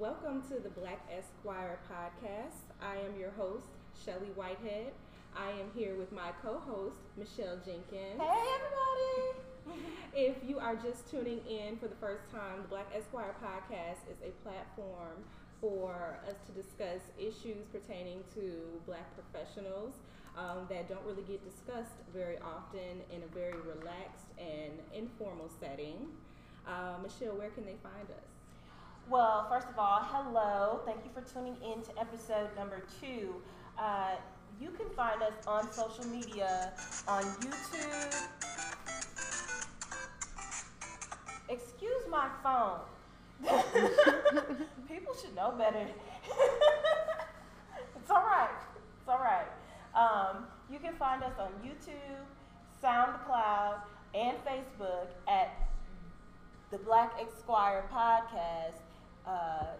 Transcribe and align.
Welcome 0.00 0.40
to 0.48 0.58
the 0.58 0.70
Black 0.70 1.06
Esquire 1.12 1.78
podcast. 1.84 2.72
I 2.80 2.94
am 3.04 3.20
your 3.20 3.32
host, 3.32 3.66
Shelley 4.02 4.32
Whitehead. 4.34 4.92
I 5.36 5.50
am 5.50 5.68
here 5.76 5.94
with 5.94 6.10
my 6.10 6.32
co-host, 6.42 6.96
Michelle 7.18 7.58
Jenkins. 7.58 8.16
Hey, 8.16 8.44
everybody! 8.56 9.84
if 10.16 10.36
you 10.48 10.58
are 10.58 10.74
just 10.74 11.10
tuning 11.10 11.44
in 11.44 11.76
for 11.76 11.86
the 11.86 12.00
first 12.00 12.32
time, 12.32 12.62
the 12.62 12.68
Black 12.68 12.86
Esquire 12.96 13.34
podcast 13.44 14.08
is 14.08 14.16
a 14.24 14.32
platform 14.42 15.20
for 15.60 16.18
us 16.26 16.36
to 16.46 16.52
discuss 16.52 17.04
issues 17.18 17.68
pertaining 17.70 18.24
to 18.32 18.80
black 18.86 19.04
professionals 19.12 19.92
um, 20.34 20.64
that 20.70 20.88
don't 20.88 21.04
really 21.04 21.28
get 21.28 21.44
discussed 21.44 22.00
very 22.14 22.38
often 22.38 23.04
in 23.12 23.20
a 23.20 23.34
very 23.34 23.60
relaxed 23.68 24.32
and 24.38 24.80
informal 24.94 25.50
setting. 25.60 26.08
Uh, 26.66 26.96
Michelle, 27.02 27.36
where 27.36 27.50
can 27.50 27.66
they 27.66 27.76
find 27.82 28.08
us? 28.16 28.29
Well, 29.10 29.48
first 29.50 29.66
of 29.68 29.76
all, 29.76 29.98
hello. 30.04 30.82
Thank 30.86 30.98
you 31.04 31.10
for 31.12 31.20
tuning 31.28 31.56
in 31.56 31.82
to 31.82 31.98
episode 31.98 32.48
number 32.56 32.80
two. 33.00 33.34
Uh, 33.76 34.14
you 34.60 34.70
can 34.70 34.88
find 34.90 35.20
us 35.20 35.32
on 35.48 35.72
social 35.72 36.06
media 36.06 36.72
on 37.08 37.24
YouTube. 37.24 38.14
Excuse 41.48 42.06
my 42.08 42.28
phone. 42.44 42.78
People 44.88 45.12
should 45.20 45.34
know 45.34 45.54
better. 45.58 45.88
it's 47.96 48.10
all 48.12 48.22
right. 48.22 48.48
It's 49.00 49.08
all 49.08 49.18
right. 49.18 49.48
Um, 49.92 50.44
you 50.70 50.78
can 50.78 50.94
find 50.94 51.24
us 51.24 51.34
on 51.36 51.50
YouTube, 51.66 52.22
SoundCloud, 52.80 53.80
and 54.14 54.36
Facebook 54.44 55.08
at 55.26 55.68
the 56.70 56.78
Black 56.78 57.14
Esquire 57.20 57.90
Podcast. 57.92 58.89
Uh, 59.26 59.76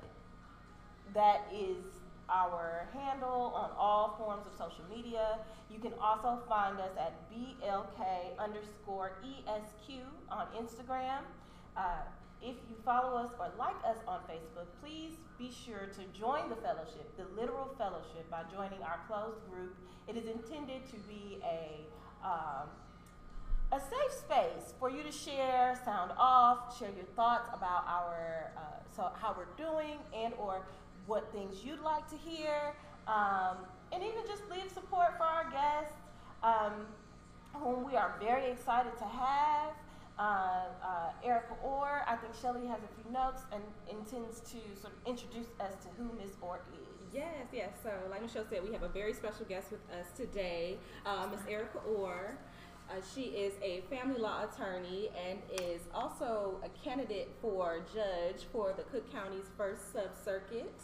that 1.15 1.47
is 1.53 1.85
our 2.29 2.87
handle 2.95 3.53
on 3.55 3.71
all 3.77 4.15
forms 4.17 4.47
of 4.47 4.53
social 4.53 4.85
media. 4.89 5.39
You 5.69 5.79
can 5.79 5.93
also 6.01 6.41
find 6.49 6.79
us 6.79 6.93
at 6.99 7.31
BLK 7.31 8.39
underscore 8.39 9.19
ESQ 9.25 10.05
on 10.31 10.47
Instagram. 10.57 11.23
Uh, 11.77 12.03
if 12.43 12.57
you 12.69 12.77
follow 12.85 13.19
us 13.19 13.31
or 13.39 13.51
like 13.59 13.77
us 13.85 13.99
on 14.09 14.21
Facebook, 14.21 14.67
please 14.81 15.17
be 15.39 15.51
sure 15.51 15.89
to 15.93 16.19
join 16.19 16.49
the 16.49 16.57
fellowship, 16.57 17.17
the 17.17 17.27
literal 17.39 17.75
fellowship, 17.77 18.31
by 18.31 18.43
joining 18.53 18.83
our 18.83 19.01
closed 19.07 19.41
group. 19.51 19.77
It 20.09 20.17
is 20.17 20.25
intended 20.25 20.87
to 20.87 20.97
be 21.09 21.39
a 21.45 21.85
um, 22.25 22.69
a 23.73 23.79
safe 23.79 24.13
space 24.13 24.75
for 24.79 24.91
you 24.91 25.03
to 25.03 25.13
share, 25.13 25.79
sound 25.85 26.11
off, 26.19 26.77
share 26.79 26.91
your 26.97 27.05
thoughts 27.15 27.49
about 27.55 27.85
our 27.87 28.51
uh, 28.57 28.61
so 28.95 29.11
how 29.21 29.35
we're 29.37 29.55
doing 29.57 29.99
and 30.15 30.35
or 30.39 30.63
what 31.07 31.31
things 31.33 31.65
you'd 31.65 31.81
like 31.81 32.09
to 32.11 32.17
hear, 32.17 32.75
um, 33.07 33.57
and 33.93 34.03
even 34.03 34.27
just 34.27 34.43
leave 34.51 34.71
support 34.73 35.17
for 35.17 35.25
our 35.25 35.51
guests, 35.51 35.97
um, 36.43 36.87
whom 37.55 37.85
we 37.85 37.97
are 37.97 38.15
very 38.21 38.51
excited 38.51 38.97
to 38.99 39.05
have. 39.05 39.73
Uh, 40.19 40.67
uh, 40.85 41.25
Erika 41.25 41.55
Orr, 41.65 42.03
I 42.07 42.15
think 42.17 42.35
Shelley 42.43 42.67
has 42.67 42.79
a 42.79 43.03
few 43.03 43.11
notes 43.11 43.43
and 43.53 43.63
intends 43.89 44.41
to 44.41 44.59
sort 44.79 44.93
of 44.93 45.07
introduce 45.07 45.49
us 45.59 45.73
to 45.83 45.89
who 45.97 46.11
Ms. 46.19 46.33
Orr 46.43 46.61
is. 46.75 47.01
Yes, 47.15 47.47
yes. 47.53 47.71
So, 47.83 47.91
like 48.11 48.21
Michelle 48.21 48.45
said, 48.49 48.63
we 48.63 48.73
have 48.73 48.83
a 48.83 48.89
very 48.89 49.15
special 49.15 49.47
guest 49.47 49.71
with 49.71 49.81
us 49.91 50.07
today, 50.15 50.77
uh, 51.07 51.27
Ms. 51.31 51.41
Erika 51.49 51.79
Orr. 51.79 52.37
Uh, 52.91 52.95
she 53.15 53.23
is 53.23 53.53
a 53.63 53.83
family 53.83 54.21
law 54.21 54.45
attorney 54.45 55.11
and 55.29 55.39
is 55.61 55.83
also 55.95 56.57
a 56.65 56.69
candidate 56.85 57.29
for 57.41 57.83
judge 57.95 58.47
for 58.53 58.73
the 58.77 58.83
Cook 58.85 59.13
County's 59.13 59.45
first 59.57 59.93
sub 59.93 60.11
circuit. 60.25 60.75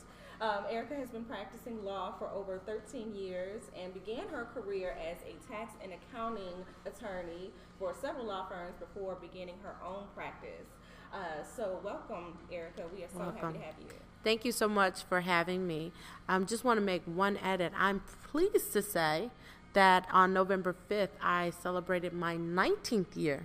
Um, 0.41 0.65
Erika 0.71 0.95
has 0.95 1.09
been 1.09 1.25
practicing 1.25 1.85
law 1.85 2.15
for 2.17 2.29
over 2.29 2.61
13 2.65 3.15
years 3.15 3.63
and 3.77 3.93
began 3.93 4.29
her 4.29 4.47
career 4.55 4.97
as 5.01 5.17
a 5.23 5.35
tax 5.51 5.73
and 5.83 5.93
accounting 5.95 6.65
attorney 6.85 7.51
for 7.79 7.95
several 8.01 8.27
law 8.27 8.47
firms 8.47 8.75
before 8.79 9.17
beginning 9.21 9.57
her 9.63 9.75
own 9.85 10.05
practice. 10.15 10.69
Uh, 11.13 11.43
so, 11.57 11.81
welcome, 11.83 12.39
Erika. 12.53 12.83
We 12.95 13.03
are 13.03 13.09
so 13.13 13.19
welcome. 13.19 13.55
happy 13.55 13.59
to 13.59 13.65
have 13.65 13.75
you. 13.81 13.87
Thank 14.23 14.45
you 14.45 14.53
so 14.53 14.69
much 14.69 15.05
for 15.05 15.23
having 15.23 15.67
me. 15.67 15.93
I 16.29 16.37
um, 16.37 16.47
just 16.47 16.65
want 16.65 16.79
to 16.79 16.85
make 16.85 17.03
one 17.05 17.39
edit. 17.39 17.73
I'm 17.77 18.03
pleased 18.31 18.73
to 18.75 18.83
say 18.83 19.31
that 19.77 20.09
on 20.11 20.33
November 20.33 20.75
5th, 20.91 21.11
I 21.21 21.51
celebrated 21.51 22.15
my 22.15 22.35
19th 22.37 23.15
year 23.15 23.45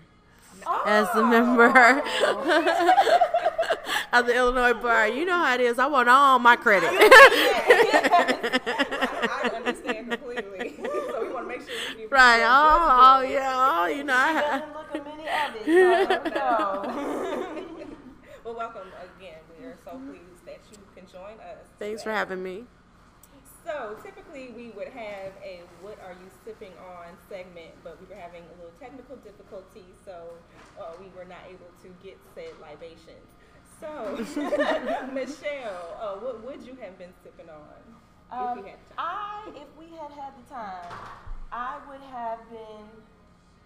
oh. 0.65 0.83
as 0.85 1.09
a 1.13 1.21
member 1.21 1.67
of 4.13 4.25
the 4.25 4.33
Illinois 4.33 4.73
Bar. 4.73 5.09
You 5.09 5.25
know 5.25 5.37
how 5.37 5.53
it 5.55 5.61
is. 5.61 5.77
I 5.77 5.87
want 5.87 6.07
all 6.07 6.39
my 6.39 6.55
credit. 6.55 6.89
I 6.89 6.99
understand 9.53 10.11
completely. 10.19 10.75
so 10.83 11.21
we 11.21 11.33
want 11.33 11.49
to 11.49 11.49
make 11.49 11.67
sure 11.67 11.99
you 11.99 12.07
Right. 12.09 12.43
Oh, 12.43 13.17
oh, 13.19 13.21
yeah. 13.23 13.53
Oh, 13.53 13.87
you 13.87 14.05
know. 14.05 14.15
I 14.15 14.33
doesn't 14.33 14.73
look 14.73 14.95
at 14.95 15.05
many 15.05 15.27
others. 15.27 15.67
well, 18.45 18.55
welcome 18.55 18.87
again. 19.19 19.39
We 19.59 19.65
are 19.65 19.75
so 19.83 19.99
pleased 20.07 20.45
that 20.45 20.61
you 20.71 20.77
can 20.95 21.05
join 21.11 21.37
us. 21.41 21.67
Thanks 21.77 22.03
today. 22.03 22.11
for 22.11 22.15
having 22.15 22.41
me. 22.41 22.67
So 23.71 23.95
typically 24.03 24.51
we 24.55 24.69
would 24.75 24.89
have 24.89 25.31
a 25.43 25.61
"What 25.81 25.97
are 26.03 26.11
you 26.11 26.27
sipping 26.43 26.73
on?" 26.75 27.15
segment, 27.29 27.71
but 27.83 27.95
we 28.01 28.05
were 28.07 28.19
having 28.19 28.43
a 28.43 28.55
little 28.59 28.75
technical 28.79 29.15
difficulty, 29.17 29.85
so 30.03 30.35
uh, 30.79 30.91
we 30.99 31.07
were 31.15 31.23
not 31.23 31.39
able 31.47 31.71
to 31.83 31.89
get 32.03 32.19
said 32.35 32.51
libations. 32.59 33.23
So, 33.79 34.19
Michelle, 35.13 35.97
uh, 35.99 36.19
what 36.19 36.43
would 36.43 36.61
you 36.61 36.75
have 36.81 36.99
been 36.99 37.13
sipping 37.23 37.47
on 37.49 37.79
um, 38.29 38.59
if 38.59 38.63
we 38.63 38.69
had 38.69 38.79
time? 38.91 38.99
I, 38.99 39.49
if 39.55 39.69
we 39.79 39.87
had 39.97 40.11
had 40.11 40.33
the 40.35 40.45
time, 40.53 40.91
I 41.51 41.79
would 41.87 42.03
have 42.11 42.39
been. 42.49 42.85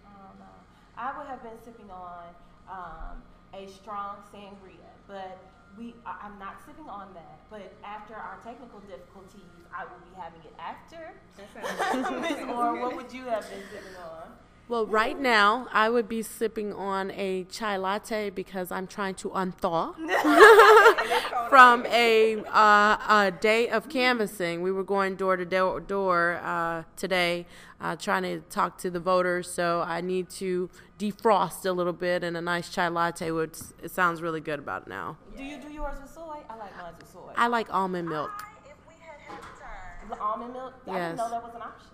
I. 0.06 0.56
I 0.96 1.18
would 1.18 1.26
have 1.26 1.42
been 1.42 1.58
sipping 1.62 1.90
on 1.90 2.24
um, 2.70 3.20
a 3.52 3.68
strong 3.68 4.16
sangria, 4.32 4.88
but 5.06 5.38
we 5.78 5.94
I'm 6.06 6.38
not 6.38 6.56
sitting 6.64 6.88
on 6.88 7.12
that, 7.14 7.40
but 7.50 7.72
after 7.84 8.14
our 8.14 8.38
technical 8.42 8.80
difficulties, 8.80 9.52
I 9.74 9.84
will 9.84 10.00
be 10.00 10.12
having 10.16 10.40
it 10.40 10.56
after. 10.58 11.12
Miss 12.20 12.40
Orr 12.48 12.80
what 12.80 12.96
would 12.96 13.12
you 13.12 13.24
have 13.24 13.48
been 13.48 13.62
sipping 13.70 13.96
on? 14.00 14.32
Well, 14.68 14.84
right 14.84 15.18
now 15.18 15.68
I 15.72 15.88
would 15.88 16.08
be 16.08 16.22
sipping 16.22 16.72
on 16.72 17.12
a 17.12 17.44
chai 17.44 17.76
latte 17.76 18.30
because 18.30 18.72
I'm 18.72 18.88
trying 18.88 19.14
to 19.16 19.30
unthaw 19.30 19.94
from 21.48 21.86
a, 21.86 22.42
uh, 22.48 22.96
a 23.08 23.32
day 23.40 23.68
of 23.68 23.88
canvassing. 23.88 24.62
We 24.62 24.72
were 24.72 24.82
going 24.82 25.14
door 25.14 25.36
to 25.36 25.44
door 25.44 26.40
uh, 26.42 26.82
today, 26.96 27.46
uh, 27.80 27.94
trying 27.94 28.24
to 28.24 28.40
talk 28.50 28.76
to 28.78 28.90
the 28.90 28.98
voters. 28.98 29.48
So 29.48 29.84
I 29.86 30.00
need 30.00 30.30
to 30.30 30.68
defrost 30.98 31.64
a 31.64 31.70
little 31.70 31.92
bit, 31.92 32.24
and 32.24 32.36
a 32.36 32.40
nice 32.40 32.68
chai 32.68 32.88
latte 32.88 33.30
would. 33.30 33.56
It 33.80 33.92
sounds 33.92 34.20
really 34.20 34.40
good 34.40 34.58
about 34.58 34.82
it 34.82 34.88
now. 34.88 35.16
Do 35.36 35.44
you 35.44 35.58
do 35.60 35.68
yours 35.68 36.00
with 36.02 36.10
soy? 36.10 36.38
I 36.50 36.56
like 36.56 36.76
mine 36.76 36.94
with 36.98 37.12
soy. 37.12 37.32
I 37.36 37.46
like 37.46 37.72
almond 37.72 38.08
milk. 38.08 38.30
I, 38.36 38.68
if 38.68 38.76
we 38.88 38.94
had 39.00 39.20
had 39.20 39.42
the 39.42 39.60
time. 39.60 40.08
The 40.10 40.18
almond 40.18 40.52
milk. 40.54 40.74
Yes. 40.84 40.96
I 40.96 40.98
didn't 40.98 41.16
know 41.18 41.30
that 41.30 41.44
was 41.44 41.54
an 41.54 41.62
option. 41.62 41.90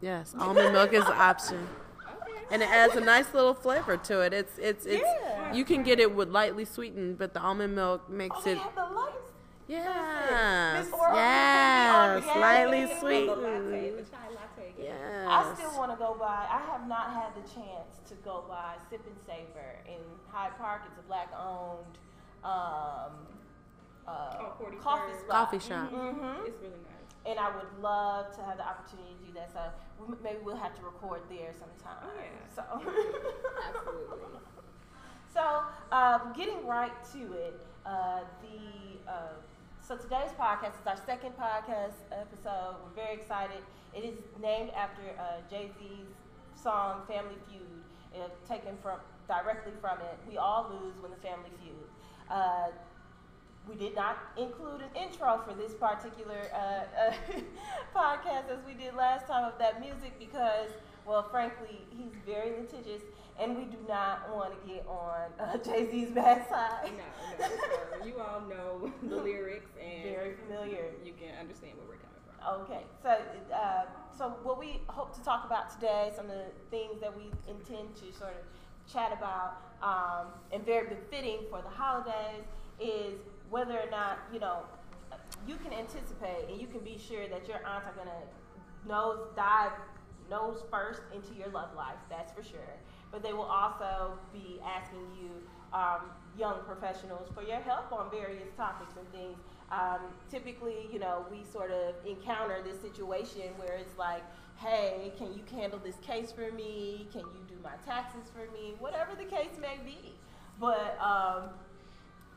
Yes, 0.00 0.34
almond 0.36 0.72
milk 0.72 0.92
is 0.92 1.04
an 1.04 1.12
option 1.12 1.68
and 2.50 2.62
it 2.62 2.70
adds 2.70 2.94
a 2.96 3.00
nice 3.00 3.32
little 3.34 3.54
flavor 3.54 3.96
to 3.96 4.20
it. 4.20 4.32
It's 4.32 4.58
it's 4.58 4.86
it's 4.86 5.02
yeah. 5.04 5.52
you 5.52 5.64
can 5.64 5.82
get 5.82 5.98
it 6.00 6.14
with 6.14 6.28
lightly 6.28 6.64
sweetened, 6.64 7.18
but 7.18 7.34
the 7.34 7.40
almond 7.40 7.74
milk 7.74 8.08
makes 8.08 8.46
it 8.46 8.58
oh, 8.60 9.06
it. 9.08 9.12
Yes, 9.68 10.86
yes, 10.92 12.26
lightly 12.36 12.86
sweetened. 13.00 14.06
Yes. 14.78 15.26
I 15.28 15.54
still 15.54 15.76
want 15.78 15.90
to 15.90 15.96
go 15.96 16.16
by. 16.18 16.46
I 16.48 16.62
have 16.70 16.86
not 16.86 17.12
had 17.12 17.34
the 17.34 17.48
chance 17.48 17.98
to 18.08 18.14
go 18.24 18.44
by 18.48 18.74
Sip 18.90 19.00
and 19.06 19.16
Savor 19.26 19.78
in 19.86 20.00
Hyde 20.30 20.56
Park. 20.58 20.82
It's 20.86 20.98
a 20.98 21.02
black-owned 21.08 21.98
um, 22.44 23.16
uh, 24.06 24.38
oh, 24.38 24.72
coffee 24.80 25.18
spot. 25.18 25.28
Coffee 25.28 25.58
shop. 25.58 25.90
Mm-hmm. 25.90 26.46
It's 26.46 26.60
really 26.60 26.78
nice 26.84 26.95
and 27.26 27.38
I 27.38 27.50
would 27.56 27.82
love 27.82 28.34
to 28.36 28.42
have 28.42 28.56
the 28.56 28.66
opportunity 28.66 29.14
to 29.18 29.26
do 29.26 29.32
that. 29.34 29.52
So 29.52 29.60
we, 29.98 30.14
maybe 30.22 30.38
we'll 30.44 30.56
have 30.56 30.74
to 30.76 30.82
record 30.82 31.22
there 31.28 31.52
sometime. 31.52 31.98
Oh, 32.02 32.10
yeah. 32.16 32.54
So 32.54 32.62
absolutely. 33.74 34.38
so 35.34 35.62
um, 35.90 36.32
getting 36.36 36.66
right 36.66 36.92
to 37.12 37.32
it, 37.34 37.66
uh, 37.84 38.20
the 38.42 39.10
uh, 39.10 39.34
so 39.80 39.96
today's 39.96 40.30
podcast 40.38 40.80
is 40.80 40.86
our 40.86 40.96
second 41.06 41.32
podcast 41.38 41.98
episode. 42.10 42.76
We're 42.82 43.02
very 43.04 43.14
excited. 43.14 43.62
It 43.94 44.04
is 44.04 44.18
named 44.40 44.70
after 44.70 45.02
uh, 45.18 45.42
Jay 45.50 45.70
Z's 45.78 46.14
song 46.54 47.02
"Family 47.06 47.38
Feud," 47.48 47.82
uh, 48.14 48.28
taken 48.48 48.76
from 48.82 48.98
directly 49.28 49.72
from 49.80 49.98
it. 49.98 50.18
We 50.28 50.38
all 50.38 50.70
lose 50.70 51.00
when 51.00 51.10
the 51.10 51.18
family 51.18 51.50
feud. 51.62 51.86
We 53.68 53.74
did 53.74 53.96
not 53.96 54.18
include 54.36 54.80
an 54.82 54.90
intro 54.94 55.40
for 55.46 55.52
this 55.54 55.74
particular 55.74 56.38
uh, 56.54 57.10
uh, 57.10 57.12
podcast 57.96 58.48
as 58.48 58.64
we 58.64 58.74
did 58.74 58.94
last 58.94 59.26
time 59.26 59.44
of 59.44 59.58
that 59.58 59.80
music 59.80 60.16
because, 60.20 60.70
well, 61.04 61.28
frankly, 61.30 61.80
he's 61.90 62.12
very 62.24 62.50
litigious, 62.60 63.02
and 63.40 63.56
we 63.56 63.64
do 63.64 63.76
not 63.88 64.32
want 64.32 64.52
to 64.52 64.68
get 64.72 64.86
on 64.86 65.30
uh, 65.40 65.56
Jay 65.64 65.90
Z's 65.90 66.10
bad 66.10 66.48
side. 66.48 66.92
No, 66.96 67.46
no, 67.46 67.46
so 68.00 68.06
you 68.06 68.14
all 68.20 68.40
know 68.42 68.92
the 69.02 69.16
lyrics 69.22 69.70
and 69.82 70.14
Very 70.14 70.34
familiar. 70.46 70.84
you 71.04 71.12
can 71.18 71.34
understand 71.40 71.72
where 71.76 71.86
we're 71.88 71.96
coming 71.96 72.22
from. 72.24 72.60
Okay, 72.62 72.84
so 73.02 73.16
uh, 73.52 73.82
so 74.16 74.36
what 74.44 74.60
we 74.60 74.80
hope 74.86 75.12
to 75.16 75.22
talk 75.24 75.44
about 75.44 75.72
today, 75.72 76.12
some 76.14 76.26
of 76.26 76.36
the 76.36 76.52
things 76.70 77.00
that 77.00 77.14
we 77.16 77.32
intend 77.48 77.96
to 77.96 78.16
sort 78.16 78.30
of 78.30 78.92
chat 78.92 79.12
about, 79.12 79.56
um, 79.82 80.28
and 80.52 80.64
very 80.64 80.86
befitting 80.88 81.40
for 81.50 81.60
the 81.62 81.68
holidays, 81.68 82.44
is 82.80 83.18
whether 83.50 83.78
or 83.78 83.90
not 83.90 84.18
you 84.32 84.40
know 84.40 84.60
you 85.46 85.56
can 85.56 85.72
anticipate 85.72 86.48
and 86.50 86.60
you 86.60 86.66
can 86.66 86.80
be 86.80 86.98
sure 86.98 87.28
that 87.28 87.46
your 87.46 87.58
aunts 87.66 87.86
are 87.86 87.94
gonna 87.96 88.22
nose 88.86 89.18
dive 89.36 89.72
nose 90.30 90.62
first 90.70 91.02
into 91.14 91.34
your 91.34 91.48
love 91.48 91.74
life. 91.76 91.98
That's 92.10 92.32
for 92.32 92.42
sure. 92.42 92.74
But 93.10 93.22
they 93.22 93.32
will 93.32 93.42
also 93.42 94.18
be 94.32 94.60
asking 94.64 95.06
you, 95.20 95.30
um, 95.72 96.10
young 96.38 96.60
professionals, 96.66 97.28
for 97.34 97.42
your 97.42 97.60
help 97.60 97.92
on 97.92 98.10
various 98.10 98.48
topics 98.56 98.94
and 98.98 99.10
things. 99.12 99.38
Um, 99.70 100.00
typically, 100.30 100.88
you 100.92 100.98
know, 100.98 101.24
we 101.30 101.44
sort 101.44 101.70
of 101.70 101.94
encounter 102.06 102.58
this 102.62 102.80
situation 102.80 103.52
where 103.56 103.74
it's 103.74 103.96
like, 103.98 104.22
hey, 104.56 105.12
can 105.18 105.32
you 105.34 105.42
handle 105.50 105.78
this 105.78 105.96
case 105.96 106.32
for 106.32 106.50
me? 106.52 107.08
Can 107.12 107.20
you 107.20 107.40
do 107.48 107.56
my 107.62 107.74
taxes 107.84 108.30
for 108.32 108.50
me? 108.52 108.74
Whatever 108.78 109.14
the 109.16 109.24
case 109.24 109.58
may 109.60 109.78
be. 109.84 110.14
But 110.58 110.98
um, 111.00 111.50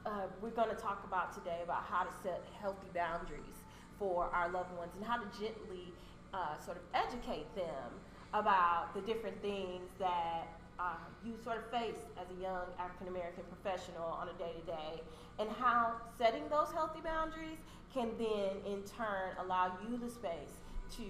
uh, 0.05 0.27
we're 0.41 0.49
going 0.49 0.69
to 0.69 0.75
talk 0.75 1.03
about 1.05 1.33
today 1.33 1.59
about 1.63 1.83
how 1.83 2.03
to 2.03 2.11
set 2.23 2.43
healthy 2.59 2.87
boundaries 2.93 3.65
for 3.97 4.25
our 4.33 4.49
loved 4.49 4.75
ones 4.77 4.91
and 4.95 5.05
how 5.05 5.17
to 5.17 5.25
gently 5.39 5.93
uh, 6.33 6.57
sort 6.57 6.77
of 6.77 6.83
educate 6.93 7.53
them 7.55 7.91
about 8.33 8.93
the 8.93 9.01
different 9.01 9.39
things 9.41 9.89
that 9.97 10.47
uh, 10.79 10.95
you 11.25 11.33
sort 11.43 11.57
of 11.57 11.69
face 11.71 11.99
as 12.21 12.27
a 12.37 12.41
young 12.41 12.65
African 12.79 13.07
American 13.07 13.43
professional 13.49 14.07
on 14.07 14.29
a 14.29 14.33
day 14.33 14.53
to 14.57 14.65
day, 14.65 15.01
and 15.39 15.49
how 15.49 15.95
setting 16.17 16.43
those 16.49 16.71
healthy 16.73 17.01
boundaries 17.01 17.59
can 17.93 18.09
then 18.17 18.55
in 18.65 18.83
turn 18.83 19.35
allow 19.39 19.77
you 19.83 19.97
the 19.97 20.09
space 20.09 20.61
to 20.95 21.03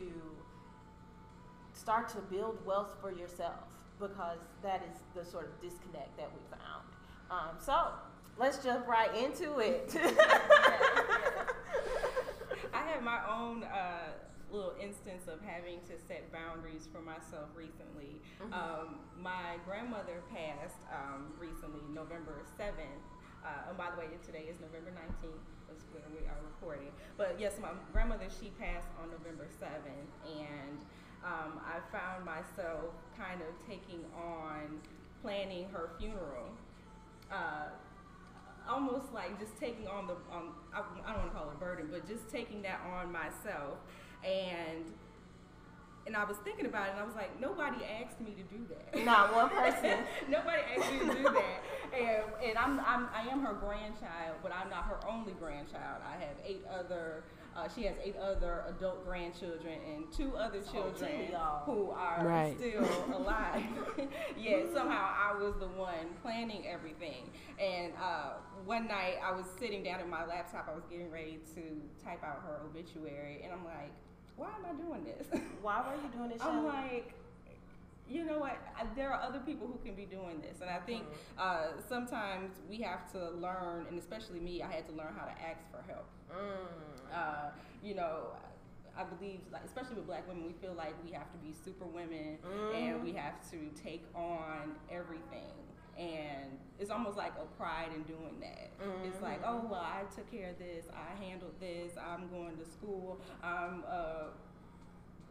start 1.73 2.09
to 2.09 2.17
build 2.33 2.57
wealth 2.65 2.95
for 2.99 3.11
yourself 3.11 3.69
because 3.99 4.39
that 4.63 4.81
is 4.89 5.01
the 5.13 5.29
sort 5.29 5.45
of 5.45 5.61
disconnect 5.61 6.17
that 6.17 6.29
we 6.33 6.41
found. 6.49 6.87
Um, 7.29 7.57
so 7.59 7.91
let's 8.39 8.63
jump 8.63 8.87
right 8.87 9.13
into 9.15 9.59
it. 9.59 9.93
I 12.73 12.81
had 12.87 13.03
my 13.03 13.19
own 13.29 13.63
uh, 13.63 14.13
little 14.51 14.73
instance 14.81 15.27
of 15.27 15.39
having 15.45 15.79
to 15.87 15.99
set 16.07 16.31
boundaries 16.31 16.87
for 16.91 17.01
myself 17.01 17.49
recently. 17.53 18.21
Mhm. 18.41 18.53
Um, 18.53 18.99
my 19.19 19.57
grandmother 19.65 20.23
passed 20.33 20.79
um, 20.91 21.33
recently, 21.37 21.81
November 21.93 22.41
7th. 22.57 23.03
Uh, 23.45 23.69
and 23.69 23.77
by 23.77 23.91
the 23.91 23.97
way, 23.97 24.07
today 24.25 24.45
is 24.49 24.59
November 24.59 24.91
19th. 24.91 25.43
That's 25.67 25.85
when 25.93 26.03
we 26.11 26.25
are 26.27 26.39
recording. 26.43 26.91
But 27.17 27.35
yes, 27.39 27.59
my 27.61 27.69
grandmother, 27.93 28.27
she 28.39 28.51
passed 28.59 28.87
on 29.01 29.11
November 29.11 29.47
7th. 29.61 30.09
And 30.25 30.79
um, 31.23 31.59
I 31.63 31.79
found 31.91 32.25
myself 32.25 32.95
kind 33.17 33.41
of 33.41 33.51
taking 33.67 34.03
on 34.15 34.79
planning 35.21 35.67
her 35.71 35.91
funeral. 35.99 36.49
Uh, 37.31 37.69
almost 38.69 39.11
like 39.13 39.39
just 39.39 39.57
taking 39.59 39.87
on 39.87 40.07
the 40.07 40.13
um, 40.31 40.53
I, 40.73 40.79
I 41.05 41.13
don't 41.13 41.21
want 41.21 41.33
to 41.33 41.37
call 41.37 41.49
it 41.49 41.55
a 41.55 41.59
burden, 41.59 41.89
but 41.91 42.07
just 42.07 42.29
taking 42.29 42.61
that 42.61 42.79
on 42.93 43.11
myself, 43.11 43.79
and 44.23 44.85
and 46.05 46.15
I 46.15 46.23
was 46.23 46.37
thinking 46.43 46.65
about 46.65 46.87
it, 46.87 46.91
and 46.91 46.99
I 46.99 47.05
was 47.05 47.15
like, 47.15 47.39
nobody 47.39 47.77
asked 47.85 48.19
me 48.21 48.31
to 48.31 48.43
do 48.43 48.65
that. 48.69 49.05
Not 49.05 49.33
one 49.33 49.49
person. 49.49 49.99
nobody 50.29 50.61
asked 50.75 50.91
me 50.91 50.99
to 50.99 51.05
do 51.05 51.23
that, 51.23 51.63
and 51.93 52.23
and 52.43 52.57
I'm, 52.57 52.79
I'm 52.79 53.07
I 53.13 53.27
am 53.31 53.41
her 53.41 53.53
grandchild, 53.53 54.37
but 54.41 54.51
I'm 54.53 54.69
not 54.69 54.85
her 54.85 54.99
only 55.07 55.33
grandchild. 55.33 56.01
I 56.05 56.13
have 56.23 56.37
eight 56.45 56.63
other. 56.71 57.23
Uh, 57.55 57.67
she 57.67 57.83
has 57.83 57.95
eight 58.03 58.15
other 58.17 58.63
adult 58.69 59.05
grandchildren 59.05 59.77
and 59.93 60.11
two 60.13 60.35
other 60.37 60.59
It's 60.59 60.67
a 60.67 60.71
whole 60.71 60.91
children 60.91 61.11
team 61.27 61.35
who 61.65 61.91
are 61.91 62.25
Right. 62.25 62.55
still 62.57 62.85
alive. 63.17 63.63
Yet 64.37 64.67
somehow 64.73 65.13
I 65.17 65.37
was 65.37 65.55
the 65.59 65.67
one 65.67 66.07
planning 66.21 66.65
everything. 66.67 67.29
And 67.59 67.91
uh, 68.01 68.33
one 68.65 68.87
night 68.87 69.15
I 69.23 69.31
was 69.33 69.45
sitting 69.59 69.83
down 69.83 69.99
at 69.99 70.07
my 70.07 70.25
laptop. 70.25 70.69
I 70.71 70.75
was 70.75 70.83
getting 70.89 71.11
ready 71.11 71.39
to 71.55 71.61
type 72.03 72.23
out 72.23 72.41
her 72.45 72.61
obituary, 72.65 73.41
and 73.43 73.51
I'm 73.51 73.65
like, 73.65 73.91
"Why 74.37 74.47
am 74.47 74.65
I 74.65 74.73
doing 74.81 75.03
this?" 75.03 75.27
Why 75.61 75.81
were 75.85 75.95
you 76.01 76.09
doing 76.15 76.29
this? 76.29 76.41
I'm 76.41 76.63
like, 76.65 77.13
you 78.09 78.23
know 78.25 78.39
what? 78.39 78.57
I, 78.77 78.85
there 78.95 79.11
are 79.11 79.21
other 79.21 79.39
people 79.39 79.67
who 79.67 79.77
can 79.85 79.95
be 79.95 80.05
doing 80.05 80.39
this, 80.41 80.61
and 80.61 80.69
I 80.69 80.79
think 80.79 81.03
Mm-hmm. 81.03 81.39
uh, 81.77 81.81
sometimes 81.89 82.51
we 82.69 82.77
have 82.81 83.11
to 83.11 83.31
learn, 83.31 83.85
and 83.89 83.99
especially 83.99 84.39
me, 84.39 84.61
I 84.63 84.71
had 84.71 84.85
to 84.87 84.93
learn 84.93 85.13
how 85.17 85.25
to 85.25 85.31
ask 85.31 85.59
for 85.71 85.83
help. 85.91 86.05
Mm. 86.31 87.13
Uh, 87.13 87.49
you 87.83 87.95
know, 87.95 88.33
I 88.97 89.03
believe, 89.03 89.39
like, 89.51 89.63
especially 89.65 89.95
with 89.95 90.07
black 90.07 90.27
women, 90.27 90.45
we 90.45 90.53
feel 90.61 90.73
like 90.73 90.93
we 91.05 91.11
have 91.11 91.31
to 91.31 91.37
be 91.37 91.53
super 91.63 91.85
women 91.85 92.37
and 92.75 93.01
we 93.03 93.13
have 93.13 93.39
to 93.51 93.57
take 93.81 94.03
on 94.13 94.75
everything. 94.91 95.53
And 95.97 96.57
it's 96.79 96.91
almost 96.91 97.17
like 97.17 97.33
a 97.41 97.45
pride 97.57 97.89
in 97.95 98.03
doing 98.03 98.39
that. 98.41 98.71
It's 99.05 99.21
like, 99.21 99.41
oh, 99.45 99.67
well, 99.69 99.81
I 99.81 100.03
took 100.15 100.29
care 100.31 100.51
of 100.51 100.59
this, 100.59 100.85
I 100.93 101.21
handled 101.23 101.59
this, 101.59 101.93
I'm 101.97 102.29
going 102.29 102.57
to 102.57 102.65
school, 102.65 103.19
I'm, 103.43 103.83
uh, 103.89 104.27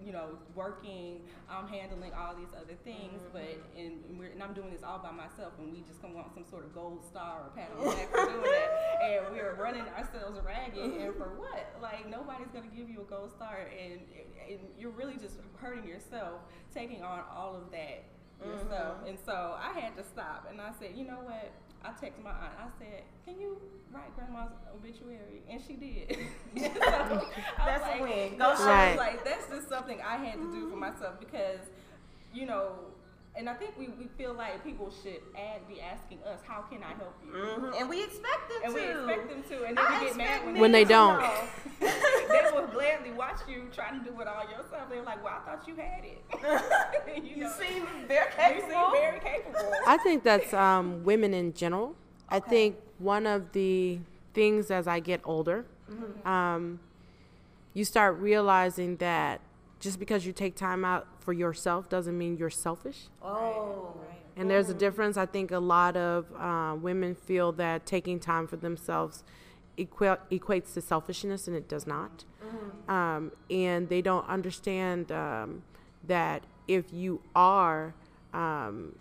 you 0.05 0.13
know, 0.13 0.39
working, 0.55 1.21
I'm 1.51 1.67
handling 1.67 2.13
all 2.15 2.35
these 2.35 2.55
other 2.55 2.75
things, 2.85 3.21
mm-hmm. 3.23 3.33
but 3.33 3.51
and, 3.77 4.05
and, 4.09 4.19
we're, 4.19 4.31
and 4.31 4.43
I'm 4.43 4.55
doing 4.55 4.71
this 4.71 4.83
all 4.83 4.99
by 4.99 5.11
myself, 5.11 5.55
and 5.59 5.73
we 5.73 5.83
just 5.83 6.01
come 6.01 6.15
want 6.15 6.33
some 6.35 6.45
sort 6.45 6.65
of 6.65 6.75
gold 6.75 7.05
star 7.05 7.47
or 7.47 7.51
pat 7.55 7.71
on 7.77 7.85
the 7.85 7.91
back 7.91 8.11
for 8.11 8.27
doing 8.27 8.43
that, 8.43 8.71
and 9.03 9.35
we're 9.35 9.55
running 9.55 9.85
ourselves 9.97 10.39
ragged, 10.45 10.79
and 10.79 10.93
mm-hmm. 10.93 11.19
for 11.19 11.35
what? 11.39 11.75
Like 11.83 12.09
nobody's 12.09 12.51
gonna 12.55 12.71
give 12.75 12.89
you 12.89 13.03
a 13.03 13.11
gold 13.11 13.33
star, 13.33 13.69
and, 13.75 14.01
and 14.49 14.61
you're 14.79 14.95
really 14.95 15.17
just 15.17 15.37
hurting 15.57 15.87
yourself, 15.87 16.43
taking 16.73 17.03
on 17.03 17.21
all 17.35 17.57
of 17.57 17.71
that 17.73 18.05
yourself, 18.45 18.99
mm-hmm. 18.99 19.09
and 19.09 19.19
so 19.27 19.57
I 19.59 19.79
had 19.79 19.97
to 19.97 20.05
stop, 20.05 20.47
and 20.51 20.61
I 20.61 20.71
said, 20.79 20.93
you 20.95 21.05
know 21.05 21.21
what? 21.25 21.51
I 21.85 21.89
texted 21.91 22.23
my 22.25 22.31
aunt. 22.31 22.53
I 22.59 22.69
said, 22.79 23.03
"Can 23.25 23.41
you 23.41 23.57
write 23.93 24.15
grandma's 24.17 24.51
obituary?" 24.75 25.43
And 25.49 25.61
she 25.67 25.75
did. 25.75 26.17
so 26.75 26.81
I 26.83 27.09
was 27.13 27.25
That's 27.57 27.85
a 27.85 27.91
like, 27.91 28.01
win. 28.03 28.39
no, 28.39 28.55
Go 28.57 28.65
I 28.65 28.67
Right. 28.67 28.89
was 28.91 28.99
like, 28.99 29.25
that's 29.25 29.49
just 29.49 29.69
something 29.69 30.01
I 30.03 30.17
had 30.17 30.35
to 30.41 30.51
do 30.53 30.69
for 30.69 30.77
myself 30.77 31.19
because, 31.21 31.61
you 32.35 32.47
know, 32.47 32.73
and 33.37 33.49
I 33.49 33.55
think 33.55 33.79
we, 33.79 33.87
we 33.91 34.09
feel 34.19 34.35
like 34.35 34.65
people 34.65 34.91
should 35.03 35.21
add, 35.37 35.69
be 35.69 35.81
asking 35.81 36.19
us, 36.25 36.41
how 36.45 36.63
can 36.63 36.83
I 36.83 36.89
help 36.99 37.15
you? 37.25 37.31
Mhm. 37.33 37.81
And 37.81 37.89
we 37.89 38.03
expect 38.03 38.49
them 38.49 38.59
And 38.65 38.75
to. 38.75 38.81
we 38.81 38.89
expect 38.91 39.29
them 39.31 39.43
to, 39.51 39.65
and 39.65 39.79
then 39.79 39.85
I 39.87 40.01
we 40.01 40.07
get 40.07 40.17
mad 40.17 40.45
when, 40.45 40.53
men 40.55 40.61
When 40.61 40.73
they 40.73 40.83
to 40.85 40.89
don't. 40.89 41.21
they 41.79 41.87
will 41.87 41.93
gladly 42.27 42.58
watch 43.19 43.41
you 43.49 43.65
trying 43.73 43.99
to 44.03 44.11
do 44.11 44.19
it 44.21 44.27
all 44.29 44.43
yourself. 44.45 44.89
They're 44.89 45.03
like, 45.03 45.23
well, 45.23 45.35
I 45.43 45.51
thought 45.51 45.67
you 45.69 45.75
had 45.77 46.05
it. 46.05 46.23
you, 47.25 47.37
You 47.37 47.43
know, 47.45 47.53
seem 47.53 47.87
very 48.07 48.27
you 48.31 48.37
capable. 48.37 48.69
seem 48.71 48.93
very 48.93 49.21
capable. 49.21 49.73
I 49.87 49.97
think 49.99 50.23
that's 50.25 50.55
um, 50.55 51.05
women 51.05 51.35
in 51.35 51.53
general. 51.53 51.95
I 52.29 52.41
think 52.41 52.77
one 52.99 53.27
of 53.27 53.53
the 53.53 53.99
things 54.35 54.71
as 54.71 54.87
I 54.87 55.01
get 55.01 55.21
older, 55.25 55.65
um, 56.25 56.79
you 57.75 57.85
start 57.85 58.19
realizing 58.19 58.97
that 58.97 59.41
just 59.81 59.99
because 59.99 60.27
you 60.27 60.33
take 60.33 60.55
time 60.57 60.85
out 60.85 61.07
for 61.21 61.33
yourself 61.33 61.89
doesn't 61.89 62.17
mean 62.17 62.37
you're 62.37 62.51
selfish. 62.51 63.09
oh. 63.23 63.95
And 64.37 64.49
there's 64.49 64.69
a 64.69 64.75
difference. 64.75 65.17
I 65.17 65.27
think 65.27 65.51
a 65.51 65.59
lot 65.59 65.97
of 65.97 66.27
uh, 66.39 66.77
women 66.81 67.17
feel 67.17 67.51
that 67.53 67.85
taking 67.87 68.21
time 68.21 68.47
for 68.47 68.55
themselves 68.55 69.25
equa- 69.79 70.19
equates 70.31 70.75
to 70.75 70.81
selfishness, 70.81 71.47
and 71.49 71.57
it 71.57 71.69
does 71.69 71.87
not. 71.87 72.25
Um, 72.89 73.33
and 73.51 73.89
they 73.89 74.03
don't 74.03 74.27
understand 74.29 75.13
um, 75.13 75.63
that 76.07 76.45
if 76.67 76.93
you 76.93 77.21
are 77.35 77.95
um, 78.33 78.95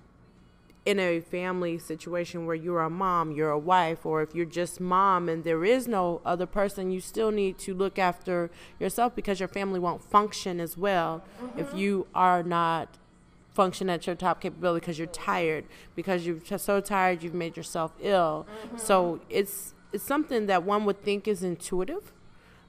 in 0.86 1.00
a 1.00 1.20
family 1.20 1.78
situation 1.78 2.46
where 2.46 2.56
you're 2.56 2.82
a 2.82 2.90
mom, 2.90 3.32
you're 3.32 3.50
a 3.50 3.60
wife, 3.60 4.06
or 4.06 4.22
if 4.22 4.34
you're 4.34 4.46
just 4.46 4.80
mom 4.80 5.28
and 5.28 5.44
there 5.44 5.66
is 5.66 5.88
no 5.88 6.22
other 6.26 6.46
person, 6.46 6.92
you 6.92 7.02
still 7.02 7.32
need 7.32 7.58
to 7.60 7.74
look 7.74 8.00
after 8.00 8.50
yourself 8.80 9.16
because 9.16 9.40
your 9.40 9.50
family 9.50 9.80
won't 9.80 10.04
function 10.04 10.60
as 10.60 10.78
well 10.78 11.24
if 11.58 11.74
you 11.74 12.08
are 12.16 12.42
not 12.42 12.98
function 13.54 13.90
at 13.90 14.06
your 14.06 14.16
top 14.16 14.40
capability 14.40 14.80
because 14.80 14.98
you're 14.98 15.08
tired. 15.08 15.66
Because 15.96 16.26
you're 16.26 16.40
so 16.58 16.80
tired 16.80 17.24
you've 17.24 17.34
made 17.34 17.58
yourself 17.58 17.92
ill. 18.00 18.46
So 18.78 19.20
it's 19.30 19.74
it's 19.94 20.04
something 20.04 20.46
that 20.48 20.64
one 20.64 20.86
would 20.86 21.02
think 21.04 21.28
is 21.28 21.44
intuitive 21.44 22.12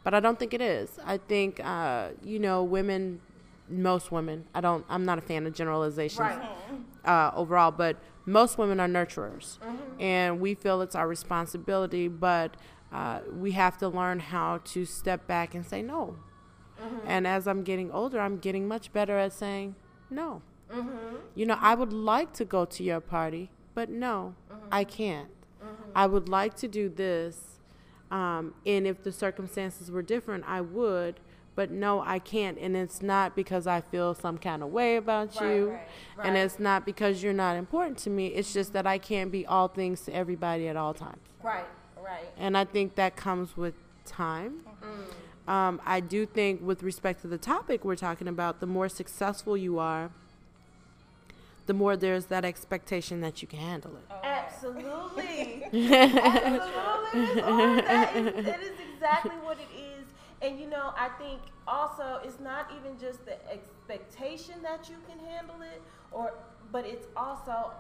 but 0.05 0.15
i 0.15 0.21
don't 0.21 0.39
think 0.39 0.53
it 0.55 0.61
is 0.61 0.99
i 1.05 1.17
think 1.17 1.61
uh, 1.65 2.09
you 2.23 2.39
know 2.39 2.63
women 2.63 3.21
most 3.69 4.11
women 4.13 4.45
i 4.55 4.61
don't 4.61 4.85
i'm 4.89 5.05
not 5.05 5.19
a 5.19 5.23
fan 5.23 5.47
of 5.47 5.53
generalizations 5.55 6.21
Right. 6.21 6.41
uh, 7.05 7.31
overall, 7.35 7.71
but 7.71 7.97
most 8.27 8.59
women 8.59 8.81
are 8.81 8.89
nurturers, 8.89 9.59
and 9.99 10.41
we 10.41 10.55
feel 10.55 10.83
it's 10.83 10.95
our 10.95 11.09
responsibility. 11.09 12.07
But 12.09 12.57
uh, 12.93 13.21
we 13.33 13.53
have 13.53 13.79
to 13.79 13.89
learn 13.89 14.19
how 14.21 14.59
to 14.73 14.85
step 14.85 15.27
back 15.27 15.55
and 15.55 15.65
say 15.65 15.81
no. 15.83 16.17
And 17.07 17.27
as 17.27 17.47
I'm 17.47 17.63
getting 17.63 17.91
older, 17.91 18.21
I'm 18.21 18.39
getting 18.39 18.69
much 18.69 18.93
better 18.93 19.17
at 19.19 19.33
saying 19.33 19.77
no. 20.11 20.43
You 21.35 21.47
know, 21.47 21.57
I 21.61 21.75
would 21.75 21.93
like 21.93 22.33
to 22.35 22.45
go 22.45 22.65
to 22.67 22.83
your 22.83 23.01
party, 23.01 23.51
but 23.75 23.89
no, 23.89 24.35
I 24.71 24.85
can't. 24.85 25.29
I 25.99 26.07
would 26.07 26.29
like 26.29 26.55
to 26.59 26.69
do 26.69 26.89
this, 26.89 27.59
um, 28.11 28.55
and 28.65 28.87
if 28.87 29.03
the 29.03 29.11
circumstances 29.11 29.91
were 29.91 30.03
different, 30.03 30.45
I 30.47 30.61
would. 30.61 31.19
But 31.57 31.73
no, 31.73 32.01
I 32.01 32.21
can't, 32.21 32.57
and 32.57 32.77
it's 32.77 33.03
not 33.03 33.35
because 33.35 33.67
I 33.67 33.81
feel 33.81 34.15
some 34.15 34.39
kind 34.39 34.63
of 34.63 34.71
way 34.71 34.95
about 34.95 35.35
Right, 35.41 35.57
you, 35.57 35.71
right, 35.71 36.25
and 36.25 36.37
it's 36.37 36.61
not 36.61 36.87
because 36.87 37.21
you're 37.21 37.33
not 37.33 37.57
important 37.57 37.99
to 38.05 38.11
me. 38.11 38.29
It's 38.29 38.53
just 38.53 38.73
that 38.75 38.87
I 38.87 38.99
can't 38.99 39.33
be 39.33 39.45
all 39.45 39.67
things 39.67 40.03
to 40.03 40.15
everybody 40.15 40.69
at 40.69 40.77
all 40.77 40.95
times, 40.95 41.19
Right, 41.43 41.65
right. 42.01 42.29
and 42.39 42.57
I 42.57 42.65
think 42.65 42.95
that 42.95 43.17
comes 43.17 43.57
with 43.57 43.75
time. 44.05 44.61
Um, 45.49 45.81
I 45.85 45.99
do 45.99 46.27
think, 46.27 46.61
with 46.63 46.85
respect 46.85 47.23
to 47.23 47.27
the 47.27 47.39
topic 47.39 47.85
we're 47.85 47.97
talking 47.97 48.29
about, 48.29 48.61
the 48.61 48.67
more 48.67 48.89
successful 48.89 49.57
you 49.57 49.81
are, 49.81 50.11
the 51.69 51.75
more 51.75 51.97
there's 51.99 52.25
that 52.27 52.45
expectation 52.47 53.21
that 53.21 53.43
you 53.43 53.47
can 53.47 53.59
handle 53.61 53.95
it. 53.95 54.05
Oh. 54.11 54.21
Absolutely. 54.25 55.65
Absolutely. 55.73 57.21
Miss 57.21 57.45
Orr. 57.45 57.83
That 57.83 58.17
is, 58.17 58.45
that 58.47 58.61
is 58.63 58.73
exactly 58.95 59.37
what 59.43 59.59
it 59.59 59.69
is. 59.79 60.07
And 60.41 60.59
you 60.59 60.67
know, 60.67 60.93
I 60.97 61.11
think 61.21 61.41
also 61.67 62.21
it's 62.25 62.41
not 62.41 62.71
even 62.77 62.99
just 62.99 63.25
the 63.27 63.37
expectation 63.53 64.63
that 64.63 64.89
you 64.89 64.97
can 65.09 65.19
handle 65.29 65.61
it, 65.61 65.83
or 66.11 66.33
but 66.73 66.87
it's 66.87 67.07
also 67.17 67.73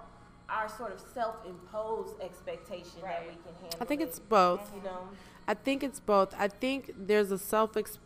our 0.50 0.68
sort 0.68 0.92
of 0.92 1.00
self-imposed 1.14 2.21
expectation 2.21 3.00
that 3.02 3.23
we 3.23 3.35
can 3.45 3.54
handle. 3.61 3.78
I 3.80 3.85
think 3.87 4.02
it, 4.02 4.09
it's 4.09 4.18
both. 4.18 4.71
you 4.76 4.83
know. 4.83 5.09
I 5.47 5.54
think 5.54 5.83
it's 5.83 6.00
both. 6.00 6.35
I 6.38 6.49
think 6.49 6.92
there's 6.95 7.30
a 7.30 7.38
self 7.38 7.75
ex- 7.76 7.99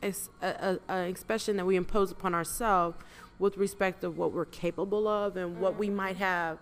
ex- 0.00 0.30
a, 0.40 0.78
a, 0.88 0.94
a 0.94 0.98
expression 1.08 1.56
that 1.56 1.64
we 1.66 1.74
impose 1.74 2.12
upon 2.12 2.34
ourselves 2.34 2.96
with 3.42 3.56
respect 3.56 4.02
to 4.02 4.08
what 4.08 4.32
we're 4.32 4.44
capable 4.44 5.08
of 5.08 5.36
and 5.36 5.58
what 5.58 5.76
we 5.76 5.88
mm-hmm. 5.88 5.96
might 5.96 6.16
have 6.16 6.58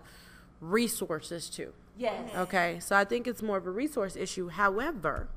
resources 0.59 1.47
to. 1.47 1.71
Yes. 1.95 2.35
Okay, 2.35 2.79
so 2.79 2.95
I 2.95 3.05
think 3.05 3.27
it's 3.27 3.43
more 3.43 3.57
of 3.57 3.67
a 3.67 3.71
resource 3.71 4.15
issue. 4.15 4.49
However, 4.49 5.27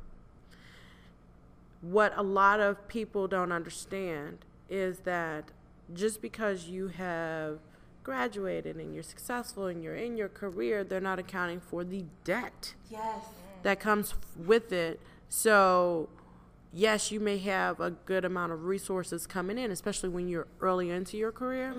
what 1.83 2.15
a 2.17 2.23
lot 2.23 2.61
of 2.61 2.89
people 2.89 3.29
don't 3.29 3.53
understand 3.53 4.39
is 4.71 5.01
that 5.01 5.51
just 5.93 6.23
because 6.23 6.65
you 6.65 6.89
have 6.89 7.59
graduated 8.03 8.77
and 8.77 8.95
you're 8.95 9.03
successful 9.03 9.67
and 9.67 9.85
you're 9.85 9.97
in 9.97 10.17
your 10.17 10.31
career, 10.31 10.83
they're 10.83 10.99
not 10.99 11.19
accounting 11.19 11.61
for 11.61 11.85
the 11.85 12.07
debt 12.25 12.73
Yes. 12.91 13.23
that 13.63 13.81
comes 13.81 14.15
with 14.35 14.73
it. 14.73 14.99
So, 15.29 16.09
yes, 16.75 17.11
you 17.11 17.21
may 17.21 17.38
have 17.38 17.81
a 17.81 17.90
good 17.90 18.25
amount 18.25 18.52
of 18.52 18.64
resources 18.64 19.26
coming 19.26 19.59
in, 19.59 19.71
especially 19.71 20.09
when 20.09 20.28
you're 20.28 20.47
early 20.61 20.90
into 20.90 21.16
your 21.16 21.33
career. 21.33 21.75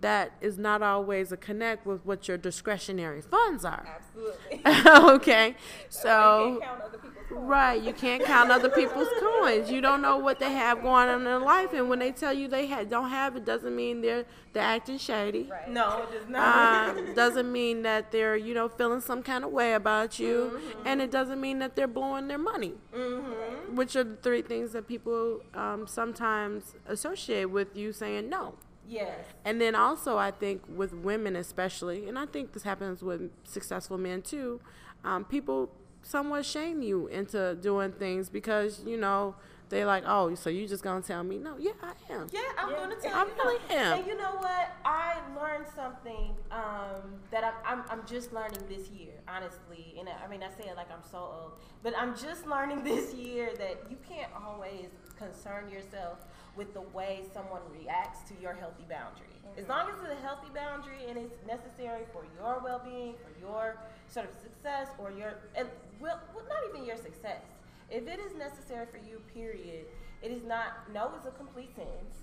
That 0.00 0.32
is 0.40 0.58
not 0.58 0.82
always 0.82 1.32
a 1.32 1.36
connect 1.36 1.86
with 1.86 2.04
what 2.04 2.28
your 2.28 2.36
discretionary 2.36 3.22
funds 3.22 3.64
are. 3.64 3.88
Absolutely. 3.88 4.60
okay, 5.14 5.54
so 5.88 6.58
can't 6.60 6.62
count 6.62 6.82
other 6.82 6.98
people's 6.98 7.24
coins. 7.28 7.48
right, 7.48 7.82
you 7.82 7.92
can't 7.94 8.24
count 8.24 8.50
other 8.50 8.68
people's 8.68 9.08
coins. 9.18 9.70
You 9.70 9.80
don't 9.80 10.02
know 10.02 10.18
what 10.18 10.40
they 10.40 10.52
have 10.52 10.82
going 10.82 11.08
on 11.08 11.18
in 11.20 11.24
their 11.24 11.38
life, 11.38 11.72
and 11.72 11.88
when 11.88 12.00
they 12.00 12.12
tell 12.12 12.32
you 12.32 12.48
they 12.48 12.66
ha- 12.66 12.84
don't 12.84 13.08
have 13.10 13.36
it, 13.36 13.44
doesn't 13.46 13.74
mean 13.74 14.02
they're 14.02 14.24
they're 14.52 14.62
acting 14.62 14.98
shady. 14.98 15.48
Right. 15.50 15.70
No, 15.70 16.02
it 16.02 16.12
does 16.12 16.28
not. 16.28 16.96
Um, 16.98 17.14
doesn't 17.14 17.50
mean 17.50 17.82
that 17.82 18.12
they're 18.12 18.36
you 18.36 18.54
know 18.54 18.68
feeling 18.68 19.00
some 19.00 19.22
kind 19.22 19.44
of 19.44 19.50
way 19.52 19.72
about 19.74 20.18
you, 20.18 20.60
and 20.84 21.00
it 21.00 21.10
doesn't 21.10 21.40
mean 21.40 21.60
that 21.60 21.76
they're 21.76 21.88
blowing 21.88 22.28
their 22.28 22.38
money. 22.38 22.74
mm-hmm. 22.94 23.47
Which 23.78 23.94
are 23.94 24.04
the 24.04 24.16
three 24.16 24.42
things 24.42 24.72
that 24.72 24.88
people 24.88 25.40
um, 25.54 25.86
sometimes 25.86 26.74
associate 26.86 27.46
with 27.46 27.76
you 27.76 27.92
saying 27.92 28.28
no. 28.28 28.54
Yes. 28.88 29.24
And 29.44 29.60
then 29.60 29.74
also, 29.74 30.16
I 30.16 30.32
think 30.32 30.62
with 30.68 30.92
women 30.92 31.36
especially, 31.36 32.08
and 32.08 32.18
I 32.18 32.26
think 32.26 32.54
this 32.54 32.64
happens 32.64 33.02
with 33.02 33.30
successful 33.44 33.98
men 33.98 34.22
too, 34.22 34.60
um, 35.04 35.24
people 35.24 35.70
somewhat 36.02 36.44
shame 36.44 36.82
you 36.82 37.06
into 37.06 37.54
doing 37.56 37.92
things 37.92 38.28
because 38.28 38.82
you 38.86 38.96
know 38.96 39.34
they 39.68 39.84
like, 39.84 40.04
oh, 40.06 40.34
so 40.34 40.50
you 40.50 40.66
just 40.66 40.82
gonna 40.82 41.02
tell 41.02 41.22
me 41.22 41.38
no? 41.38 41.56
Yeah, 41.58 41.72
I 41.82 42.12
am. 42.12 42.26
Yeah, 42.32 42.40
I'm 42.58 42.70
Yeah. 42.70 42.76
going 42.76 42.90
to 42.90 42.96
tell 42.96 43.14
I 43.14 43.24
you. 43.24 43.30
really 43.36 43.58
no. 43.68 43.74
am. 43.76 43.98
And 43.98 44.06
you 44.06 44.16
know 44.16 44.34
what? 44.36 44.72
I 44.84 45.16
learned 45.38 45.66
something 45.74 46.34
um, 46.50 47.14
that 47.30 47.44
I'm, 47.44 47.54
I'm, 47.80 47.84
I'm 47.90 48.06
just 48.06 48.32
learning 48.32 48.60
this 48.68 48.88
year, 48.88 49.12
honestly. 49.28 49.96
And 49.98 50.08
I 50.08 50.24
I 50.24 50.28
mean, 50.28 50.42
I 50.42 50.50
say 50.50 50.68
it 50.70 50.76
like 50.76 50.90
I'm 50.90 51.02
so 51.10 51.18
old, 51.18 51.52
but 51.82 51.94
I'm 51.96 52.16
just 52.16 52.46
learning 52.46 52.82
this 52.92 53.12
year 53.14 53.50
that 53.58 53.82
you 53.90 53.96
can't 54.08 54.30
always 54.46 54.88
concern 55.18 55.68
yourself 55.70 56.18
with 56.56 56.72
the 56.74 56.80
way 56.80 57.22
someone 57.34 57.60
reacts 57.78 58.28
to 58.28 58.34
your 58.42 58.52
healthy 58.52 58.84
boundary. 58.88 59.26
As 59.56 59.66
long 59.68 59.88
as 59.88 59.94
it's 60.02 60.12
a 60.12 60.26
healthy 60.26 60.48
boundary 60.54 61.06
and 61.08 61.16
it's 61.18 61.36
necessary 61.46 62.02
for 62.12 62.22
your 62.38 62.60
well-being, 62.62 63.14
for 63.24 63.32
your 63.40 63.76
sort 64.08 64.26
of 64.26 64.32
success, 64.40 64.88
or 64.98 65.10
your, 65.10 65.34
and 65.56 65.68
well, 66.00 66.20
well, 66.34 66.44
not 66.48 66.58
even 66.70 66.86
your 66.86 66.96
success. 66.96 67.42
If 67.90 68.06
it 68.06 68.20
is 68.20 68.34
necessary 68.36 68.86
for 68.86 68.98
you, 68.98 69.20
period, 69.32 69.86
it 70.22 70.30
is 70.30 70.44
not. 70.44 70.92
No 70.92 71.10
is 71.18 71.26
a 71.26 71.30
complete 71.30 71.74
sentence. 71.74 72.16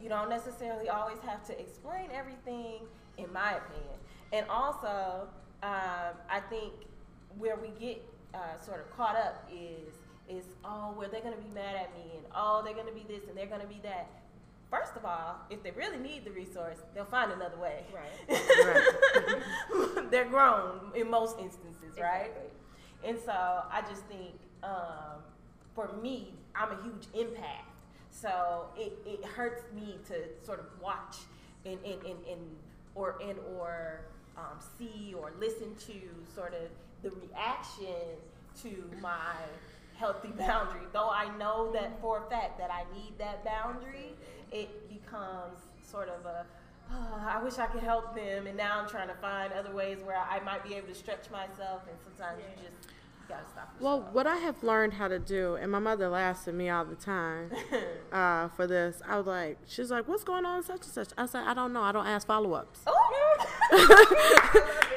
You 0.00 0.08
don't 0.08 0.28
necessarily 0.28 0.88
always 0.88 1.18
have 1.26 1.44
to 1.46 1.58
explain 1.58 2.10
everything, 2.12 2.82
in 3.18 3.32
my 3.32 3.54
opinion. 3.56 3.98
And 4.32 4.46
also, 4.48 5.28
um, 5.62 6.14
I 6.30 6.40
think 6.48 6.72
where 7.38 7.56
we 7.56 7.68
get 7.80 8.02
uh, 8.34 8.58
sort 8.64 8.80
of 8.80 8.96
caught 8.96 9.16
up 9.16 9.48
is 9.52 9.94
is 10.28 10.44
oh, 10.64 10.94
well, 10.96 11.08
they're 11.10 11.20
gonna 11.20 11.36
be 11.36 11.52
mad 11.54 11.76
at 11.76 11.92
me, 11.94 12.12
and 12.16 12.24
oh, 12.34 12.62
they're 12.64 12.74
gonna 12.74 12.92
be 12.92 13.04
this, 13.08 13.28
and 13.28 13.36
they're 13.36 13.46
gonna 13.46 13.66
be 13.66 13.80
that. 13.82 14.08
First 14.70 14.96
of 14.96 15.04
all, 15.04 15.36
if 15.50 15.62
they 15.62 15.70
really 15.72 15.98
need 15.98 16.24
the 16.24 16.30
resource, 16.30 16.78
they'll 16.94 17.04
find 17.04 17.30
another 17.30 17.58
way. 17.58 17.84
Right. 17.92 18.40
they're 20.10 20.28
grown 20.28 20.92
in 20.94 21.10
most 21.10 21.38
instances, 21.38 21.98
right? 22.00 22.30
Exactly. 22.30 22.50
And 23.04 23.18
so 23.18 23.32
I 23.32 23.82
just 23.86 24.04
think 24.04 24.34
um, 24.62 25.22
for 25.74 25.90
me, 26.02 26.34
I'm 26.54 26.70
a 26.70 26.82
huge 26.82 27.06
empath. 27.14 27.66
So 28.10 28.66
it, 28.76 28.92
it 29.06 29.24
hurts 29.24 29.62
me 29.74 29.98
to 30.08 30.44
sort 30.44 30.60
of 30.60 30.66
watch 30.80 31.16
and, 31.64 31.78
and, 31.84 32.02
and, 32.02 32.18
and 32.30 32.40
or 32.94 33.16
and 33.22 33.38
or 33.56 34.00
um, 34.36 34.58
see 34.78 35.14
or 35.18 35.32
listen 35.40 35.74
to 35.86 35.94
sort 36.34 36.54
of 36.54 36.68
the 37.02 37.10
reaction 37.10 38.16
to 38.62 38.84
my 39.00 39.34
healthy 39.96 40.28
boundary. 40.38 40.82
Though 40.92 41.08
I 41.10 41.34
know 41.38 41.72
that 41.72 42.00
for 42.00 42.24
a 42.26 42.30
fact 42.30 42.58
that 42.58 42.70
I 42.70 42.84
need 42.94 43.18
that 43.18 43.44
boundary, 43.44 44.12
it 44.50 44.88
becomes 44.88 45.58
sort 45.82 46.08
of 46.08 46.26
a 46.26 46.44
"Oh, 46.90 47.24
I 47.26 47.42
wish 47.42 47.58
I 47.58 47.66
could 47.66 47.82
help 47.82 48.14
them, 48.14 48.46
and 48.46 48.56
now 48.56 48.80
I'm 48.80 48.88
trying 48.88 49.08
to 49.08 49.14
find 49.14 49.52
other 49.52 49.74
ways 49.74 49.98
where 50.04 50.18
I 50.18 50.40
might 50.40 50.64
be 50.68 50.74
able 50.74 50.88
to 50.88 50.94
stretch 50.94 51.30
myself, 51.30 51.82
and 51.88 51.96
sometimes 52.04 52.38
you 52.38 52.62
just 52.62 52.91
gotta 53.32 53.48
stop. 53.50 53.74
Well, 53.80 53.96
yourself. 53.98 54.14
what 54.14 54.26
I 54.26 54.36
have 54.36 54.62
learned 54.62 54.92
how 54.94 55.08
to 55.08 55.18
do, 55.18 55.54
and 55.56 55.70
my 55.72 55.78
mother 55.78 56.08
laughs 56.08 56.46
at 56.48 56.54
me 56.54 56.68
all 56.70 56.84
the 56.84 56.94
time 56.94 57.50
uh, 58.12 58.48
for 58.48 58.66
this. 58.66 59.00
I 59.06 59.16
was 59.16 59.26
like, 59.26 59.58
she's 59.66 59.90
like, 59.90 60.06
"What's 60.08 60.24
going 60.24 60.44
on, 60.44 60.62
such 60.62 60.82
and 60.84 60.92
such?" 60.92 61.08
I 61.18 61.26
said, 61.26 61.44
"I 61.46 61.54
don't 61.54 61.72
know. 61.72 61.82
I 61.82 61.92
don't 61.92 62.06
ask 62.06 62.26
follow-ups." 62.26 62.80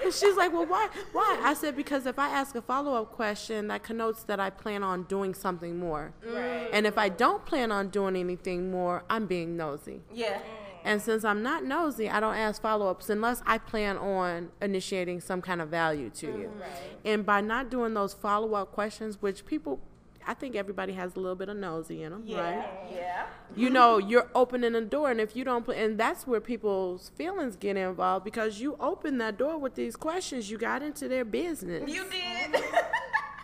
And 0.04 0.13
she's 0.13 0.36
like, 0.36 0.54
"Well, 0.54 0.68
why? 0.68 0.89
Why?" 1.13 1.39
I 1.44 1.56
said, 1.56 1.75
"Because 1.75 2.06
if 2.06 2.20
I 2.20 2.30
ask 2.30 2.56
a 2.56 2.62
follow-up 2.62 3.12
question, 3.13 3.68
that 3.70 3.82
connotes 3.84 4.24
that 4.25 4.39
I 4.39 4.51
plan 4.51 4.84
on 4.84 5.04
doing 5.04 5.34
something 5.34 5.80
more. 5.80 6.13
Right. 6.24 6.70
And 6.72 6.86
if 6.86 6.98
I 6.98 7.10
don't 7.10 7.44
plan 7.44 7.72
on 7.72 7.89
doing 7.89 8.15
anything 8.15 8.70
more, 8.70 9.04
I'm 9.10 9.25
being 9.25 9.58
nosy. 9.58 10.01
yeah, 10.13 10.39
And 10.86 11.01
since 11.01 11.25
I'm 11.25 11.42
not 11.42 11.63
nosy, 11.65 12.10
I 12.10 12.20
don't 12.20 12.36
ask 12.36 12.62
follow-ups 12.62 13.10
unless 13.10 13.42
I 13.46 13.58
plan 13.58 13.98
on 13.98 14.50
initiating 14.62 15.20
some 15.20 15.42
kind 15.42 15.60
of 15.62 15.70
value 15.70 16.12
to 16.12 16.27
you. 16.27 16.51
Right. 16.60 16.70
And 17.04 17.25
by 17.25 17.42
not 17.42 17.72
doing 17.72 17.96
those 17.96 18.13
follow-up 18.13 18.72
questions, 18.72 19.20
which 19.20 19.46
people, 19.48 19.80
I 20.27 20.36
think 20.36 20.56
everybody 20.56 20.94
has 20.94 21.15
a 21.15 21.20
little 21.20 21.36
bit 21.36 21.50
of 21.50 21.58
nosy 21.58 22.04
in 22.04 22.12
them, 22.12 22.24
yeah, 22.25 22.39
right? 22.39 22.70
yeah. 22.94 23.25
you 23.56 23.70
know 23.70 23.98
you're 23.98 24.30
opening 24.36 24.75
a 24.75 24.82
door 24.82 25.10
and 25.12 25.20
if 25.20 25.36
you 25.36 25.44
don't 25.44 25.65
put 25.65 25.75
and 25.77 26.00
that's 26.00 26.25
where 26.27 26.42
people's 26.42 27.12
feelings 27.15 27.56
get 27.56 27.77
involved 27.77 28.24
because 28.25 28.60
you 28.60 28.75
open 28.80 29.18
that 29.20 29.38
door 29.38 29.58
with 29.58 29.75
these 29.75 29.96
questions 29.96 30.50
you 30.50 30.58
got 30.58 30.82
into 30.82 31.08
their 31.08 31.24
business 31.25 31.88
You 31.88 32.06
did. 32.10 32.63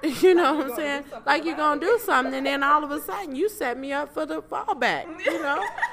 you 0.23 0.33
know 0.33 0.55
what 0.55 0.71
i'm 0.71 0.75
saying 0.75 1.03
like 1.27 1.45
you're 1.45 1.55
gonna 1.55 1.79
do 1.79 1.99
something 2.03 2.33
and 2.33 2.45
then 2.47 2.63
all 2.63 2.83
of 2.83 2.89
a 2.89 2.99
sudden 2.99 3.35
you 3.35 3.47
set 3.47 3.77
me 3.77 3.93
up 3.93 4.11
for 4.11 4.25
the 4.25 4.41
fallback 4.41 5.05
you 5.23 5.39
know 5.43 5.63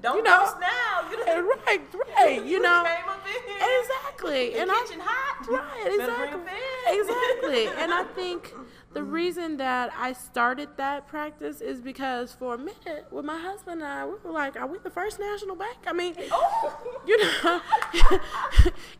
Don't 0.00 0.16
you 0.18 0.22
know 0.22 0.54
now. 0.60 1.10
You 1.10 1.24
done- 1.24 1.48
right 1.66 1.80
right 2.16 2.44
you 2.52 2.60
know 2.60 2.84
in 2.86 3.42
here. 3.50 3.80
exactly 3.80 4.50
The 4.54 4.60
and 4.62 4.70
I, 4.70 4.74
kitchen 4.86 5.00
hot. 5.00 5.48
Right, 5.48 5.86
exactly. 5.86 6.52
Exactly. 6.98 7.66
And 7.82 7.92
I 7.92 8.04
think 8.14 8.54
The 8.94 9.02
reason 9.02 9.58
that 9.58 9.92
I 9.96 10.14
started 10.14 10.70
that 10.78 11.06
practice 11.06 11.60
is 11.60 11.80
because 11.80 12.32
for 12.32 12.54
a 12.54 12.58
minute 12.58 13.06
with 13.10 13.24
my 13.24 13.38
husband 13.38 13.82
and 13.82 13.90
I, 13.90 14.06
we 14.06 14.14
were 14.24 14.30
like, 14.30 14.56
are 14.56 14.66
we 14.66 14.78
the 14.78 14.90
first 14.90 15.20
national 15.20 15.56
bank? 15.56 15.76
I 15.86 15.92
mean, 15.92 16.14
you 17.06 17.18
know, 17.18 17.60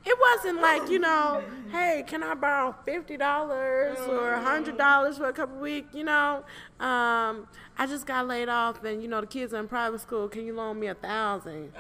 it 0.04 0.18
wasn't 0.21 0.61
like, 0.61 0.90
you 0.90 0.99
know, 0.99 1.42
hey, 1.73 2.04
can 2.07 2.23
I 2.23 2.35
borrow 2.35 2.75
$50 2.87 4.09
or 4.09 4.42
$100 4.45 5.16
for 5.16 5.28
a 5.28 5.33
couple 5.33 5.57
weeks? 5.57 5.95
You 5.95 6.04
know, 6.04 6.45
um, 6.78 7.49
I 7.78 7.87
just 7.88 8.07
got 8.07 8.26
laid 8.26 8.50
off 8.50 8.85
and, 8.85 9.02
you 9.02 9.09
know, 9.09 9.23
the 9.23 9.26
kids 9.26 9.54
are 9.54 9.61
in 9.61 9.68
private 9.68 10.02
school. 10.02 10.28
Can 10.28 10.45
you 10.45 10.54
loan 10.54 10.78
me 10.78 10.88
a 10.88 10.95
thousand? 10.95 11.73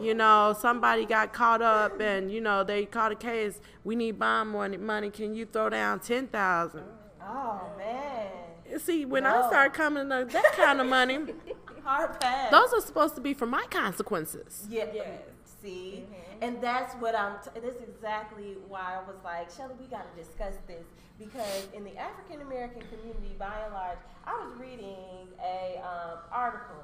You 0.00 0.14
know, 0.14 0.54
somebody 0.56 1.04
got 1.04 1.32
caught 1.32 1.62
up 1.62 2.00
and, 2.00 2.30
you 2.30 2.40
know, 2.40 2.62
they 2.62 2.86
caught 2.86 3.10
a 3.10 3.16
case. 3.16 3.60
We 3.82 3.96
need 3.96 4.20
bond 4.20 4.50
money. 4.50 4.76
money. 4.76 5.10
Can 5.10 5.34
you 5.34 5.46
throw 5.46 5.68
down 5.68 5.98
10000 5.98 6.84
Oh 7.26 7.60
man. 7.76 8.78
See, 8.80 9.04
when 9.04 9.26
I 9.26 9.40
No. 9.40 9.48
start 9.48 9.74
coming 9.74 10.08
to 10.10 10.24
that 10.30 10.52
kind 10.54 10.80
of 10.80 10.86
money, 10.86 11.18
Hard 11.84 12.18
pass. 12.20 12.50
those 12.50 12.72
are 12.72 12.80
supposed 12.84 13.14
to 13.16 13.20
be 13.20 13.32
for 13.34 13.46
my 13.46 13.64
consequences. 13.70 14.66
Yeah. 14.68 14.86
Yes. 14.92 15.20
See, 15.62 16.04
and 16.42 16.60
that's 16.60 16.94
what 16.96 17.14
I'm. 17.16 17.34
T- 17.42 17.60
this 17.60 17.74
is 17.76 17.82
exactly 17.88 18.56
why 18.68 18.94
I 19.00 19.06
was 19.06 19.16
like, 19.24 19.50
Shelley, 19.50 19.74
we 19.80 19.86
got 19.86 20.04
to 20.14 20.22
discuss 20.22 20.54
this 20.66 20.84
because 21.18 21.68
in 21.74 21.82
the 21.84 21.96
African 21.96 22.40
American 22.42 22.82
community, 22.92 23.34
by 23.38 23.52
and 23.64 23.72
large, 23.74 23.98
I 24.26 24.32
was 24.44 24.56
reading 24.60 25.28
a 25.42 25.80
um, 25.82 26.18
article 26.30 26.82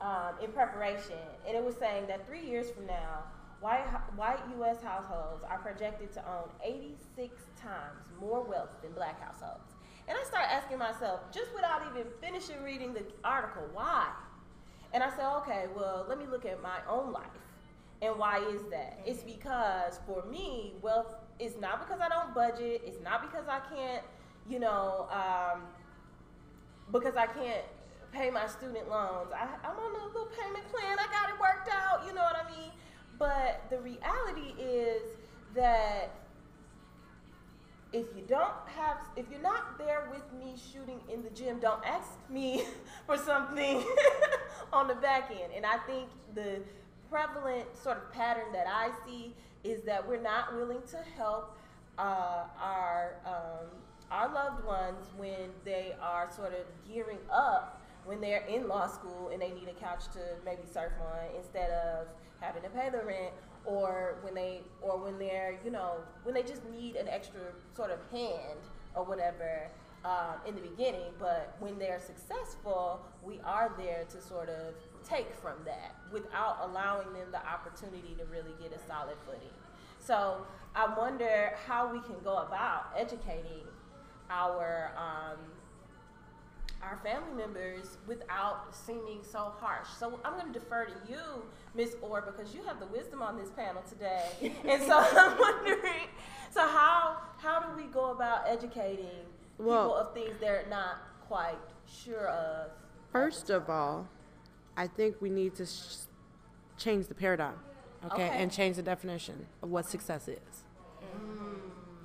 um, 0.00 0.34
in 0.42 0.52
preparation, 0.52 1.18
and 1.46 1.56
it 1.56 1.64
was 1.64 1.74
saying 1.76 2.06
that 2.06 2.26
three 2.26 2.42
years 2.46 2.70
from 2.70 2.86
now, 2.86 3.24
white 3.66 3.84
white 4.14 4.38
U.S. 4.58 4.80
households 4.80 5.42
are 5.42 5.58
projected 5.58 6.12
to 6.12 6.20
own 6.20 6.48
86 6.62 7.34
times 7.60 8.06
more 8.20 8.44
wealth 8.44 8.70
than 8.80 8.92
black 8.92 9.20
households. 9.20 9.74
And 10.06 10.16
I 10.16 10.22
start 10.22 10.44
asking 10.48 10.78
myself, 10.78 11.32
just 11.32 11.52
without 11.52 11.82
even 11.90 12.06
finishing 12.20 12.62
reading 12.62 12.94
the 12.94 13.02
article, 13.24 13.64
why? 13.72 14.06
And 14.92 15.02
I 15.02 15.10
said, 15.10 15.26
okay, 15.38 15.64
well, 15.74 16.06
let 16.08 16.16
me 16.16 16.26
look 16.30 16.44
at 16.44 16.62
my 16.62 16.78
own 16.88 17.12
life. 17.12 17.26
And 18.02 18.16
why 18.16 18.38
is 18.54 18.62
that? 18.70 19.00
It's 19.04 19.24
because 19.24 19.98
for 20.06 20.24
me, 20.30 20.74
wealth 20.80 21.16
is 21.40 21.56
not 21.60 21.84
because 21.84 22.00
I 22.00 22.08
don't 22.08 22.32
budget. 22.32 22.82
It's 22.86 23.02
not 23.02 23.20
because 23.20 23.48
I 23.48 23.58
can't, 23.74 24.04
you 24.48 24.60
know, 24.60 25.08
um, 25.10 25.62
because 26.92 27.16
I 27.16 27.26
can't 27.26 27.64
pay 28.12 28.30
my 28.30 28.46
student 28.46 28.88
loans. 28.88 29.32
I, 29.34 29.48
I'm 29.66 29.76
on 29.76 29.90
a 29.90 30.06
little 30.06 30.30
payment 30.38 30.70
plan. 30.70 30.98
I 31.00 31.06
got 31.10 31.30
it 31.30 31.40
worked 31.40 31.68
out. 31.68 32.06
You 32.06 32.14
know 32.14 32.22
what 32.22 32.36
I 32.36 32.48
mean? 32.48 32.70
But 33.18 33.64
the 33.70 33.78
reality 33.78 34.54
is 34.60 35.02
that 35.54 36.10
if 37.92 38.06
you 38.16 38.22
don't 38.28 38.52
have 38.66 38.98
if 39.16 39.26
you're 39.30 39.40
not 39.40 39.78
there 39.78 40.08
with 40.10 40.24
me 40.38 40.54
shooting 40.72 41.00
in 41.12 41.22
the 41.22 41.30
gym 41.30 41.58
don't 41.60 41.84
ask 41.86 42.10
me 42.28 42.64
for 43.06 43.16
something 43.16 43.82
on 44.72 44.88
the 44.88 44.94
back 44.96 45.30
end. 45.30 45.52
And 45.54 45.64
i 45.64 45.78
think 45.78 46.08
the 46.34 46.60
prevalent 47.08 47.64
sort 47.80 47.96
of 47.98 48.12
pattern 48.12 48.52
that 48.52 48.66
i 48.66 48.90
see 49.06 49.32
is 49.64 49.82
that 49.82 50.06
we're 50.06 50.20
not 50.20 50.54
willing 50.54 50.82
to 50.90 50.98
help 51.16 51.56
uh, 51.98 52.44
our 52.60 53.16
um, 53.24 53.66
our 54.10 54.32
loved 54.32 54.64
ones 54.64 55.06
when 55.16 55.50
they 55.64 55.94
are 56.00 56.30
sort 56.30 56.52
of 56.52 56.66
gearing 56.92 57.18
up 57.32 57.82
when 58.04 58.20
they're 58.20 58.44
in 58.46 58.68
law 58.68 58.86
school 58.86 59.30
and 59.32 59.42
they 59.42 59.50
need 59.50 59.68
a 59.68 59.80
couch 59.80 60.04
to 60.12 60.20
maybe 60.44 60.62
surf 60.72 60.92
on 61.00 61.36
instead 61.36 61.70
of 61.70 62.06
having 62.40 62.62
to 62.62 62.68
pay 62.70 62.90
the 62.90 63.04
rent 63.04 63.32
or 63.64 64.16
when 64.22 64.34
they 64.34 64.60
or 64.80 64.96
when 64.98 65.18
they're 65.18 65.58
you 65.64 65.70
know 65.70 65.96
when 66.22 66.34
they 66.34 66.42
just 66.42 66.62
need 66.70 66.96
an 66.96 67.08
extra 67.08 67.40
sort 67.74 67.90
of 67.90 67.98
hand 68.10 68.58
or 68.94 69.04
whatever 69.04 69.68
um, 70.04 70.36
in 70.46 70.54
the 70.54 70.60
beginning 70.60 71.10
but 71.18 71.56
when 71.58 71.78
they're 71.78 72.00
successful 72.00 73.00
we 73.22 73.40
are 73.44 73.72
there 73.76 74.04
to 74.08 74.20
sort 74.20 74.48
of 74.48 74.74
take 75.08 75.34
from 75.34 75.54
that 75.64 75.96
without 76.12 76.58
allowing 76.62 77.12
them 77.12 77.28
the 77.30 77.44
opportunity 77.46 78.16
to 78.18 78.24
really 78.24 78.54
get 78.60 78.72
a 78.72 78.86
solid 78.86 79.16
footing. 79.24 79.54
So 79.98 80.46
i 80.74 80.86
wonder 80.98 81.54
how 81.66 81.90
we 81.90 82.00
can 82.00 82.16
go 82.22 82.36
about 82.36 82.92
educating 82.96 83.66
our 84.30 84.92
um, 84.96 85.38
our 86.86 86.98
family 87.02 87.34
members 87.36 87.98
without 88.06 88.74
seeming 88.74 89.20
so 89.22 89.52
harsh. 89.58 89.88
So 89.98 90.18
I'm 90.24 90.34
going 90.38 90.52
to 90.52 90.58
defer 90.58 90.84
to 90.84 90.92
you, 91.08 91.18
Miss 91.74 91.96
Orr, 92.00 92.22
because 92.22 92.54
you 92.54 92.62
have 92.64 92.78
the 92.78 92.86
wisdom 92.86 93.22
on 93.22 93.36
this 93.36 93.50
panel 93.50 93.82
today. 93.88 94.52
and 94.64 94.82
so 94.82 94.98
I'm 94.98 95.38
wondering, 95.38 96.08
so 96.50 96.60
how 96.60 97.16
how 97.38 97.60
do 97.60 97.76
we 97.76 97.88
go 97.92 98.12
about 98.12 98.42
educating 98.46 99.24
Well- 99.58 99.82
people 99.84 99.94
of 99.96 100.14
things 100.14 100.34
they're 100.40 100.64
not 100.70 100.98
quite 101.26 101.58
sure 101.86 102.28
of? 102.28 102.70
First 103.12 103.50
of 103.50 103.68
all, 103.68 104.06
I 104.76 104.86
think 104.86 105.16
we 105.20 105.30
need 105.30 105.54
to 105.56 105.66
sh- 105.66 106.06
change 106.76 107.06
the 107.06 107.14
paradigm, 107.14 107.54
okay, 108.04 108.26
Okay. 108.26 108.42
and 108.42 108.52
change 108.52 108.76
the 108.76 108.82
definition 108.82 109.46
of 109.62 109.70
what 109.70 109.86
success 109.86 110.28
is. 110.28 110.64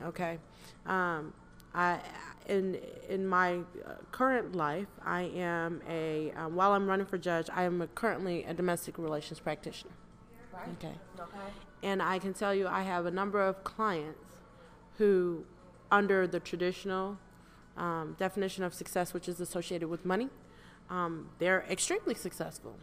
Okay, 0.04 0.40
um, 0.88 1.34
I 1.74 2.00
in 2.48 2.80
in 3.10 3.26
my 3.28 3.58
uh, 3.58 3.94
current 4.12 4.56
life, 4.56 4.88
I 5.06 5.24
am 5.36 5.82
a 5.88 6.32
um, 6.32 6.56
while 6.56 6.74
I'm 6.74 6.88
running 6.88 7.06
for 7.06 7.18
judge, 7.18 7.50
I 7.54 7.64
am 7.64 7.82
a, 7.82 7.88
currently 7.88 8.44
a 8.44 8.54
domestic 8.54 8.98
relations 8.98 9.40
practitioner. 9.40 9.94
Right. 10.54 10.68
Okay. 10.78 10.94
Okay. 11.20 11.38
And 11.84 12.02
I 12.02 12.20
can 12.20 12.34
tell 12.34 12.54
you, 12.54 12.68
I 12.68 12.82
have 12.84 13.06
a 13.06 13.12
number 13.12 13.42
of 13.42 13.64
clients 13.64 14.36
who, 14.98 15.46
under 15.92 16.28
the 16.28 16.40
traditional 16.40 17.18
um, 17.78 18.16
definition 18.20 18.64
of 18.64 18.74
success, 18.74 19.14
which 19.14 19.28
is 19.28 19.40
associated 19.40 19.88
with 19.88 20.06
money, 20.06 20.30
um, 20.90 21.30
they're 21.40 21.66
extremely 21.70 22.14
successful. 22.14 22.76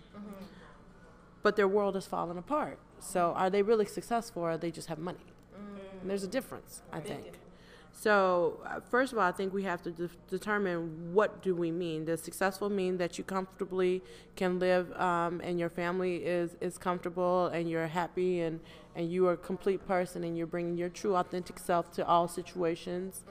But 1.42 1.54
their 1.54 1.68
world 1.68 1.94
has 1.94 2.06
fallen 2.06 2.36
apart. 2.36 2.78
So, 2.98 3.32
are 3.36 3.48
they 3.48 3.62
really 3.62 3.86
successful 3.86 4.42
or 4.42 4.56
they 4.56 4.72
just 4.72 4.88
have 4.88 4.98
money? 4.98 5.18
And 6.00 6.10
there's 6.10 6.24
a 6.24 6.28
difference, 6.28 6.82
I 6.92 7.00
think. 7.00 7.38
So, 8.00 8.60
uh, 8.64 8.78
first 8.78 9.12
of 9.12 9.18
all, 9.18 9.24
I 9.24 9.32
think 9.32 9.52
we 9.52 9.64
have 9.64 9.82
to 9.82 9.90
de- 9.90 10.08
determine 10.28 11.12
what 11.12 11.42
do 11.42 11.56
we 11.56 11.72
mean. 11.72 12.04
Does 12.04 12.22
successful 12.22 12.70
mean 12.70 12.96
that 12.98 13.18
you 13.18 13.24
comfortably 13.24 14.04
can 14.36 14.60
live 14.60 14.92
um, 14.92 15.40
and 15.42 15.58
your 15.58 15.68
family 15.68 16.18
is, 16.18 16.56
is 16.60 16.78
comfortable 16.78 17.48
and 17.48 17.68
you're 17.68 17.88
happy 17.88 18.42
and, 18.42 18.60
and 18.94 19.10
you 19.10 19.26
are 19.26 19.32
a 19.32 19.36
complete 19.36 19.84
person 19.84 20.22
and 20.22 20.38
you're 20.38 20.46
bringing 20.46 20.76
your 20.76 20.88
true 20.88 21.16
authentic 21.16 21.58
self 21.58 21.90
to 21.94 22.06
all 22.06 22.28
situations? 22.28 23.24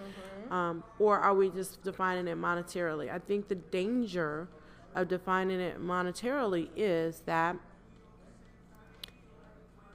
Um, 0.52 0.84
or 1.00 1.18
are 1.18 1.34
we 1.34 1.50
just 1.50 1.82
defining 1.84 2.28
it 2.28 2.38
monetarily? 2.38 3.10
I 3.10 3.20
think 3.20 3.48
the 3.48 3.56
danger 3.56 4.50
of 4.96 5.08
defining 5.08 5.62
it 5.62 5.82
monetarily 5.82 6.68
is 6.76 7.22
that 7.22 7.56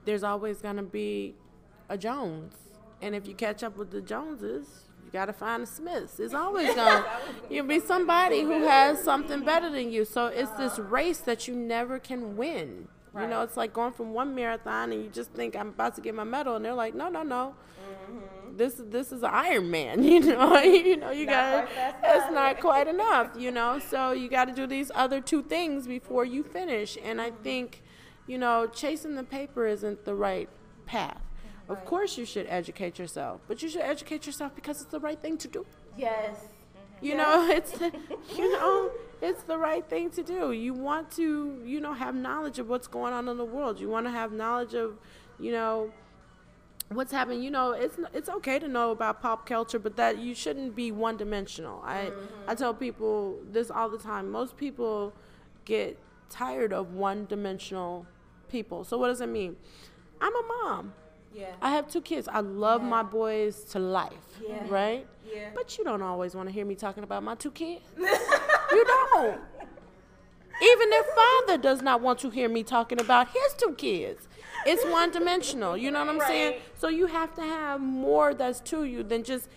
there's 0.06 0.22
always 0.22 0.62
going 0.62 0.76
to 0.76 0.82
be 0.82 1.34
a 1.90 1.98
Jones. 1.98 2.61
And 3.02 3.14
if 3.16 3.26
you 3.26 3.34
catch 3.34 3.62
up 3.64 3.76
with 3.76 3.90
the 3.90 4.00
Joneses, 4.00 4.84
you 5.04 5.10
got 5.10 5.26
to 5.26 5.32
find 5.32 5.64
the 5.64 5.66
Smiths. 5.66 6.20
It's 6.20 6.32
always 6.32 6.72
going 6.74 7.02
to 7.02 7.06
you'll 7.50 7.66
be 7.66 7.80
somebody 7.80 8.42
who 8.42 8.62
has 8.62 9.02
something 9.02 9.44
better 9.44 9.68
than 9.68 9.90
you. 9.90 10.04
So 10.04 10.26
it's 10.28 10.52
this 10.52 10.78
race 10.78 11.18
that 11.18 11.48
you 11.48 11.54
never 11.54 11.98
can 11.98 12.36
win. 12.36 12.88
You 13.14 13.26
know, 13.26 13.42
it's 13.42 13.58
like 13.58 13.74
going 13.74 13.92
from 13.92 14.14
one 14.14 14.34
marathon 14.34 14.90
and 14.90 15.04
you 15.04 15.10
just 15.10 15.32
think 15.32 15.54
I'm 15.54 15.68
about 15.68 15.96
to 15.96 16.00
get 16.00 16.14
my 16.14 16.24
medal, 16.24 16.56
and 16.56 16.64
they're 16.64 16.72
like, 16.72 16.94
no, 16.94 17.10
no, 17.10 17.22
no. 17.22 17.54
This 18.56 18.74
this 18.78 19.12
is 19.12 19.22
Iron 19.22 19.70
Man. 19.70 20.02
You 20.02 20.20
know, 20.20 20.58
you 20.62 20.96
know, 20.96 21.10
you 21.10 21.26
got 21.26 21.68
it's 22.02 22.32
not 22.32 22.58
quite 22.60 22.88
enough. 22.88 23.30
You 23.36 23.50
know, 23.50 23.78
so 23.78 24.12
you 24.12 24.30
got 24.30 24.46
to 24.46 24.54
do 24.54 24.66
these 24.66 24.90
other 24.94 25.20
two 25.20 25.42
things 25.42 25.86
before 25.86 26.24
you 26.24 26.42
finish. 26.42 26.96
And 27.04 27.20
I 27.20 27.32
think, 27.32 27.82
you 28.26 28.38
know, 28.38 28.66
chasing 28.66 29.14
the 29.14 29.24
paper 29.24 29.66
isn't 29.66 30.06
the 30.06 30.14
right 30.14 30.48
path. 30.86 31.20
Of 31.68 31.76
Right. 31.78 31.86
course, 31.86 32.18
you 32.18 32.24
should 32.24 32.46
educate 32.48 32.98
yourself, 32.98 33.40
but 33.48 33.62
you 33.62 33.68
should 33.68 33.82
educate 33.82 34.26
yourself 34.26 34.54
because 34.54 34.80
it's 34.82 34.90
the 34.90 35.00
right 35.00 35.20
thing 35.20 35.38
to 35.38 35.48
do. 35.48 35.66
Yes. 35.96 36.36
You 37.00 37.10
Yeah. 37.12 37.16
know, 37.22 37.48
it's 37.50 37.72
you 38.36 38.52
know, 38.52 38.90
it's 39.20 39.42
the 39.44 39.58
right 39.58 39.84
thing 39.88 40.10
to 40.10 40.22
do. 40.22 40.52
You 40.52 40.74
want 40.74 41.10
to, 41.12 41.62
you 41.64 41.80
know, 41.80 41.92
have 41.92 42.14
knowledge 42.14 42.58
of 42.58 42.68
what's 42.68 42.88
going 42.88 43.12
on 43.12 43.28
in 43.28 43.36
the 43.36 43.44
world. 43.44 43.80
You 43.80 43.88
want 43.88 44.06
to 44.06 44.10
have 44.10 44.32
knowledge 44.32 44.74
of, 44.74 44.98
you 45.38 45.52
know, 45.52 45.92
what's 46.90 47.12
happening. 47.12 47.42
You 47.42 47.50
know, 47.50 47.72
it's 47.72 47.98
it's 48.12 48.28
okay 48.28 48.58
to 48.58 48.68
know 48.68 48.90
about 48.90 49.22
pop 49.22 49.46
culture, 49.46 49.78
but 49.78 49.96
that 49.96 50.18
you 50.18 50.34
shouldn't 50.34 50.74
be 50.76 50.90
one 50.92 51.16
dimensional. 51.16 51.80
I 51.84 52.06
mm-hmm. 52.06 52.50
I 52.50 52.54
tell 52.54 52.74
people 52.74 53.38
this 53.50 53.70
all 53.70 53.88
the 53.88 53.98
time. 53.98 54.30
Most 54.30 54.56
people 54.56 55.12
get 55.64 55.98
tired 56.28 56.72
of 56.72 56.94
one 56.94 57.26
dimensional 57.26 58.06
people. 58.48 58.84
So 58.84 58.98
what 58.98 59.08
does 59.08 59.20
it 59.20 59.28
mean? 59.28 59.56
I'm 60.20 60.34
a 60.34 60.42
mom. 60.62 60.92
Yeah. 61.34 61.46
I 61.60 61.70
have 61.70 61.88
two 61.88 62.00
kids. 62.00 62.28
I 62.28 62.40
love 62.40 62.82
my 62.82 63.02
boys 63.02 63.64
to 63.70 63.78
life, 63.78 64.12
Yeah. 64.46 64.64
right? 64.68 65.06
Yeah. 65.32 65.50
But 65.54 65.78
you 65.78 65.84
don't 65.84 66.02
always 66.02 66.34
want 66.34 66.48
to 66.48 66.52
hear 66.52 66.64
me 66.64 66.74
talking 66.74 67.04
about 67.04 67.22
my 67.22 67.34
two 67.34 67.50
kids. 67.50 67.82
you 67.98 68.84
don't. 68.84 69.40
Even 70.62 70.90
their 70.90 71.04
father 71.04 71.58
does 71.58 71.82
not 71.82 72.00
want 72.00 72.18
to 72.20 72.30
hear 72.30 72.48
me 72.48 72.62
talking 72.62 73.00
about 73.00 73.28
his 73.28 73.54
two 73.56 73.74
kids. 73.74 74.28
It's 74.64 74.84
one 74.84 75.10
dimensional. 75.10 75.76
You 75.76 75.90
know 75.90 76.00
what 76.00 76.08
I'm 76.08 76.18
right. 76.18 76.28
saying? 76.28 76.60
So 76.78 76.88
you 76.88 77.06
have 77.06 77.34
to 77.34 77.42
have 77.42 77.80
more 77.80 78.34
that's 78.34 78.60
to 78.60 78.84
you 78.84 79.02
than 79.02 79.24
just, 79.24 79.48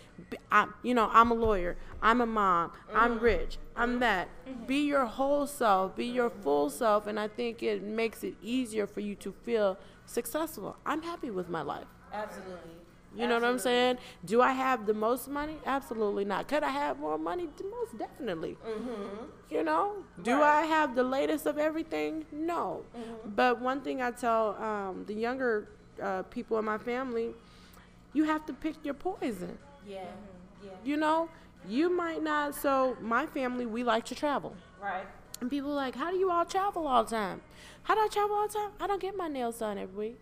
I, 0.51 0.67
you 0.81 0.93
know, 0.93 1.09
I'm 1.11 1.31
a 1.31 1.35
lawyer, 1.35 1.77
I'm 2.01 2.21
a 2.21 2.25
mom, 2.25 2.69
mm-hmm. 2.69 2.97
I'm 2.97 3.19
rich, 3.19 3.57
I'm 3.75 3.99
that. 3.99 4.29
Mm-hmm. 4.49 4.65
Be 4.65 4.77
your 4.77 5.05
whole 5.05 5.45
self, 5.45 5.95
be 5.95 6.05
your 6.05 6.29
full 6.29 6.69
self, 6.69 7.05
and 7.05 7.19
I 7.19 7.27
think 7.27 7.61
it 7.61 7.83
makes 7.83 8.23
it 8.23 8.35
easier 8.41 8.87
for 8.87 9.01
you 9.01 9.15
to 9.15 9.31
feel 9.43 9.77
successful. 10.05 10.75
I'm 10.85 11.01
happy 11.01 11.31
with 11.31 11.49
my 11.49 11.61
life. 11.61 11.87
Absolutely. 12.13 12.71
You 13.15 13.27
know 13.27 13.35
what 13.35 13.45
I'm 13.45 13.59
saying? 13.59 13.97
Do 14.25 14.41
I 14.41 14.51
have 14.51 14.85
the 14.85 14.93
most 14.93 15.29
money? 15.29 15.55
Absolutely 15.65 16.25
not. 16.25 16.49
Could 16.49 16.63
I 16.63 16.69
have 16.69 16.99
more 16.99 17.17
money? 17.17 17.47
Most 17.71 17.97
definitely. 17.97 18.57
Mm-hmm. 18.67 19.25
You 19.49 19.63
know? 19.63 19.93
Do 20.21 20.33
right. 20.33 20.63
I 20.63 20.65
have 20.65 20.95
the 20.95 21.03
latest 21.03 21.45
of 21.45 21.57
everything? 21.57 22.25
No. 22.33 22.83
Mm-hmm. 22.93 23.29
But 23.35 23.61
one 23.61 23.79
thing 23.81 24.01
I 24.01 24.11
tell 24.11 24.55
um, 24.61 25.05
the 25.07 25.13
younger 25.13 25.69
uh, 26.01 26.23
people 26.23 26.59
in 26.59 26.65
my 26.65 26.77
family, 26.77 27.33
you 28.11 28.25
have 28.25 28.45
to 28.47 28.53
pick 28.53 28.75
your 28.83 28.95
poison. 28.95 29.57
Yeah. 29.87 29.99
Mm-hmm. 29.99 30.65
Yeah. 30.65 30.71
You 30.83 30.97
know, 30.97 31.29
you 31.69 31.95
might 31.95 32.21
not. 32.21 32.53
So 32.55 32.97
my 33.01 33.25
family, 33.27 33.65
we 33.65 33.83
like 33.83 34.03
to 34.05 34.15
travel. 34.15 34.55
Right. 34.81 35.05
And 35.41 35.49
people 35.49 35.71
are 35.71 35.75
like, 35.75 35.95
how 35.95 36.11
do 36.11 36.17
you 36.17 36.31
all 36.31 36.45
travel 36.45 36.87
all 36.87 37.03
the 37.03 37.11
time? 37.11 37.41
How 37.83 37.95
do 37.95 38.01
I 38.01 38.07
travel 38.07 38.35
all 38.35 38.47
the 38.47 38.53
time? 38.53 38.71
I 38.79 38.87
don't 38.87 39.01
get 39.01 39.15
my 39.15 39.27
nails 39.27 39.59
done 39.59 39.77
every 39.77 40.09
week. 40.09 40.19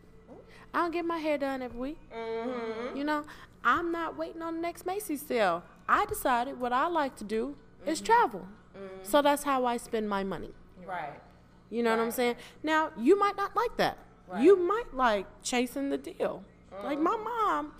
I 0.73 0.79
don't 0.79 0.91
get 0.91 1.05
my 1.05 1.17
hair 1.17 1.37
done 1.37 1.61
every 1.61 1.79
week. 1.79 1.97
Mm-hmm. 2.11 2.97
You 2.97 3.03
know, 3.03 3.23
I'm 3.63 3.91
not 3.91 4.17
waiting 4.17 4.41
on 4.41 4.55
the 4.55 4.61
next 4.61 4.85
Macy's 4.85 5.21
sale. 5.21 5.63
I 5.87 6.05
decided 6.05 6.59
what 6.59 6.73
I 6.73 6.87
like 6.87 7.15
to 7.17 7.23
do 7.23 7.55
mm-hmm. 7.81 7.91
is 7.91 8.01
travel. 8.01 8.47
Mm-hmm. 8.75 9.03
So 9.03 9.21
that's 9.21 9.43
how 9.43 9.65
I 9.65 9.77
spend 9.77 10.09
my 10.09 10.23
money. 10.23 10.51
Right. 10.85 11.13
You 11.69 11.83
know 11.83 11.91
right. 11.91 11.99
what 11.99 12.05
I'm 12.05 12.11
saying? 12.11 12.35
Now, 12.63 12.89
you 12.97 13.17
might 13.17 13.37
not 13.37 13.55
like 13.55 13.77
that. 13.77 13.97
Right. 14.27 14.43
You 14.43 14.57
might 14.57 14.93
like 14.93 15.27
chasing 15.43 15.89
the 15.89 15.97
deal. 15.97 16.43
Like 16.83 16.99
my 16.99 17.11
mm-hmm. 17.11 17.23
mom, 17.23 17.73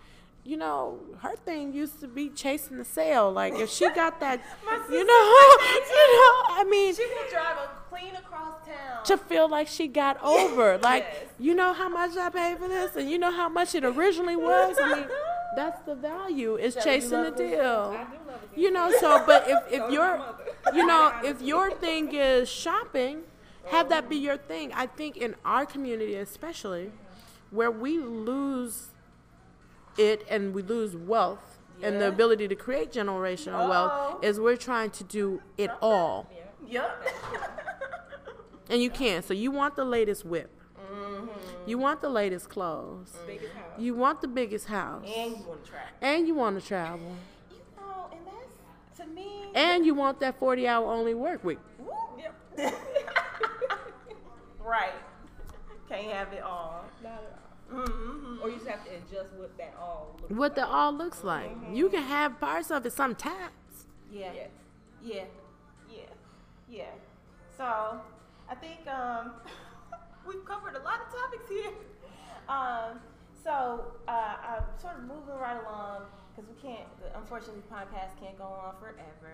you 0.46 0.58
know, 0.58 1.00
her 1.20 1.36
thing 1.46 1.74
used 1.74 2.02
to 2.02 2.08
be 2.08 2.30
chasing 2.30 2.78
the 2.78 2.86
sale. 2.86 3.32
Like 3.32 3.54
if 3.54 3.70
she 3.70 3.90
got 3.92 4.20
that, 4.20 4.42
you 4.90 5.06
know, 5.06 5.24
you 5.90 6.08
know, 6.16 6.44
I 6.50 6.66
mean, 6.70 6.94
she 6.94 7.06
would 7.06 7.32
drive 7.32 7.58
a 7.58 7.70
clean 7.90 8.16
across 8.16 8.66
town 8.66 9.06
to 9.06 9.18
feel 9.18 9.48
like 9.48 9.68
she 9.68 9.88
got 9.88 10.22
over. 10.22 10.78
Like 10.78 11.06
yes. 11.10 11.24
you 11.40 11.54
know 11.54 11.74
how 11.74 11.88
much 11.88 12.18
I 12.18 12.30
paid 12.30 12.58
for 12.58 12.68
this, 12.68 12.96
and 12.96 13.10
you 13.10 13.18
know 13.18 13.32
how 13.32 13.48
much 13.48 13.74
it 13.74 13.86
originally 13.86 14.36
was. 14.36 14.78
I 14.82 14.96
mean, 14.96 15.08
that's 15.56 15.82
the 15.84 15.96
value 15.96 16.58
is 16.58 16.76
chasing 16.84 17.24
the 17.24 17.32
deal. 17.32 17.98
You 18.56 18.72
know, 18.72 18.92
so 19.00 19.24
but 19.26 19.46
if 19.48 19.82
if 19.82 19.92
your, 19.92 20.22
you 20.74 20.86
know, 20.86 21.14
if 21.24 21.42
your 21.42 21.72
thing 21.72 22.14
is 22.14 22.50
shopping, 22.50 23.22
have 23.68 23.90
that 23.90 24.10
be 24.10 24.18
your 24.18 24.38
thing. 24.38 24.74
I 24.74 24.88
think 24.88 25.16
in 25.16 25.36
our 25.46 25.66
community 25.66 26.16
especially, 26.16 26.92
where 27.50 27.72
we 27.72 27.98
lose 28.00 28.88
it 29.98 30.26
and 30.30 30.54
we 30.54 30.62
lose 30.62 30.96
wealth 30.96 31.60
yeah. 31.80 31.88
and 31.88 32.02
the 32.02 32.08
ability 32.08 32.48
to 32.48 32.56
create 32.56 32.92
generational 32.92 33.62
Uh-oh. 33.62 33.70
wealth 33.70 34.24
is 34.24 34.40
we're 34.40 34.58
trying 34.58 34.90
to 34.92 35.04
do 35.04 35.42
it 35.58 35.72
all. 35.82 36.30
Yep. 36.68 37.08
and 38.70 38.82
you 38.82 38.90
can't. 38.90 39.26
So 39.26 39.34
you 39.34 39.52
want 39.52 39.76
the 39.76 39.86
latest 39.86 40.26
whip. 40.26 40.50
Mm-hmm. 40.78 41.28
You 41.66 41.78
want 41.78 42.02
the 42.02 42.10
latest 42.10 42.50
clothes. 42.50 43.14
Mm-hmm. 43.28 43.82
You 43.82 43.96
want 43.96 44.22
the 44.22 44.28
biggest 44.28 44.68
house. 44.68 45.06
And 45.06 45.38
you 45.38 45.44
want 45.44 45.64
to 45.64 45.70
travel. 45.70 45.88
And 46.02 46.28
you 46.28 46.36
want 46.36 46.60
to 46.60 46.68
travel. 46.68 47.16
You 47.52 47.58
know, 47.78 48.08
and 48.12 48.22
that's 48.26 49.00
to 49.00 49.06
me. 49.14 49.46
And 49.56 49.86
you 49.86 49.94
want 49.94 50.20
that 50.20 50.40
forty-hour 50.40 50.92
only 50.92 51.14
work 51.14 51.44
week. 51.44 51.60
Yep. 52.58 52.74
right. 54.60 54.94
Can't 55.90 56.12
have 56.12 56.34
it 56.34 56.42
all. 56.44 56.86
Not 57.04 57.14
at 57.14 57.20
all. 57.20 57.53
Mm-hmm. 57.74 58.42
Or 58.42 58.50
you 58.50 58.56
just 58.56 58.68
have 58.68 58.84
to 58.86 58.92
adjust 58.92 59.34
what 59.36 59.58
that 59.58 59.74
all 59.80 60.16
looks 60.22 60.32
what 60.32 60.40
like. 60.40 60.56
the 60.56 60.66
all 60.68 60.92
looks 60.94 61.24
like. 61.24 61.50
Mm-hmm. 61.52 61.76
You 61.76 61.90
can 61.90 62.04
have 62.04 62.40
parts 62.40 62.72
of 62.72 62.86
it 62.86 62.94
sometimes. 62.94 63.52
Yeah. 64.12 64.32
Yes. 64.34 64.50
Yeah. 65.04 65.24
Yeah. 65.90 66.00
Yeah. 66.70 66.92
So 67.58 68.00
I 68.50 68.56
think 68.56 68.88
um, 68.88 69.32
we've 70.28 70.46
covered 70.46 70.76
a 70.76 70.84
lot 70.84 71.00
of 71.02 71.12
topics 71.14 71.50
here. 71.50 71.72
Um, 72.50 73.00
so 73.44 73.94
uh, 74.08 74.36
I'm 74.48 74.64
sort 74.82 74.98
of 74.98 75.04
moving 75.04 75.36
right 75.40 75.58
along 75.62 76.04
because 76.36 76.50
we 76.50 76.62
can't. 76.62 76.88
Unfortunately, 77.16 77.62
podcast 77.72 78.20
can't 78.20 78.38
go 78.38 78.46
on 78.46 78.76
forever. 78.80 79.34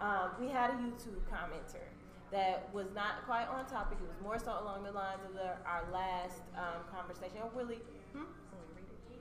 Um, 0.00 0.30
we 0.40 0.48
had 0.48 0.70
a 0.70 0.74
YouTube 0.74 1.20
commenter 1.30 1.84
that 2.30 2.72
was 2.72 2.86
not 2.94 3.24
quite 3.26 3.48
on 3.48 3.66
topic. 3.66 3.98
It 4.00 4.08
was 4.08 4.20
more 4.22 4.38
so 4.38 4.62
along 4.62 4.84
the 4.84 4.92
lines 4.92 5.20
of 5.26 5.34
the, 5.34 5.58
our 5.66 5.84
last 5.92 6.42
um, 6.56 6.82
conversation, 6.90 7.38
or 7.42 7.50
really, 7.54 7.78
hmm? 8.12 8.22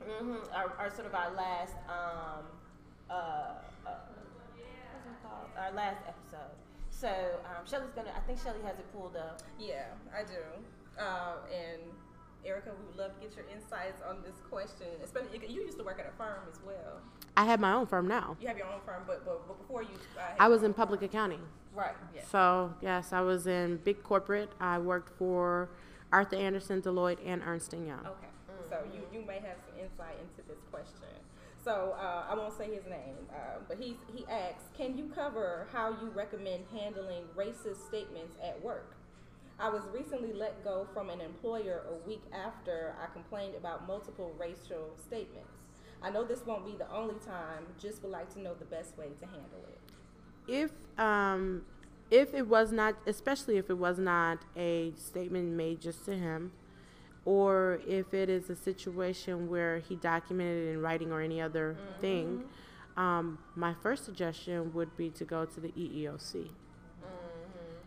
mm-hmm, 0.04 0.54
our, 0.54 0.74
our, 0.78 0.89
sort 0.89 1.08
of 1.08 1.15
our 1.15 1.34
last, 1.34 1.74
um, 1.88 2.45
uh, 3.10 3.13
uh, 3.13 4.06
what's 4.93 5.08
it 5.08 5.24
called? 5.24 5.50
Our 5.58 5.74
last 5.74 6.02
episode. 6.08 6.54
So 6.91 7.08
um, 7.45 7.65
Shelley's 7.65 7.91
gonna. 7.95 8.12
I 8.15 8.19
think 8.28 8.39
Shelley 8.41 8.62
has 8.63 8.78
it 8.78 8.91
pulled 8.93 9.15
up. 9.15 9.41
Yeah, 9.58 9.86
I 10.13 10.24
do. 10.24 11.02
Uh, 11.02 11.36
and 11.48 11.82
Erika, 12.45 12.72
we 12.78 12.88
would 12.88 12.98
love 12.98 13.13
to 13.15 13.26
get 13.26 13.36
your 13.36 13.45
insights 13.54 14.02
on 14.08 14.17
this 14.22 14.36
question. 14.50 14.88
Especially, 15.04 15.39
you 15.48 15.63
used 15.63 15.78
to 15.78 15.84
work 15.84 16.00
at 16.00 16.08
a 16.08 16.17
firm 16.17 16.41
as 16.52 16.60
well. 16.65 17.00
I 17.38 17.45
have 17.45 17.60
my 17.60 17.74
own 17.74 17.88
firm 17.88 18.08
now. 18.08 18.36
You 18.41 18.48
have 18.50 18.58
your 18.58 18.67
own 18.67 18.82
firm, 18.86 19.04
but 19.08 19.26
but, 19.26 19.48
but 19.48 19.58
before 19.58 19.82
you, 19.82 19.95
uh, 20.17 20.22
I 20.39 20.50
was 20.50 20.63
in 20.63 20.74
public 20.74 21.02
accounting. 21.02 21.41
Right. 21.79 21.95
Yeah. 22.13 22.21
So 22.29 22.73
yes, 22.81 23.13
I 23.13 23.21
was 23.21 23.47
in 23.47 23.77
big 23.77 24.03
corporate. 24.03 24.51
I 24.59 24.79
worked 24.79 25.17
for 25.17 25.69
Arthur 26.11 26.35
Andersen, 26.35 26.81
Deloitte, 26.81 27.19
and 27.25 27.41
Ernst 27.45 27.71
and 27.71 27.87
Young. 27.87 28.05
Okay. 28.05 28.27
So 28.69 28.83
you, 28.93 29.01
you 29.17 29.25
may 29.25 29.35
have 29.35 29.57
some 29.65 29.79
insight 29.79 30.17
into 30.19 30.47
this 30.47 30.59
question. 30.69 31.15
So 31.63 31.95
uh, 31.97 32.25
I 32.29 32.35
won't 32.35 32.57
say 32.57 32.65
his 32.65 32.85
name, 32.85 33.15
uh, 33.31 33.59
but 33.67 33.77
he's, 33.79 33.95
he 34.13 34.25
asks, 34.27 34.63
can 34.77 34.97
you 34.97 35.11
cover 35.13 35.67
how 35.71 35.89
you 35.89 36.09
recommend 36.13 36.65
handling 36.71 37.23
racist 37.35 37.87
statements 37.87 38.35
at 38.43 38.61
work? 38.61 38.95
I 39.59 39.69
was 39.69 39.83
recently 39.93 40.33
let 40.33 40.63
go 40.63 40.87
from 40.93 41.09
an 41.09 41.19
employer 41.19 41.83
a 41.89 42.07
week 42.07 42.23
after 42.33 42.95
I 43.01 43.11
complained 43.11 43.55
about 43.55 43.87
multiple 43.87 44.33
racial 44.37 44.91
statements. 45.05 45.51
I 46.01 46.09
know 46.11 46.23
this 46.23 46.45
won't 46.45 46.65
be 46.65 46.75
the 46.77 46.89
only 46.91 47.15
time, 47.25 47.65
just 47.81 48.03
would 48.03 48.11
like 48.11 48.33
to 48.35 48.41
know 48.41 48.53
the 48.53 48.65
best 48.65 48.97
way 48.97 49.07
to 49.19 49.25
handle 49.25 49.65
it 49.67 49.78
if 50.49 50.71
um, 50.97 51.63
if 52.12 52.33
it 52.33 52.47
was 52.47 52.71
not, 52.71 52.95
especially 53.05 53.57
if 53.57 53.69
it 53.69 53.77
was 53.77 53.99
not 53.99 54.39
a 54.57 54.91
statement 54.97 55.49
made 55.53 55.79
just 55.79 56.05
to 56.05 56.15
him, 56.15 56.51
or 57.25 57.79
if 57.88 58.13
it 58.13 58.29
is 58.29 58.49
a 58.49 58.55
situation 58.55 59.49
where 59.49 59.79
he 59.79 59.95
documented 59.95 60.67
it 60.67 60.71
in 60.71 60.81
writing 60.81 61.12
or 61.12 61.21
any 61.21 61.39
other 61.39 61.75
mm-hmm. 61.75 62.01
thing, 62.01 62.43
um, 62.97 63.38
my 63.55 63.73
first 63.81 64.05
suggestion 64.05 64.73
would 64.73 64.95
be 64.97 65.09
to 65.12 65.23
go 65.23 65.45
to 65.45 65.59
the 65.59 65.69
EEOC 65.69 66.33
mm-hmm. 66.33 66.49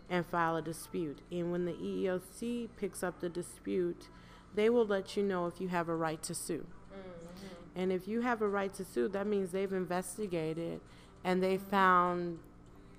and 0.09 0.25
file 0.25 0.57
a 0.57 0.63
dispute. 0.63 1.19
And 1.31 1.51
when 1.51 1.65
the 1.65 1.73
EEOC 1.73 2.69
picks 2.77 3.03
up 3.03 3.21
the 3.21 3.29
dispute, 3.29 4.09
they 4.55 4.71
will 4.71 4.87
let 4.87 5.17
you 5.17 5.23
know 5.23 5.47
if 5.47 5.61
you 5.61 5.69
have 5.69 5.89
a 5.89 5.97
right 5.97 6.23
to 6.23 6.35
sue. 6.35 6.67
Mm-hmm. 6.95 7.81
And 7.81 7.93
if 7.93 8.07
you 8.07 8.21
have 8.21 8.41
a 8.41 8.49
right 8.49 8.73
to 8.75 8.85
sue, 8.85 9.09
that 9.09 9.27
means 9.27 9.51
they've 9.51 9.73
investigated 9.73 10.81
and 11.25 11.43
they 11.43 11.57
found 11.57 12.39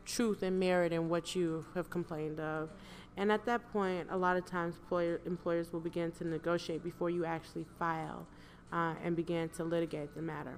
truth 0.05 0.43
and 0.43 0.59
merit 0.59 0.91
in 0.91 1.09
what 1.09 1.35
you 1.35 1.65
have 1.75 1.89
complained 1.89 2.39
of. 2.39 2.69
And 3.15 3.31
at 3.31 3.45
that 3.45 3.71
point, 3.71 4.07
a 4.09 4.17
lot 4.17 4.37
of 4.37 4.45
times 4.45 4.75
employer, 4.75 5.21
employers 5.25 5.71
will 5.71 5.79
begin 5.79 6.11
to 6.13 6.27
negotiate 6.27 6.83
before 6.83 7.09
you 7.09 7.25
actually 7.25 7.65
file 7.77 8.25
uh, 8.71 8.95
and 9.03 9.15
begin 9.15 9.49
to 9.49 9.63
litigate 9.63 10.15
the 10.15 10.21
matter. 10.21 10.57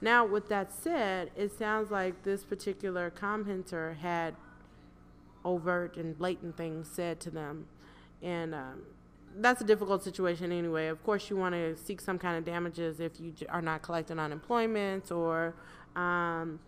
Now, 0.00 0.26
with 0.26 0.48
that 0.48 0.72
said, 0.72 1.30
it 1.36 1.56
sounds 1.56 1.92
like 1.92 2.24
this 2.24 2.44
particular 2.44 3.10
commenter 3.10 3.96
had 3.96 4.34
overt 5.44 5.96
and 5.96 6.18
blatant 6.18 6.56
things 6.56 6.88
said 6.92 7.20
to 7.20 7.30
them. 7.30 7.66
And 8.20 8.52
um, 8.52 8.82
that's 9.36 9.60
a 9.60 9.64
difficult 9.64 10.02
situation 10.02 10.50
anyway. 10.50 10.88
Of 10.88 11.04
course, 11.04 11.30
you 11.30 11.36
want 11.36 11.54
to 11.54 11.76
seek 11.76 12.00
some 12.00 12.18
kind 12.18 12.36
of 12.36 12.44
damages 12.44 12.98
if 12.98 13.20
you 13.20 13.32
are 13.48 13.62
not 13.62 13.82
collecting 13.82 14.18
unemployment 14.18 15.12
or. 15.12 15.54
Um, 15.94 16.58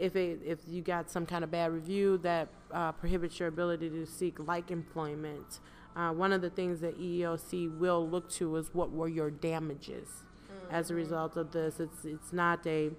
if 0.00 0.16
it, 0.16 0.40
if 0.44 0.58
you 0.66 0.82
got 0.82 1.10
some 1.10 1.26
kind 1.26 1.44
of 1.44 1.50
bad 1.50 1.72
review 1.72 2.18
that 2.18 2.48
uh, 2.72 2.92
prohibits 2.92 3.38
your 3.38 3.48
ability 3.48 3.90
to 3.90 4.06
seek 4.06 4.38
like 4.38 4.70
employment, 4.70 5.60
uh, 5.94 6.10
one 6.10 6.32
of 6.32 6.40
the 6.40 6.50
things 6.50 6.80
that 6.80 6.98
EEOC 6.98 7.78
will 7.78 8.08
look 8.08 8.30
to 8.30 8.56
is 8.56 8.70
what 8.72 8.90
were 8.90 9.08
your 9.08 9.30
damages 9.30 10.08
mm-hmm. 10.08 10.74
as 10.74 10.90
a 10.90 10.94
result 10.94 11.36
of 11.36 11.52
this. 11.52 11.78
It's 11.78 12.04
it's 12.04 12.32
not 12.32 12.66
a 12.66 12.90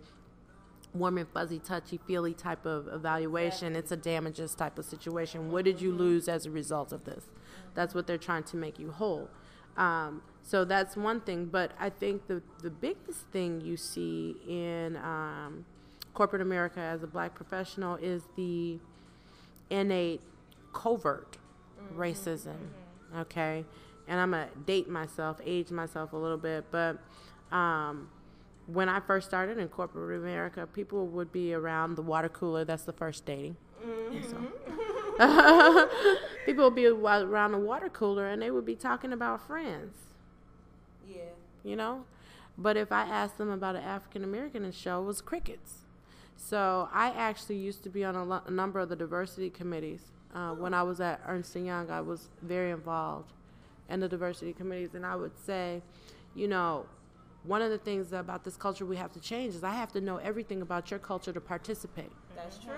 warm 0.94 1.18
and 1.18 1.28
fuzzy, 1.30 1.58
touchy 1.58 2.00
feely 2.06 2.34
type 2.34 2.66
of 2.66 2.88
evaluation. 2.88 3.76
It's 3.76 3.92
a 3.92 3.98
damages 3.98 4.54
type 4.54 4.78
of 4.78 4.86
situation. 4.86 5.52
What 5.52 5.66
did 5.66 5.82
you 5.82 5.90
mm-hmm. 5.90 6.00
lose 6.00 6.28
as 6.28 6.46
a 6.46 6.52
result 6.52 6.92
of 6.92 7.06
this? 7.06 7.26
That's 7.74 7.96
what 7.96 8.06
they're 8.06 8.18
trying 8.18 8.44
to 8.44 8.58
make 8.58 8.78
you 8.78 8.92
whole. 8.92 9.30
Um, 9.78 10.22
so 10.44 10.66
that's 10.66 10.98
one 10.98 11.22
thing. 11.22 11.46
But 11.46 11.72
I 11.80 11.90
think 11.90 12.28
the 12.28 12.44
the 12.62 12.70
biggest 12.70 13.22
thing 13.32 13.62
you 13.62 13.78
see 13.78 14.36
in 14.48 14.98
um, 14.98 15.66
corporate 16.14 16.42
America 16.42 16.80
as 16.80 17.04
a 17.04 17.08
black 17.08 17.36
professional 17.36 17.96
is 17.96 18.24
the 18.36 18.80
innate 19.70 20.22
covert 20.74 21.38
mm-hmm. 21.82 22.00
racism. 22.00 22.56
Mm-hmm. 22.56 23.20
Okay, 23.20 23.66
and 24.08 24.20
I'm 24.20 24.32
gonna 24.32 24.50
date 24.66 24.90
myself, 24.90 25.40
age 25.46 25.72
myself 25.72 26.14
a 26.14 26.18
little 26.18 26.38
bit, 26.38 26.66
but 26.72 26.98
um, 27.52 28.10
when 28.68 28.88
I 28.90 29.00
first 29.00 29.28
started 29.28 29.58
in 29.58 29.68
corporate 29.68 30.20
America, 30.20 30.68
people 30.68 31.08
would 31.08 31.32
be 31.32 31.54
around 31.54 31.96
the 31.96 32.02
water 32.02 32.30
cooler. 32.30 32.64
That's 32.64 32.84
the 32.84 32.94
first 32.94 33.26
dating. 33.26 33.58
Mm-hmm. 33.84 34.30
So- 34.30 34.48
people 36.46 36.66
would 36.66 36.76
be 36.76 36.88
around 36.88 37.52
the 37.52 37.58
water 37.58 37.90
cooler 37.90 38.28
and 38.28 38.42
they 38.42 38.50
would 38.50 38.66
be 38.66 38.76
talking 38.76 39.14
about 39.14 39.46
friends, 39.46 39.96
Yeah. 41.08 41.22
you 41.64 41.76
know. 41.76 42.06
But 42.58 42.78
if 42.78 42.92
I 42.92 43.04
asked 43.04 43.38
them 43.38 43.50
about 43.50 43.76
an 43.76 43.84
African 43.84 44.24
American 44.24 44.70
show, 44.72 45.02
it 45.02 45.06
was 45.06 45.22
crickets. 45.22 45.81
So 46.44 46.90
I 46.92 47.12
actually 47.12 47.58
used 47.58 47.84
to 47.84 47.90
be 47.90 48.04
on 48.04 48.16
a, 48.16 48.24
lo- 48.26 48.42
a 48.46 48.52
number 48.52 48.80
of 48.80 48.90
the 48.90 48.96
diversity 48.96 49.50
committees. 49.50 50.02
Uh, 50.34 50.52
when 50.52 50.74
I 50.74 50.82
was 50.82 51.00
at 51.00 51.22
Ernst 51.28 51.56
and 51.56 51.66
Young, 51.66 51.90
I 51.92 52.02
was 52.02 52.30
very 52.42 52.72
involved 52.72 53.32
in 53.90 54.00
the 54.00 54.08
diversity 54.10 54.52
committees, 54.54 54.96
and 54.96 55.06
I 55.06 55.16
would 55.16 55.38
say, 55.46 55.82
you 56.34 56.48
know, 56.48 56.86
one 57.44 57.62
of 57.62 57.70
the 57.70 57.78
things 57.78 58.12
about 58.14 58.44
this 58.44 58.56
culture 58.56 58.86
we 58.86 58.96
have 58.96 59.12
to 59.14 59.20
change 59.20 59.54
is 59.56 59.64
I 59.64 59.72
have 59.76 59.92
to 59.94 60.02
know 60.02 60.18
everything 60.18 60.62
about 60.62 60.90
your 60.90 61.00
culture 61.00 61.32
to 61.34 61.42
participate, 61.42 62.12
That's 62.36 62.58
true. 62.58 62.74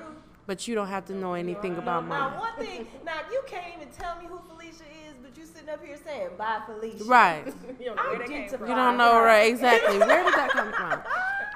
but 0.46 0.68
you 0.68 0.76
don't 0.76 0.88
have 0.88 1.06
to 1.06 1.14
know 1.14 1.34
anything 1.34 1.78
about 1.78 2.06
mine. 2.06 2.20
now, 2.20 2.30
mine. 2.32 2.40
one 2.40 2.66
thing, 2.66 2.88
now 3.06 3.20
you 3.32 3.42
can't 3.48 3.76
even 3.78 3.90
tell 3.94 4.18
me 4.20 4.26
who 4.28 4.40
Felicia 4.50 4.84
is, 5.08 5.16
but 5.22 5.38
you 5.38 5.46
sitting 5.46 5.70
up 5.70 5.84
here 5.86 5.98
saying 6.04 6.30
bye, 6.38 6.62
Felicia. 6.66 7.04
Right. 7.06 7.46
You 7.80 7.86
don't 7.88 7.96
know 7.98 8.04
where 8.10 8.18
that 8.20 8.28
came 8.28 8.50
from. 8.50 8.68
You 8.68 8.76
don't 8.76 8.98
know, 8.98 9.20
right? 9.22 9.50
Exactly. 9.52 10.00
Where 10.00 10.24
did 10.24 10.34
that 10.34 10.50
come 10.52 10.72
from? 10.74 11.02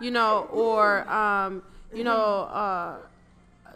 You 0.01 0.11
know, 0.11 0.47
or 0.51 1.09
um, 1.09 1.63
you 1.93 2.03
know, 2.03 2.41
uh, 2.51 2.97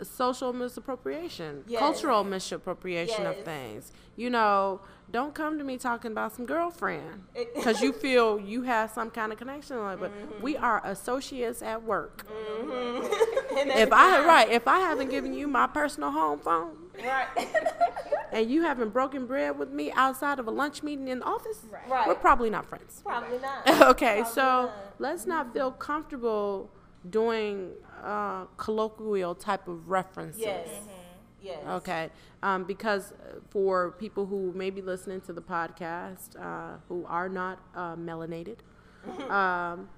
social 0.03 0.51
misappropriation, 0.53 1.63
Yes. 1.67 1.79
cultural 1.79 2.23
misappropriation 2.23 3.23
Yes. 3.25 3.37
of 3.37 3.45
things. 3.45 3.91
You 4.15 4.29
know, 4.29 4.81
don't 5.11 5.33
come 5.35 5.57
to 5.57 5.63
me 5.63 5.77
talking 5.77 6.11
about 6.11 6.33
some 6.33 6.45
girlfriend 6.45 7.25
because 7.55 7.81
you 7.81 7.91
feel 7.93 8.39
you 8.39 8.63
have 8.63 8.91
some 8.91 9.09
kind 9.11 9.31
of 9.31 9.37
connection. 9.37 9.77
Like, 9.79 9.99
but 9.99 10.11
Mm-hmm. 10.11 10.41
we 10.43 10.57
are 10.57 10.81
associates 10.85 11.61
at 11.61 11.83
work. 11.83 12.25
That's 12.65 13.79
If 13.79 13.91
I 13.93 14.25
right, 14.25 14.49
if 14.49 14.67
I 14.67 14.79
haven't 14.79 15.09
given 15.09 15.33
you 15.33 15.47
my 15.47 15.67
personal 15.67 16.11
home 16.11 16.39
phone 16.39 16.77
right, 17.03 17.27
and 18.31 18.49
you 18.49 18.61
haven't 18.63 18.89
broken 18.89 19.25
bread 19.25 19.57
with 19.59 19.69
me 19.71 19.91
outside 19.91 20.39
of 20.39 20.47
a 20.47 20.51
lunch 20.51 20.83
meeting 20.83 21.07
in 21.09 21.19
the 21.19 21.25
office. 21.25 21.59
Right. 21.89 22.07
we're 22.07 22.15
probably 22.15 22.49
not 22.49 22.65
friends. 22.65 23.01
probably 23.05 23.39
not. 23.39 23.67
okay, 23.89 24.15
Probably 24.21 24.33
so 24.33 24.41
not. 24.41 24.71
let's 24.99 25.25
not 25.25 25.53
feel 25.53 25.71
comfortable 25.71 26.69
doing 27.09 27.71
uh, 28.03 28.45
colloquial 28.57 29.35
type 29.35 29.67
of 29.67 29.89
references. 29.89 30.41
Yes. 30.43 30.69
Yes. 31.41 31.63
Okay, 31.67 32.09
um, 32.43 32.65
because 32.65 33.13
uh, 33.13 33.39
for 33.49 33.91
people 33.91 34.27
who 34.27 34.51
may 34.53 34.69
be 34.69 34.81
listening 34.81 35.21
to 35.21 35.33
the 35.33 35.41
podcast 35.41 36.39
uh, 36.39 36.77
who 36.87 37.03
are 37.07 37.27
not 37.29 37.59
uh, 37.75 37.95
melanated, 37.95 38.57
um, 39.29 39.89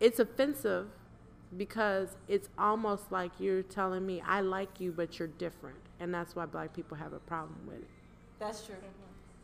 it's 0.00 0.18
offensive 0.18 0.86
because 1.56 2.16
it's 2.28 2.48
almost 2.58 3.10
like 3.12 3.30
you're 3.38 3.62
telling 3.62 4.06
me 4.06 4.20
I 4.26 4.40
like 4.40 4.80
you, 4.80 4.92
but 4.92 5.18
you're 5.18 5.28
different, 5.28 5.78
and 6.00 6.12
that's 6.12 6.34
why 6.34 6.46
black 6.46 6.74
people 6.74 6.96
have 6.96 7.12
a 7.12 7.18
problem 7.20 7.58
with 7.66 7.78
it. 7.78 7.88
That's 8.38 8.64
true. 8.66 8.76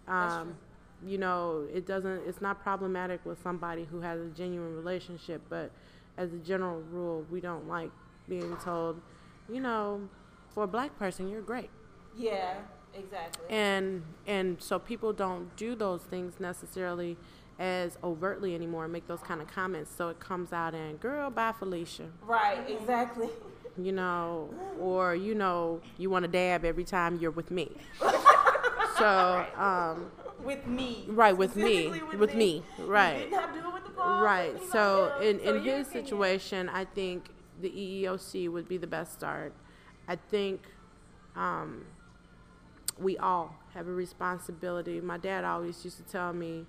That's 0.07 0.35
Um, 0.35 0.55
you 1.05 1.19
know, 1.19 1.67
it 1.73 1.87
doesn't. 1.87 2.23
It's 2.27 2.41
not 2.41 2.63
problematic 2.63 3.25
with 3.27 3.43
somebody 3.43 3.85
who 3.85 4.01
has 4.01 4.21
a 4.21 4.29
genuine 4.31 4.75
relationship, 4.77 5.43
but 5.49 5.71
as 6.17 6.33
a 6.33 6.39
general 6.39 6.81
rule, 6.91 7.25
we 7.31 7.41
don't 7.41 7.69
like 7.69 7.91
being 8.29 8.57
told, 8.59 9.01
you 9.53 9.61
know, 9.61 10.09
for 10.55 10.65
a 10.65 10.67
black 10.67 10.99
person, 10.99 11.29
you're 11.29 11.43
great, 11.43 11.71
Yeah, 12.17 12.55
exactly. 12.95 13.45
and 13.51 14.03
and 14.27 14.61
so 14.61 14.79
people 14.79 15.13
don't 15.13 15.55
do 15.57 15.75
those 15.75 16.03
things 16.03 16.41
necessarily 16.41 17.17
as 17.59 17.97
overtly 18.03 18.55
anymore. 18.55 18.85
And 18.85 18.93
make 18.93 19.07
those 19.07 19.21
kind 19.21 19.41
of 19.41 19.49
comments, 19.49 19.91
so 19.97 20.09
it 20.09 20.19
comes 20.21 20.53
out 20.53 20.75
in 20.75 20.97
"girl, 20.97 21.31
bye 21.31 21.53
Felicia," 21.59 22.07
right, 22.23 22.69
exactly. 22.69 23.29
you 23.79 23.93
know, 23.93 24.49
or 24.81 25.15
you 25.15 25.35
know, 25.35 25.81
you 25.99 26.09
want 26.11 26.25
to 26.25 26.29
dab 26.31 26.65
every 26.65 26.85
time 26.85 27.19
you're 27.21 27.31
with 27.31 27.51
me. 27.51 27.71
so. 28.99 29.45
Um, 29.57 30.11
With 30.45 30.67
me. 30.67 31.05
Right, 31.09 31.37
with 31.37 31.57
me. 31.57 31.87
Specifically 31.87 32.19
With 32.19 32.35
me, 32.35 32.63
You 32.79 32.85
right. 32.87 33.29
Did 34.07 34.19
not 34.19 34.43
do 34.43 34.49
it 34.49 34.53
with 34.55 34.63
the 34.63 34.67
boss, 34.69 34.71
Right. 34.71 34.73
So 34.73 35.19
in, 35.21 35.39
So 35.41 35.45
in 35.55 35.63
his 35.63 35.87
opinion- 35.89 36.05
situation, 36.07 36.69
I 36.69 36.85
think 36.85 37.31
the 37.61 37.71
EEOC 37.71 38.49
would 38.51 38.69
be 38.69 38.77
the 38.79 38.87
best 38.87 39.13
start. 39.13 39.53
I 40.09 40.17
think 40.17 40.63
um, 41.37 41.85
we 42.99 43.19
all 43.19 43.55
have 43.75 43.89
a 43.89 43.93
responsibility. 43.93 45.01
My 45.01 45.19
dad 45.19 45.45
always 45.45 45.85
used 45.85 45.97
to 45.99 46.03
tell 46.05 46.33
me, 46.33 46.67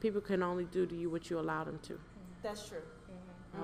people 0.00 0.20
can 0.20 0.42
only 0.42 0.64
do 0.64 0.86
to 0.86 0.94
you 0.94 1.10
what 1.10 1.30
you 1.30 1.38
allow 1.38 1.64
them 1.64 1.78
to. 1.84 1.98
That's 2.42 2.68
true. 2.68 2.82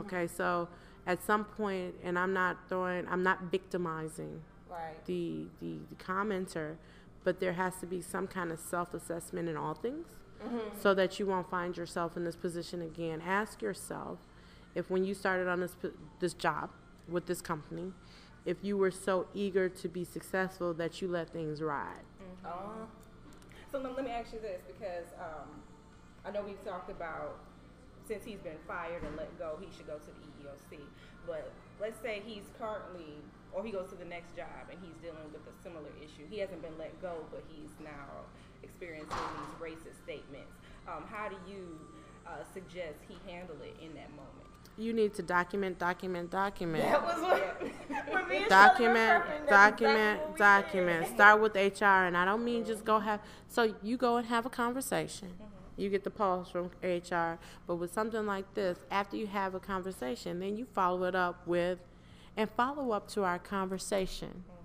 Okay. 0.01 0.27
So 0.27 0.69
at 1.07 1.23
some 1.23 1.45
point, 1.45 1.95
and 2.03 2.19
I'm 2.19 2.33
not 2.33 2.57
throwing, 2.69 3.07
I'm 3.09 3.23
not 3.23 3.43
victimizing 3.51 4.43
Right. 4.69 5.05
the, 5.07 5.47
the, 5.61 5.79
the 5.91 5.95
commenter, 5.97 6.77
but 7.25 7.39
there 7.41 7.53
has 7.55 7.77
to 7.81 7.87
be 7.87 8.01
some 8.03 8.27
kind 8.27 8.51
of 8.53 8.59
self 8.59 8.93
assessment 8.95 9.49
in 9.49 9.57
all 9.57 9.75
things 9.75 10.07
so 10.79 10.95
that 10.95 11.19
you 11.19 11.27
won't 11.27 11.51
find 11.51 11.77
yourself 11.77 12.17
in 12.17 12.25
this 12.25 12.37
position 12.37 12.83
again. 12.83 13.23
Ask 13.27 13.63
yourself 13.63 14.19
if 14.75 14.91
when 14.91 15.05
you 15.05 15.15
started 15.15 15.49
on 15.49 15.61
this, 15.61 15.77
this 16.21 16.35
job 16.35 16.71
with 17.09 17.27
this 17.27 17.41
company, 17.41 17.93
if 18.45 18.59
you 18.63 18.77
were 18.77 18.91
so 18.91 19.27
eager 19.35 19.69
to 19.69 19.89
be 19.89 20.05
successful 20.05 20.75
that 20.75 21.01
you 21.03 21.09
let 21.09 21.31
things 21.31 21.61
ride. 21.63 22.05
Oh. 22.45 22.87
So 23.73 23.79
let, 23.79 23.97
let 23.97 24.05
me 24.05 24.11
ask 24.11 24.33
you 24.33 24.41
this 24.41 24.63
because 24.67 25.07
um, 25.19 25.49
I 26.25 26.31
know 26.31 26.43
we've 26.43 26.63
talked 26.65 26.91
about 26.91 27.39
since 28.07 28.25
he's 28.25 28.39
been 28.39 28.59
fired 28.69 29.03
and 29.03 29.17
let 29.17 29.37
go, 29.39 29.59
he 29.61 29.67
should 29.77 29.87
go 29.87 29.99
to 29.99 30.07
the 30.07 30.27
EEOC. 30.39 30.79
But 31.27 31.51
let's 31.81 32.01
say 32.01 32.23
he's 32.25 32.45
currently, 32.59 33.19
or 33.53 33.65
he 33.65 33.73
goes 33.73 33.91
to 33.91 33.97
the 33.97 34.05
next 34.05 34.37
job 34.37 34.71
and 34.71 34.79
he's 34.81 34.95
dealing 35.03 35.27
with 35.33 35.43
a 35.43 35.55
similar 35.63 35.91
issue. 35.99 36.23
He 36.31 36.39
hasn't 36.39 36.63
been 36.63 36.79
let 36.79 36.95
go, 37.03 37.27
but 37.33 37.43
he's 37.49 37.75
now 37.83 38.31
experiencing 38.63 39.09
these 39.11 39.71
racist 39.71 40.03
statements. 40.05 40.53
Um, 40.89 41.05
how 41.11 41.29
do 41.29 41.37
you 41.49 41.79
uh, 42.27 42.43
suggest 42.53 42.95
he 43.09 43.17
handle 43.31 43.57
it 43.63 43.77
in 43.83 43.95
that 43.95 44.11
moment? 44.11 44.47
You 44.79 44.93
need 44.93 45.15
to 45.15 45.23
document, 45.23 45.79
document, 45.79 46.31
document. 46.31 46.85
That 46.85 47.03
was 47.03 47.23
what, 47.23 47.63
when 48.11 48.29
me 48.29 48.37
and 48.37 48.45
Shirley 48.45 48.45
were 48.45 48.49
document, 48.49 49.23
exactly 49.25 49.87
document, 49.87 50.21
what 50.21 50.37
document. 50.39 51.07
said. 51.07 51.15
Start 51.15 51.41
with 51.41 51.55
HR, 51.55 51.85
and 51.85 52.17
I 52.17 52.25
don't 52.27 52.45
mean 52.45 52.65
just 52.65 52.85
go 52.85 52.99
have. 52.99 53.21
So 53.49 53.75
you 53.83 53.97
go 53.97 54.17
and 54.17 54.27
have 54.27 54.45
a 54.45 54.51
conversation. 54.51 55.33
You 55.79 55.91
get 55.91 56.05
the 56.05 56.11
pulse 56.11 56.49
from 56.51 56.71
HR, 56.83 57.39
but 57.67 57.77
with 57.77 57.93
something 57.93 58.25
like 58.27 58.53
this, 58.55 58.79
after 58.91 59.17
you 59.17 59.27
have 59.27 59.55
a 59.55 59.61
conversation, 59.61 60.41
then 60.41 60.57
you 60.57 60.67
follow 60.75 61.05
it 61.05 61.15
up 61.15 61.47
with, 61.47 61.79
and 62.37 62.51
follow 62.51 62.93
up 62.93 63.09
to 63.09 63.25
our 63.25 63.39
conversation. 63.39 64.29
Mm-hmm. 64.29 64.56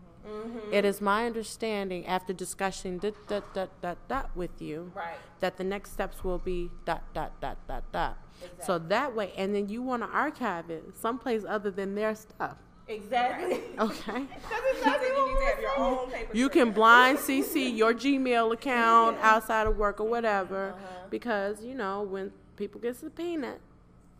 It 0.71 0.85
is 0.85 1.01
my 1.01 1.25
understanding 1.25 2.05
after 2.05 2.33
discussing 2.33 2.97
dot 2.99 3.13
dot 3.27 3.53
dot 3.53 3.69
dot 3.81 3.97
dot 4.07 4.29
with 4.35 4.61
you 4.61 4.91
Right. 4.95 5.17
that 5.39 5.57
the 5.57 5.63
next 5.63 5.91
steps 5.93 6.23
will 6.23 6.37
be 6.39 6.69
dot 6.85 7.03
dot 7.13 7.39
dot 7.41 7.57
dot 7.67 7.83
dot. 7.91 8.17
So 8.59 8.79
that 8.79 9.15
way, 9.15 9.33
and 9.37 9.53
then 9.53 9.69
you 9.69 9.81
want 9.81 10.01
to 10.03 10.09
archive 10.09 10.69
it 10.69 10.83
someplace 10.95 11.43
other 11.47 11.69
than 11.71 11.95
their 11.95 12.15
stuff. 12.15 12.57
Exactly. 12.87 13.61
Okay. 13.79 14.25
So 14.49 14.55
exactly 14.75 15.07
you 15.07 15.27
need 15.27 15.39
to 15.39 15.45
have 15.45 15.59
your 15.61 15.77
own 15.79 16.09
paper 16.11 16.35
You 16.35 16.49
can 16.49 16.71
blind 16.71 17.19
CC 17.19 17.75
your 17.75 17.93
Gmail 17.93 18.53
account 18.53 19.17
outside 19.21 19.67
of 19.67 19.77
work 19.77 19.99
or 19.99 20.07
whatever, 20.09 20.71
Uh-huh. 20.71 21.07
because 21.09 21.63
you 21.63 21.73
know 21.75 22.01
when 22.03 22.31
people 22.57 22.79
get 22.81 22.95
subpoenaed, 22.95 23.59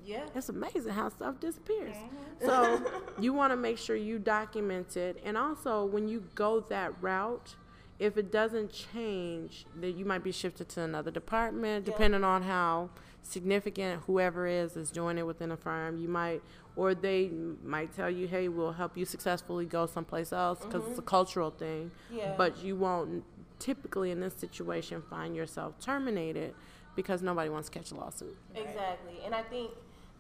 Yeah. 0.04 0.26
it's 0.36 0.50
amazing 0.50 0.94
how 0.94 1.10
stuff 1.10 1.40
disappears. 1.40 1.96
Mm-hmm. 1.96 2.46
So 2.46 2.82
you 3.20 3.34
want 3.34 3.52
to 3.52 3.58
make 3.58 3.78
sure 3.78 3.96
you 3.96 4.20
document 4.20 4.98
it, 4.98 5.22
and 5.24 5.38
also 5.38 5.86
when 5.86 6.08
you 6.08 6.24
go 6.36 6.60
that 6.70 6.94
route, 7.02 7.56
if 8.00 8.18
it 8.18 8.32
doesn't 8.32 8.72
change, 8.72 9.66
then 9.76 9.96
you 9.98 10.06
might 10.06 10.24
be 10.24 10.32
shifted 10.32 10.70
to 10.70 10.82
another 10.82 11.12
department, 11.12 11.86
Yeah. 11.86 11.92
depending 11.94 12.24
on 12.24 12.42
how 12.44 12.90
significant 13.22 14.02
whoever 14.08 14.48
is 14.48 14.76
is 14.76 14.90
doing 14.90 15.18
it 15.20 15.26
within 15.28 15.52
a 15.52 15.58
firm. 15.58 16.00
You 16.00 16.08
might, 16.08 16.42
or 16.76 16.96
they 16.96 17.30
might 17.64 17.96
tell 17.96 18.10
you, 18.10 18.28
"Hey, 18.28 18.48
we'll 18.48 18.72
help 18.74 18.98
you 18.98 19.06
successfully 19.06 19.66
go 19.66 19.86
someplace 19.86 20.34
else," 20.34 20.66
because 20.66 20.88
it's 20.88 20.98
a 20.98 21.04
cultural 21.04 21.52
thing. 21.52 21.92
Mm-hmm. 22.08 22.18
Yeah. 22.18 22.34
But 22.36 22.64
you 22.64 22.76
won't 22.76 23.24
typically 23.60 24.10
in 24.10 24.20
this 24.20 24.34
situation 24.34 25.04
find 25.08 25.36
yourself 25.36 25.80
terminated 25.80 26.56
because 26.96 27.22
nobody 27.22 27.50
wants 27.52 27.70
to 27.70 27.78
catch 27.78 27.92
a 27.92 27.96
lawsuit. 27.96 28.36
Exactly, 28.56 29.20
and 29.24 29.36
I 29.36 29.44
think 29.44 29.70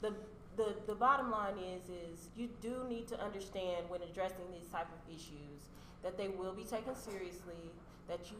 the 0.01 0.13
the 0.57 0.75
the 0.87 0.95
bottom 0.95 1.31
line 1.31 1.57
is 1.57 1.89
is 1.89 2.29
you 2.35 2.49
do 2.61 2.85
need 2.89 3.07
to 3.07 3.19
understand 3.21 3.89
when 3.89 4.01
addressing 4.01 4.51
these 4.51 4.67
type 4.67 4.87
of 4.87 5.13
issues 5.13 5.69
that 6.03 6.17
they 6.17 6.27
will 6.27 6.53
be 6.53 6.63
taken 6.63 6.95
seriously. 6.95 7.71
That 8.07 8.29
you 8.29 8.37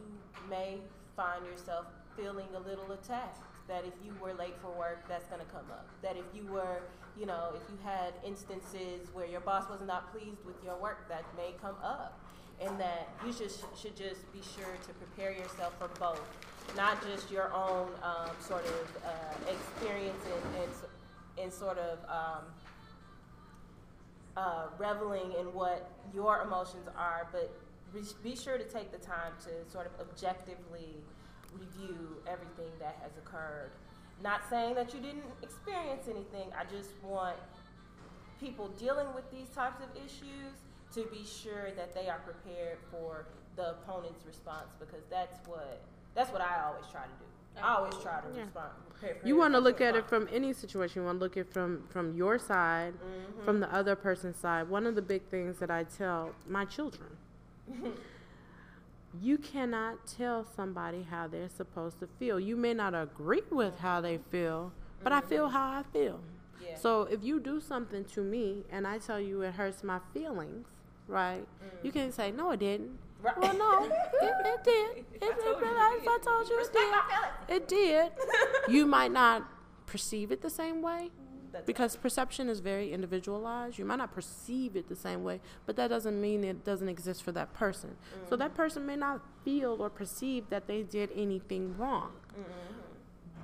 may 0.50 0.78
find 1.16 1.46
yourself 1.46 1.86
feeling 2.16 2.48
a 2.54 2.58
little 2.58 2.92
attacked. 2.92 3.40
That 3.68 3.84
if 3.86 3.94
you 4.04 4.14
were 4.20 4.34
late 4.34 4.54
for 4.60 4.70
work, 4.76 5.08
that's 5.08 5.26
going 5.28 5.40
to 5.40 5.46
come 5.46 5.70
up. 5.70 5.88
That 6.02 6.16
if 6.16 6.24
you 6.34 6.44
were, 6.52 6.82
you 7.18 7.26
know, 7.26 7.52
if 7.54 7.62
you 7.70 7.78
had 7.84 8.12
instances 8.26 9.08
where 9.14 9.26
your 9.26 9.40
boss 9.40 9.70
was 9.70 9.80
not 9.86 10.12
pleased 10.12 10.44
with 10.44 10.62
your 10.64 10.76
work, 10.76 11.08
that 11.08 11.24
may 11.36 11.54
come 11.60 11.76
up. 11.82 12.18
and 12.60 12.78
that 12.78 13.08
you 13.26 13.32
just 13.32 13.64
should 13.80 13.96
just 13.96 14.30
be 14.32 14.40
sure 14.54 14.74
to 14.86 14.92
prepare 14.94 15.32
yourself 15.32 15.72
for 15.78 15.88
both, 15.98 16.20
not 16.76 17.02
just 17.06 17.30
your 17.30 17.52
own 17.52 17.88
um, 18.02 18.30
sort 18.40 18.64
of 18.66 18.96
uh, 19.04 19.50
experience 19.50 20.22
and, 20.26 20.62
and, 20.62 20.72
and 21.40 21.52
sort 21.52 21.78
of 21.78 21.98
um, 22.08 22.44
uh, 24.36 24.66
reveling 24.78 25.32
in 25.38 25.46
what 25.54 25.90
your 26.14 26.42
emotions 26.42 26.88
are, 26.96 27.28
but 27.32 27.52
be 28.22 28.34
sure 28.34 28.56
to 28.56 28.64
take 28.64 28.90
the 28.90 28.98
time 28.98 29.32
to 29.44 29.70
sort 29.70 29.86
of 29.86 29.92
objectively 30.00 30.96
review 31.52 32.16
everything 32.26 32.72
that 32.78 32.98
has 33.02 33.12
occurred. 33.18 33.70
Not 34.22 34.42
saying 34.48 34.74
that 34.76 34.94
you 34.94 35.00
didn't 35.00 35.24
experience 35.42 36.08
anything, 36.08 36.48
I 36.58 36.64
just 36.64 36.90
want 37.02 37.36
people 38.40 38.68
dealing 38.68 39.08
with 39.14 39.30
these 39.30 39.48
types 39.50 39.80
of 39.82 39.88
issues 39.96 40.54
to 40.94 41.04
be 41.10 41.24
sure 41.24 41.70
that 41.76 41.94
they 41.94 42.08
are 42.08 42.18
prepared 42.20 42.78
for 42.90 43.26
the 43.56 43.70
opponent's 43.70 44.24
response 44.26 44.74
because 44.78 45.04
that's 45.10 45.46
what 45.46 45.82
that's 46.14 46.30
what 46.30 46.42
I 46.42 46.64
always 46.66 46.86
try 46.90 47.02
to 47.02 47.16
do. 47.18 47.31
I 47.60 47.74
always 47.76 47.94
try 48.02 48.20
to 48.20 48.28
Yeah. 48.36 48.42
respond. 48.44 48.70
You 49.24 49.36
want 49.36 49.54
to 49.54 49.60
look 49.60 49.80
at 49.80 49.96
it 49.96 50.06
from 50.06 50.28
any 50.30 50.52
situation. 50.52 51.02
You 51.02 51.06
want 51.06 51.18
to 51.18 51.24
look 51.24 51.36
at 51.36 51.46
it 51.46 51.52
from 51.52 51.86
from 51.88 52.12
your 52.14 52.38
side, 52.38 52.94
Mhm. 52.94 53.44
from 53.44 53.60
the 53.60 53.72
other 53.74 53.96
person's 53.96 54.36
side. 54.36 54.68
One 54.68 54.86
of 54.86 54.94
the 54.94 55.02
big 55.02 55.22
things 55.28 55.58
that 55.58 55.70
I 55.70 55.82
tell 55.84 56.34
my 56.48 56.64
children, 56.64 57.16
you 59.20 59.36
cannot 59.38 60.06
tell 60.06 60.44
somebody 60.44 61.02
how 61.02 61.26
they're 61.26 61.48
supposed 61.48 61.98
to 62.00 62.06
feel. 62.06 62.40
You 62.40 62.56
may 62.56 62.74
not 62.74 62.94
agree 62.94 63.42
with 63.50 63.80
how 63.80 64.00
they 64.00 64.18
feel, 64.18 64.72
but 65.02 65.12
I 65.12 65.20
feel 65.20 65.48
how 65.48 65.70
I 65.80 65.82
feel. 65.82 66.20
Yeah. 66.60 66.76
So 66.76 67.02
if 67.02 67.22
you 67.22 67.38
do 67.40 67.60
something 67.60 68.04
to 68.06 68.22
me 68.22 68.64
and 68.70 68.86
I 68.86 68.98
tell 68.98 69.20
you 69.20 69.42
it 69.42 69.54
hurts 69.54 69.82
my 69.84 69.98
feelings, 70.14 70.66
right? 71.08 71.46
You 71.82 71.92
can 71.92 72.12
say 72.12 72.30
no, 72.30 72.52
it 72.52 72.60
didn't. 72.60 72.98
Right. 73.22 73.38
Well, 73.38 73.56
no, 73.56 73.84
it, 73.84 73.92
it 74.46 74.64
did. 74.64 75.04
It, 75.22 75.22
I 75.22 75.28
it, 75.28 75.44
told 75.44 75.60
you 75.60 75.66
I, 75.68 75.98
it 76.02 76.08
I 76.08 76.18
told 76.24 76.48
you 76.48 76.60
it 76.60 76.72
did. 76.72 77.56
It 77.56 77.68
did. 77.78 78.12
You 78.68 78.86
might 78.86 79.12
not 79.12 79.48
perceive 79.86 80.32
it 80.32 80.42
the 80.42 80.50
same 80.50 80.82
way 80.82 81.10
That's 81.52 81.64
because 81.64 81.94
perception 81.96 82.48
is 82.48 82.58
very 82.60 82.92
individualized. 82.92 83.78
You 83.78 83.84
might 83.84 83.96
not 83.98 84.12
perceive 84.12 84.74
it 84.74 84.88
the 84.88 84.96
same 84.96 85.22
way, 85.22 85.40
but 85.66 85.76
that 85.76 85.88
doesn't 85.88 86.20
mean 86.20 86.42
it 86.42 86.64
doesn't 86.64 86.88
exist 86.88 87.22
for 87.22 87.30
that 87.32 87.52
person. 87.54 87.96
So 88.28 88.36
that 88.36 88.54
person 88.54 88.84
may 88.84 88.96
not 88.96 89.20
feel 89.44 89.76
or 89.80 89.90
perceive 89.90 90.48
that 90.50 90.66
they 90.66 90.82
did 90.82 91.10
anything 91.14 91.76
wrong. 91.78 92.12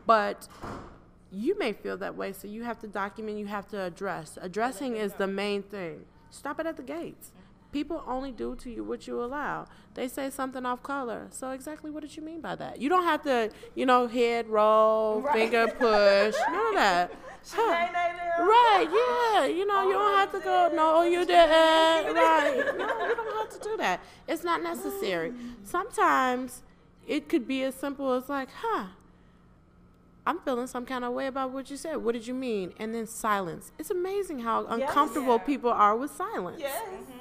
But 0.06 0.48
you 1.30 1.58
may 1.58 1.72
feel 1.72 1.96
that 1.98 2.16
way, 2.16 2.32
so 2.32 2.48
you 2.48 2.64
have 2.64 2.78
to 2.80 2.86
document, 2.88 3.38
you 3.38 3.46
have 3.46 3.68
to 3.68 3.80
address. 3.82 4.38
Addressing 4.40 4.96
is 4.96 5.14
the 5.14 5.26
main 5.26 5.62
thing. 5.62 6.06
Stop 6.30 6.58
it 6.60 6.66
at 6.66 6.76
the 6.76 6.82
gates. 6.82 7.32
People 7.70 8.02
only 8.06 8.32
do 8.32 8.56
to 8.56 8.70
you 8.70 8.82
what 8.82 9.06
you 9.06 9.22
allow. 9.22 9.66
They 9.94 10.08
say 10.08 10.30
something 10.30 10.64
off 10.64 10.82
color. 10.82 11.26
So 11.30 11.50
exactly 11.50 11.90
what 11.90 12.00
did 12.00 12.16
you 12.16 12.22
mean 12.22 12.40
by 12.40 12.54
that? 12.54 12.80
You 12.80 12.88
don't 12.88 13.04
have 13.04 13.22
to, 13.24 13.50
you 13.74 13.84
know, 13.84 14.06
head 14.06 14.48
roll, 14.48 15.20
Right. 15.20 15.34
finger 15.34 15.66
push, 15.68 16.34
none 16.50 16.66
of 16.68 16.74
that. 16.74 17.12
Huh. 17.50 17.88
Right, 18.40 18.86
yeah. 18.90 19.46
You 19.46 19.66
know, 19.66 19.86
you 19.86 19.92
don't 19.92 20.16
have 20.16 20.32
to 20.32 20.40
go, 20.40 20.70
no, 20.74 21.02
you 21.02 21.24
didn't. 21.26 22.14
Right. 22.14 22.62
No, 22.78 23.06
you 23.06 23.14
don't 23.16 23.36
have 23.38 23.50
to 23.50 23.68
do 23.68 23.76
that. 23.78 24.00
It's 24.26 24.44
not 24.44 24.62
necessary. 24.62 25.32
Sometimes 25.64 26.62
it 27.06 27.28
could 27.28 27.46
be 27.46 27.62
as 27.64 27.74
simple 27.74 28.12
as 28.12 28.28
like, 28.28 28.48
huh, 28.62 28.86
I'm 30.26 30.38
feeling 30.40 30.66
some 30.66 30.84
kind 30.84 31.04
of 31.04 31.12
way 31.14 31.26
about 31.26 31.52
what 31.52 31.70
you 31.70 31.76
said. 31.76 31.96
What 31.98 32.12
did 32.12 32.26
you 32.26 32.34
mean? 32.34 32.72
And 32.78 32.94
then 32.94 33.06
silence. 33.06 33.72
It's 33.78 33.90
amazing 33.90 34.40
how 34.40 34.66
uncomfortable 34.66 35.36
Yeah. 35.36 35.44
people 35.44 35.70
are 35.70 35.96
with 35.96 36.10
silence. 36.10 36.58
Yes. 36.60 36.82
Mm-hmm. 36.82 37.12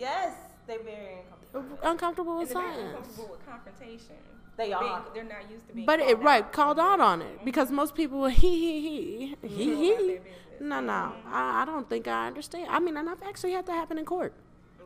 Yes. 0.00 0.34
They 0.66 0.78
very 0.78 1.18
uncomfortable. 1.52 1.78
Uncomfortable 1.82 2.32
And 2.32 2.40
with 2.40 2.52
they're 2.52 2.62
very 2.62 2.86
uncomfortable 2.86 3.28
with 3.30 3.46
confrontation. 3.46 4.16
They 4.56 4.66
Being- 4.66 4.74
are. 4.74 5.04
they're 5.14 5.24
not 5.24 5.50
used 5.50 5.68
to 5.68 5.74
being. 5.74 5.86
But 5.86 6.00
called 6.00 6.10
it 6.10 6.18
right 6.18 6.44
out. 6.44 6.52
called 6.52 6.78
out 6.78 7.00
on 7.00 7.22
it 7.22 7.36
mm-hmm. 7.36 7.44
because 7.44 7.70
most 7.70 7.94
people 7.94 8.26
he 8.42 8.50
he 8.60 8.68
he 8.76 9.26
mm-hmm. 9.26 9.42
he 9.42 9.48
Go 9.48 9.64
about 9.64 9.80
he. 9.80 10.06
their 10.06 10.20
business. 10.20 10.60
No, 10.60 10.80
no, 10.80 10.92
mm-hmm. 10.92 11.34
I, 11.34 11.62
I 11.62 11.64
don't 11.64 11.88
think 11.88 12.08
I 12.08 12.26
understand. 12.26 12.68
I 12.70 12.78
mean, 12.78 12.96
and 12.96 13.08
I've 13.08 13.22
actually 13.22 13.52
had 13.52 13.66
that 13.66 13.72
happen 13.72 13.98
in 13.98 14.04
court. 14.04 14.32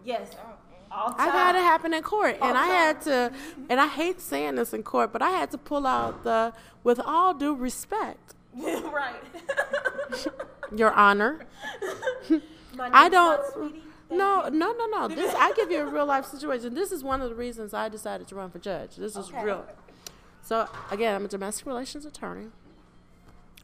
Yes. 0.04 0.36
Oh. 0.38 0.52
All 0.92 1.10
the 1.10 1.22
I've 1.22 1.32
had 1.32 1.56
it 1.56 1.62
happen 1.62 1.92
in 1.92 2.04
court, 2.04 2.36
and 2.40 2.56
All 2.56 2.56
I 2.56 2.68
the 2.68 2.72
had 2.72 3.00
to, 3.02 3.32
and 3.68 3.80
I 3.80 3.88
hate 3.88 4.20
saying 4.20 4.54
this 4.54 4.72
in 4.72 4.84
court, 4.84 5.12
but 5.12 5.22
I 5.22 5.30
had 5.30 5.50
to 5.50 5.58
pull 5.58 5.88
out 5.88 6.22
the, 6.22 6.52
with 6.84 7.00
all 7.00 7.34
due 7.34 7.54
respect, 7.54 8.34
right. 8.54 9.16
Your 10.74 10.92
Honor. 10.92 11.40
My 12.76 12.90
I 12.92 13.08
don't. 13.08 13.74
Not 14.10 14.46
Sweetie. 14.48 14.58
Thank 14.58 14.60
No, 14.60 14.72
no, 14.72 14.86
no, 14.86 15.08
no. 15.08 15.08
This 15.14 15.34
I 15.34 15.52
give 15.52 15.70
you 15.70 15.80
a 15.80 15.86
real 15.86 16.06
life 16.06 16.26
situation. 16.26 16.74
This 16.74 16.92
is 16.92 17.02
one 17.04 17.20
of 17.20 17.28
the 17.28 17.34
reasons 17.34 17.74
I 17.74 17.88
decided 17.88 18.28
to 18.28 18.34
run 18.34 18.50
for 18.50 18.58
judge. 18.58 18.96
This 18.96 19.16
is 19.16 19.28
Okay. 19.28 19.44
real. 19.44 19.64
So 20.42 20.68
again, 20.90 21.14
I'm 21.14 21.24
a 21.24 21.28
domestic 21.28 21.66
relations 21.66 22.04
attorney. 22.04 22.48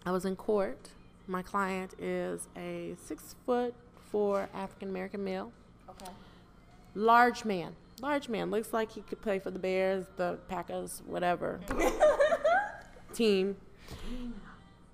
I 0.07 0.13
was 0.13 0.25
in 0.25 0.37
court. 0.37 0.89
My 1.27 1.43
client 1.43 1.95
is 1.99 2.49
a 2.57 2.97
six 3.05 3.35
foot 3.47 3.75
four 4.11 4.49
African 4.55 4.89
American 4.89 5.23
male. 5.23 5.53
Okay. 5.89 6.11
large 6.95 7.45
man. 7.45 7.77
Large 8.01 8.29
man. 8.31 8.51
Looks 8.51 8.73
like 8.73 8.93
he 8.93 9.03
could 9.03 9.21
play 9.21 9.39
for 9.39 9.51
the 9.51 9.59
Bears, 9.59 10.07
the 10.17 10.39
Packers, 10.49 11.03
whatever 11.07 11.61
team. 13.15 13.57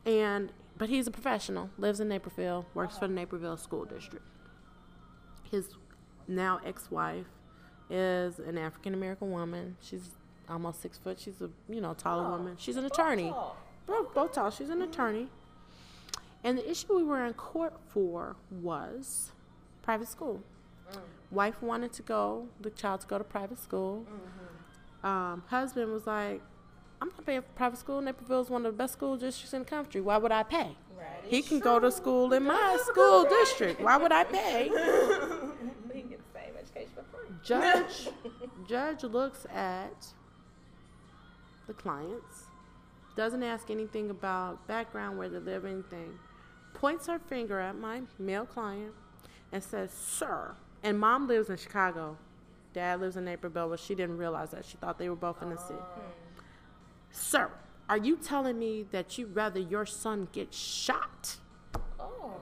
And 0.05 0.53
but 0.79 0.89
he's 0.89 1.07
a 1.07 1.11
professional. 1.11 1.71
Lives 1.79 2.01
in 2.01 2.09
Naperville. 2.09 2.67
Works 2.75 2.99
for 2.99 3.07
the 3.07 3.15
Naperville 3.15 3.57
School 3.57 3.85
District. 3.85 4.25
His 5.51 5.71
now 6.29 6.61
ex-wife 6.65 7.27
is 7.91 8.39
an 8.39 8.59
African 8.59 8.95
American 8.95 9.31
woman. 9.31 9.77
She's 9.81 10.11
almost 10.49 10.83
six 10.83 10.99
foot. 10.99 11.19
She's 11.21 11.41
a 11.41 11.51
you 11.69 11.81
know 11.81 11.95
taller 11.95 12.27
Oh, 12.27 12.31
woman. 12.31 12.57
She's 12.59 12.77
an 12.77 12.85
attorney. 12.85 13.31
tall. 13.31 13.57
Both, 13.87 14.15
both 14.15 14.33
tall. 14.33 14.51
She's 14.51 14.71
an 14.71 14.83
attorney. 14.83 15.29
And 16.43 16.59
the 16.59 16.69
issue 16.71 16.95
we 16.97 17.05
were 17.05 17.25
in 17.25 17.35
court 17.35 17.75
for 17.89 18.37
was 18.51 19.33
private 19.83 20.09
school. 20.09 20.43
Wife 21.33 21.61
wanted 21.61 21.93
to 21.95 22.03
go, 22.03 22.47
the 22.61 22.71
child 22.71 23.01
to 23.01 23.07
go 23.09 23.19
to 23.19 23.25
private 23.25 23.59
school. 23.61 24.07
Um, 25.03 25.43
husband 25.49 25.93
was 25.93 26.07
like, 26.07 26.41
I'm 27.03 27.09
not 27.09 27.27
paying 27.27 27.43
for 27.43 27.49
private 27.57 27.79
school. 27.79 28.01
Naperville 28.01 28.41
is 28.43 28.49
one 28.51 28.65
of 28.65 28.73
the 28.73 28.77
best 28.79 28.93
school 28.95 29.17
districts 29.17 29.53
in 29.53 29.61
the 29.61 29.65
country. 29.69 30.01
Why 30.01 30.17
would 30.19 30.31
I 30.33 30.45
pay? 30.45 30.77
Right. 30.97 31.07
He 31.29 31.43
can 31.43 31.59
go 31.59 31.81
to 31.81 31.91
school 31.91 32.33
in 32.33 32.45
my 32.45 32.79
school 32.85 33.25
district. 33.25 33.81
Why 33.81 33.97
would 33.97 34.13
I 34.13 34.25
pay? 34.25 34.71
He 35.93 36.01
can 36.03 36.11
get 36.11 36.21
the 36.33 36.39
same 36.39 36.53
education 36.59 36.91
for 36.95 37.05
free. 37.17 37.29
Judge, 37.47 38.09
judge 38.69 39.05
looks 39.05 39.47
at 39.55 40.09
the 41.69 41.73
clients, 41.73 42.45
doesn't 43.15 43.43
ask 43.45 43.71
anything 43.71 44.11
about 44.11 44.67
background, 44.67 45.17
where 45.17 45.29
they 45.29 45.39
live, 45.39 45.65
anything. 45.65 46.19
Points 46.75 47.07
her 47.07 47.21
finger 47.21 47.61
at 47.61 47.77
my 47.77 48.03
male 48.19 48.47
client 48.47 48.93
and 49.53 49.63
says, 49.63 49.93
"Sir." 49.93 50.55
And 50.83 50.99
mom 50.99 51.29
lives 51.29 51.49
in 51.49 51.57
Chicago. 51.57 52.17
Dad 52.73 53.01
lives 53.01 53.17
in 53.17 53.25
Naperville, 53.25 53.71
but 53.71 53.81
she 53.81 53.95
didn't 53.95 54.19
realize 54.19 54.51
that. 54.51 54.65
She 54.65 54.77
thought 54.77 54.99
they 54.99 55.09
were 55.09 55.17
both 55.17 55.41
in 55.41 55.51
the 55.51 55.57
city. 55.57 55.79
Oh. 55.81 56.01
Sir, 57.11 57.51
are 57.89 57.97
you 57.97 58.17
telling 58.17 58.59
me 58.59 58.85
that 58.91 59.17
you'd 59.17 59.35
rather 59.35 59.61
your 59.61 59.87
son 59.87 60.29
get 60.33 60.53
shot 60.53 61.37
Oh. 61.99 62.35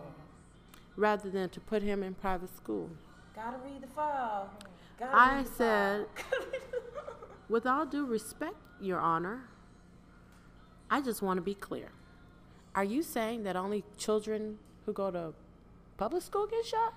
rather 0.97 1.31
than 1.31 1.51
to 1.51 1.61
put 1.61 1.83
him 1.83 2.03
in 2.03 2.15
private 2.15 2.55
school? 2.57 2.91
Gotta 3.37 3.59
read 3.59 3.83
the 3.83 3.87
file. 3.87 4.51
Gotta 4.99 5.17
I 5.17 5.45
said. 5.45 6.07
With 7.49 7.67
all 7.67 7.85
due 7.87 8.07
respect, 8.07 8.57
Your 8.81 8.99
Honor, 8.99 9.49
I 10.91 11.01
just 11.01 11.23
want 11.23 11.39
to 11.39 11.43
be 11.43 11.55
clear. 11.55 11.93
Are 12.75 12.85
you 12.85 13.03
saying 13.03 13.45
that 13.45 13.57
only 13.57 13.85
children 13.97 14.59
who 14.87 14.93
go 14.93 15.11
to 15.11 15.35
public 15.97 16.23
school 16.23 16.47
get 16.47 16.65
shot? 16.65 16.95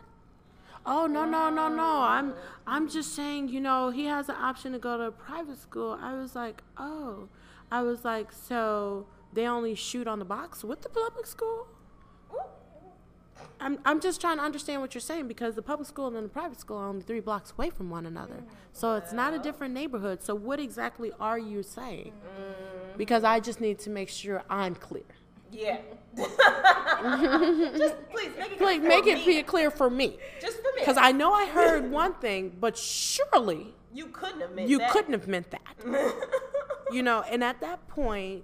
Oh 0.86 1.06
no 1.06 1.26
no 1.26 1.50
no 1.50 1.68
no! 1.68 2.02
I'm 2.02 2.34
I'm 2.66 2.90
just 2.90 3.14
saying 3.14 3.50
you 3.50 3.60
know 3.60 3.90
he 3.90 4.06
has 4.06 4.30
an 4.30 4.36
option 4.36 4.72
to 4.72 4.80
go 4.80 4.98
to 4.98 5.12
private 5.12 5.60
school. 5.60 5.98
I 6.02 6.14
was 6.14 6.36
like 6.36 6.64
oh, 6.78 7.28
I 7.72 7.82
was 7.82 8.06
like 8.06 8.32
so 8.32 9.06
they 9.34 9.46
only 9.46 9.76
shoot 9.76 10.08
on 10.08 10.20
the 10.20 10.26
box 10.26 10.64
with 10.64 10.82
the 10.82 10.90
public 10.90 11.26
school. 11.26 11.68
I'm 13.60 13.80
I'm 13.86 14.00
just 14.00 14.22
trying 14.22 14.38
to 14.38 14.44
understand 14.44 14.82
what 14.82 14.94
you're 14.94 15.02
saying 15.02 15.28
because 15.28 15.56
the 15.56 15.62
public 15.62 15.88
school 15.88 16.08
and 16.08 16.16
the 16.16 16.30
private 16.30 16.60
school 16.60 16.78
are 16.78 16.88
only 16.88 17.02
three 17.02 17.20
blocks 17.20 17.52
away 17.52 17.70
from 17.70 17.90
one 17.90 18.06
another. 18.06 18.44
So 18.74 18.96
it's 18.96 19.14
not 19.14 19.34
a 19.34 19.40
different 19.40 19.74
neighborhood. 19.74 20.22
So 20.22 20.36
what 20.36 20.60
exactly 20.60 21.12
are 21.20 21.40
you 21.40 21.64
saying? 21.64 22.14
Because 22.98 23.24
I 23.24 23.40
just 23.40 23.60
need 23.62 23.80
to 23.80 23.90
make 23.90 24.10
sure 24.10 24.44
I'm 24.50 24.76
clear. 24.76 25.04
Yeah. 25.52 25.78
Just 26.18 27.96
please 28.10 28.32
make 28.38 28.52
it 28.52 28.58
for 28.58 28.80
make 28.80 29.08
it 29.08 29.26
be 29.26 29.42
clear 29.44 29.72
for 29.72 29.90
me. 29.90 30.18
Just 30.42 30.58
for 30.58 30.64
me. 30.76 30.80
Because 30.80 30.98
I 30.98 31.12
know 31.12 31.32
I 31.32 31.46
heard 31.46 31.90
one 31.92 32.16
thing, 32.16 32.56
but 32.60 32.78
surely 32.78 33.74
you 33.94 34.08
couldn't 34.08 34.42
have 34.42 34.54
meant 34.54 34.70
you 34.70 34.80
that. 34.80 34.92
couldn't 34.92 35.14
have 35.14 35.28
meant 35.28 35.52
that. 35.52 35.76
you 36.92 37.04
know, 37.04 37.24
and 37.30 37.44
at 37.44 37.62
that 37.62 37.88
point, 37.88 38.44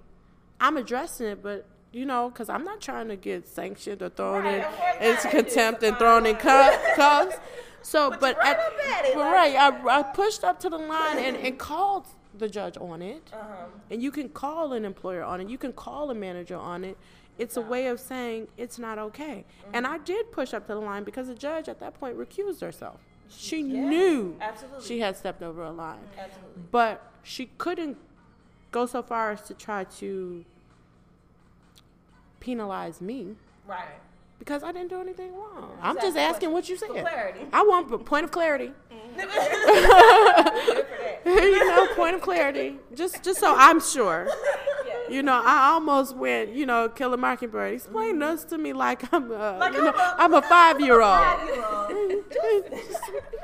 I'm 0.60 0.76
addressing 0.76 1.26
it, 1.26 1.42
but 1.42 1.66
you 1.94 2.04
know, 2.04 2.28
because 2.28 2.48
I'm 2.48 2.64
not 2.64 2.80
trying 2.80 3.08
to 3.08 3.16
get 3.16 3.46
sanctioned 3.46 4.02
or 4.02 4.08
thrown 4.08 4.42
Right, 4.44 4.54
in 4.56 4.64
of 4.64 4.72
course 4.76 4.96
into 5.00 5.24
not. 5.24 5.30
contempt 5.30 5.82
and 5.82 5.96
thrown 5.96 6.26
in 6.26 6.36
cuffs. 6.96 7.36
So, 7.82 8.10
But 8.10 8.20
but 8.20 8.38
right 8.38 8.56
at, 8.56 9.04
it, 9.04 9.16
well, 9.16 9.24
like- 9.30 9.54
right, 9.54 9.56
I, 9.86 9.98
I 10.00 10.02
pushed 10.02 10.42
up 10.42 10.58
to 10.60 10.70
the 10.70 10.78
line 10.78 11.18
and, 11.18 11.36
and 11.36 11.58
called 11.58 12.06
the 12.36 12.48
judge 12.48 12.76
on 12.80 13.02
it. 13.02 13.30
Uh-huh. 13.32 13.66
And 13.90 14.02
you 14.02 14.10
can 14.10 14.28
call 14.30 14.72
an 14.72 14.84
employer 14.84 15.22
on 15.22 15.40
it. 15.40 15.48
You 15.48 15.58
can 15.58 15.72
call 15.72 16.10
a 16.10 16.14
manager 16.14 16.56
on 16.56 16.82
it. 16.84 16.96
It's 17.38 17.56
a 17.56 17.60
way 17.60 17.88
of 17.88 18.00
saying 18.00 18.48
it's 18.56 18.78
not 18.78 18.98
okay. 18.98 19.44
And 19.72 19.86
I 19.86 19.98
did 19.98 20.30
push 20.32 20.54
up 20.54 20.66
to 20.68 20.74
the 20.74 20.80
line 20.80 21.04
because 21.04 21.26
the 21.26 21.34
judge 21.34 21.68
at 21.68 21.78
that 21.80 21.94
point 22.00 22.16
recused 22.16 22.60
herself. 22.60 23.00
She 23.28 23.60
Yeah, 23.60 23.84
knew 23.88 24.36
absolutely. 24.40 24.84
she 24.86 25.00
had 25.00 25.16
stepped 25.16 25.42
over 25.42 25.62
a 25.64 25.70
line. 25.72 25.98
Absolutely. 26.18 26.62
But 26.70 27.02
she 27.22 27.46
couldn't 27.58 27.96
go 28.70 28.86
so 28.86 29.02
far 29.02 29.32
as 29.32 29.42
to 29.42 29.54
try 29.54 29.84
to 29.84 30.44
penalize 32.44 33.00
me 33.00 33.34
Right. 33.66 33.96
because 34.38 34.62
I 34.62 34.70
didn't 34.72 34.88
do 34.90 35.00
anything 35.00 35.34
wrong. 35.34 35.76
I'm 35.80 35.96
just 35.96 36.16
asking 36.16 36.52
what 36.52 36.68
you 36.68 36.76
For 36.76 36.86
said. 36.86 37.00
clarity. 37.00 37.40
I 37.52 37.62
want 37.62 37.92
a 37.92 37.98
point 37.98 38.24
of 38.24 38.30
clarity. 38.30 38.72
Good 39.16 39.28
for 39.30 39.40
that. 39.40 41.22
you 41.24 41.68
know, 41.70 41.86
point 41.94 42.14
of 42.16 42.20
clarity. 42.20 42.76
Just 42.94 43.22
just 43.22 43.40
so 43.40 43.54
I'm 43.56 43.80
sure. 43.80 44.28
You 45.10 45.22
know, 45.22 45.42
I 45.44 45.68
almost 45.74 46.16
went, 46.16 46.54
you 46.54 46.64
know, 46.64 46.88
kill 46.88 47.12
a 47.12 47.18
Mockingbird. 47.18 47.74
Explain 47.74 48.18
this 48.20 48.42
to 48.44 48.56
me 48.56 48.72
like 48.72 49.12
I'm 49.12 49.30
a, 49.30 49.58
Like 49.58 49.74
you 49.74 49.84
know, 49.84 49.92
I'm 49.94 49.94
a- 49.94 50.16
I'm 50.22 50.34
a 50.34 50.40
five 50.42 50.80
year 50.80 51.02
old. 51.02 51.18
Five-year-old. 51.20 52.64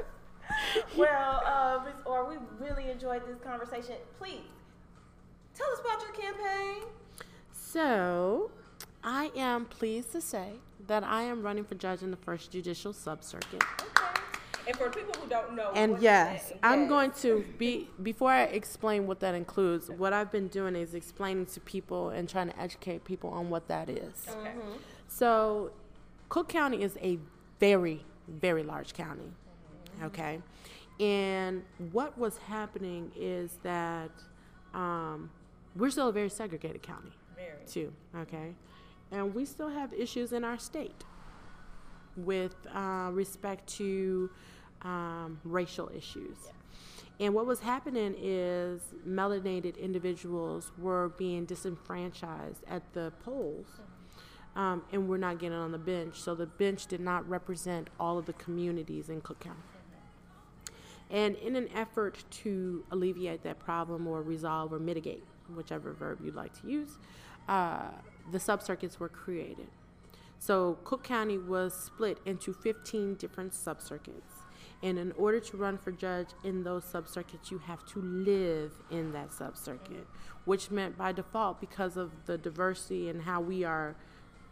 well, 0.97 1.43
uh, 1.45 1.85
Ms. 1.85 1.95
Orr, 2.07 2.25
we 2.31 2.37
really 2.67 2.91
enjoyed 2.91 3.27
this 3.27 3.37
conversation. 3.45 3.97
Please 4.19 4.41
tell 5.55 5.71
us 5.71 5.81
about 5.81 6.01
your 6.01 6.13
campaign. 6.13 6.89
So, 7.53 8.51
I 9.03 9.31
am 9.37 9.65
pleased 9.67 10.13
to 10.13 10.21
say 10.21 10.53
that 10.87 11.05
I 11.05 11.23
am 11.23 11.43
running 11.43 11.65
for 11.65 11.75
judge 11.75 12.03
in 12.03 12.11
the 12.11 12.17
first 12.17 12.51
judicial 12.51 12.93
sub 12.93 13.23
circuit. 13.25 13.63
Okay. 13.81 14.21
And 14.67 14.77
for 14.77 14.91
people 14.91 15.15
who 15.21 15.29
don't 15.29 15.57
know, 15.57 15.73
And 15.75 16.01
yes? 16.01 16.53
I'm 16.63 16.87
going 16.87 17.11
to 17.23 17.45
be, 17.59 17.89
before 18.03 18.31
I 18.31 18.43
explain 18.43 19.07
what 19.07 19.19
that 19.21 19.35
includes, 19.35 19.89
what 19.91 20.13
I've 20.13 20.31
been 20.31 20.49
doing 20.49 20.77
is 20.77 20.95
explaining 20.95 21.47
to 21.47 21.61
people 21.61 22.11
and 22.11 22.29
trying 22.29 22.51
to 22.51 22.61
educate 22.61 23.05
people 23.05 23.31
on 23.31 23.49
what 23.51 23.69
that 23.69 23.89
is. 23.89 24.27
Okay. 24.29 24.53
So, 25.09 25.73
Cook 26.29 26.49
County 26.49 26.83
is 26.83 26.97
a 27.03 27.19
very, 27.59 28.05
very 28.29 28.63
large 28.63 28.93
county. 28.93 29.33
Okay. 30.05 30.41
And 31.01 31.65
what 31.93 32.17
was 32.19 32.37
happening 32.39 33.11
is 33.17 33.59
that 33.63 34.11
um, 34.75 35.31
we're 35.75 35.91
still 35.91 36.09
a 36.09 36.13
very 36.13 36.29
segregated 36.29 36.83
county, 36.83 37.11
Very. 37.35 37.65
too. 37.67 37.93
Okay. 38.19 38.55
And 39.13 39.35
we 39.35 39.45
still 39.45 39.69
have 39.69 39.93
issues 39.93 40.33
in 40.33 40.45
our 40.45 40.59
state 40.59 41.05
with 42.17 42.55
uh, 42.73 43.11
respect 43.13 43.67
to 43.79 44.31
um, 44.83 45.41
racial 45.45 45.91
issues. 45.95 46.37
And 47.19 47.35
what 47.35 47.45
was 47.45 47.61
happening 47.61 48.15
is 48.19 48.81
melanated 49.07 49.79
individuals 49.79 50.73
were 50.79 51.11
being 51.19 51.45
disenfranchised 51.45 52.65
at 52.67 52.95
the 52.95 53.13
polls, 53.23 53.67
um, 54.57 54.83
and 54.91 55.07
we're 55.07 55.19
not 55.19 55.39
getting 55.39 55.59
on 55.59 55.71
the 55.71 55.79
bench. 55.79 56.19
So 56.19 56.35
the 56.35 56.47
bench 56.47 56.87
did 56.87 57.01
not 57.01 57.29
represent 57.29 57.91
all 58.01 58.17
of 58.17 58.25
the 58.25 58.33
communities 58.33 59.11
in 59.11 59.21
Cook 59.21 59.41
County. 59.41 59.61
And 61.11 61.37
in 61.37 61.57
an 61.57 61.69
effort 61.75 62.25
to 62.31 62.85
alleviate 62.91 63.43
that 63.43 63.59
problem 63.59 64.07
or 64.07 64.23
resolve 64.23 64.73
or 64.73 64.79
mitigate, 64.79 65.25
whichever 65.55 65.93
verb 65.93 66.21
you'd 66.25 66.37
like 66.37 66.59
to 66.63 66.69
use, 66.69 66.97
uh, 67.49 67.91
the 68.31 68.39
subcircuits 68.39 68.99
were 68.99 69.09
created. 69.09 69.68
So 70.39 70.79
Cook 70.85 71.05
County 71.05 71.37
was 71.37 71.75
split 71.75 72.18
into 72.25 72.53
15 72.53 73.14
different 73.14 73.53
subcircuits. 73.53 74.41
And 74.83 74.99
in 74.99 75.12
order 75.12 75.41
to 75.41 75.57
run 75.59 75.77
for 75.77 75.93
judge 75.93 76.29
in 76.43 76.64
those 76.64 76.85
subcircuits, 76.85 77.51
you 77.51 77.59
have 77.59 77.85
to 77.89 78.01
live 78.01 78.73
in 78.91 79.12
that 79.12 79.29
subcircuit, 79.29 80.07
which 80.47 80.71
meant 80.71 80.97
by 80.97 81.12
default, 81.12 81.61
because 81.61 81.99
of 81.99 82.11
the 82.25 82.39
diversity 82.39 83.11
and 83.11 83.23
how 83.23 83.43
we 83.43 83.62
are 83.62 83.95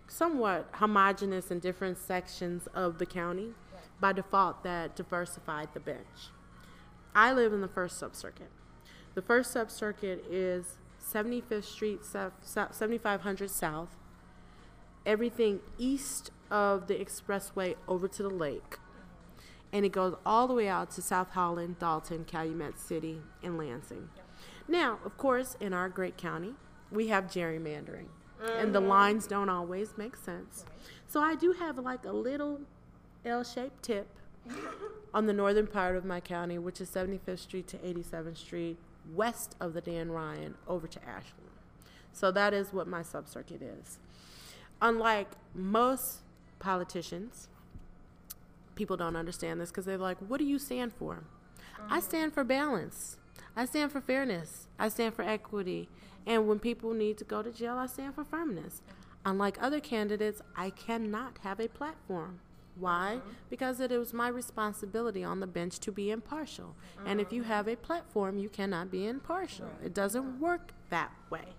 somewhat 0.06 0.68
homogenous 0.72 1.50
in 1.50 1.60
different 1.60 1.96
sections 1.96 2.66
of 2.74 2.98
the 2.98 3.06
county, 3.06 3.54
by 4.00 4.12
default, 4.12 4.62
that 4.64 4.94
diversified 4.94 5.68
the 5.72 5.80
bench. 5.80 6.30
I 7.14 7.32
live 7.32 7.54
in 7.54 7.62
the 7.62 7.68
first 7.68 8.00
subcircuit. 8.00 8.52
The 9.14 9.22
first 9.22 9.54
subcircuit 9.54 10.20
is 10.30 10.76
75th 11.12 11.64
Street, 11.64 12.04
South, 12.04 12.32
7500 12.42 13.50
South, 13.50 13.96
everything 15.06 15.60
east 15.78 16.30
of 16.50 16.86
the 16.86 16.94
expressway 16.94 17.76
over 17.86 18.08
to 18.08 18.22
the 18.22 18.30
lake. 18.30 18.78
And 19.72 19.84
it 19.84 19.92
goes 19.92 20.14
all 20.24 20.46
the 20.46 20.54
way 20.54 20.68
out 20.68 20.90
to 20.92 21.02
South 21.02 21.30
Holland, 21.30 21.78
Dolton, 21.78 22.24
Calumet 22.24 22.78
City, 22.78 23.20
and 23.42 23.58
Lansing. 23.58 24.08
Now, 24.66 24.98
of 25.04 25.16
course, 25.16 25.56
in 25.60 25.72
our 25.72 25.88
great 25.88 26.16
county, 26.16 26.54
we 26.90 27.08
have 27.08 27.24
gerrymandering, 27.24 28.08
and 28.56 28.74
the 28.74 28.80
mm-hmm. 28.80 28.88
lines 28.88 29.26
don't 29.26 29.48
always 29.48 29.96
make 29.96 30.16
sense. 30.16 30.64
So 31.06 31.20
I 31.20 31.34
do 31.34 31.52
have 31.52 31.78
like 31.78 32.04
a 32.04 32.12
little 32.12 32.60
L 33.24 33.44
shaped 33.44 33.82
tip 33.82 34.08
on 35.14 35.26
the 35.26 35.32
northern 35.32 35.66
part 35.66 35.96
of 35.96 36.04
my 36.04 36.20
county, 36.20 36.58
which 36.58 36.80
is 36.80 36.90
75th 36.90 37.38
Street 37.38 37.68
to 37.68 37.76
87th 37.78 38.38
Street, 38.38 38.78
west 39.14 39.56
of 39.60 39.74
the 39.74 39.80
Dan 39.80 40.10
Ryan, 40.10 40.54
over 40.66 40.86
to 40.86 41.00
Ashland. 41.00 41.50
So 42.12 42.30
that 42.32 42.52
is 42.52 42.72
what 42.72 42.86
my 42.86 43.00
subcircuit 43.00 43.62
is. 43.62 43.98
Unlike 44.80 45.28
most 45.54 46.18
politicians, 46.58 47.48
people 48.74 48.96
don't 48.96 49.16
understand 49.16 49.60
this 49.60 49.70
because 49.70 49.84
they're 49.84 49.98
like, 49.98 50.18
what 50.18 50.38
do 50.38 50.44
you 50.44 50.58
stand 50.58 50.92
for? 50.92 51.24
I 51.78 51.98
mm-hmm. 51.98 52.00
stand 52.00 52.32
for 52.32 52.44
balance. 52.44 53.16
I 53.56 53.64
stand 53.64 53.92
for 53.92 54.00
fairness. 54.00 54.68
I 54.78 54.88
stand 54.88 55.14
for 55.14 55.22
equity. 55.22 55.88
And 56.26 56.46
when 56.46 56.58
people 56.58 56.92
need 56.92 57.18
to 57.18 57.24
go 57.24 57.42
to 57.42 57.50
jail, 57.50 57.76
I 57.76 57.86
stand 57.86 58.14
for 58.14 58.24
firmness. 58.24 58.82
Unlike 59.24 59.58
other 59.60 59.80
candidates, 59.80 60.42
I 60.56 60.70
cannot 60.70 61.38
have 61.42 61.60
a 61.60 61.68
platform. 61.68 62.40
Why? 62.78 63.20
Because 63.50 63.80
it 63.80 63.90
was 63.90 64.12
my 64.12 64.28
responsibility 64.28 65.24
on 65.24 65.40
the 65.40 65.46
bench 65.46 65.78
to 65.80 65.92
be 65.92 66.10
impartial. 66.10 66.76
And 67.04 67.20
if 67.20 67.32
you 67.32 67.42
have 67.42 67.68
a 67.68 67.76
platform, 67.76 68.38
you 68.38 68.48
cannot 68.48 68.90
be 68.90 69.06
impartial. 69.06 69.70
It 69.84 69.94
doesn't 69.94 70.40
work 70.40 70.72
that 70.90 71.12
way. 71.30 71.54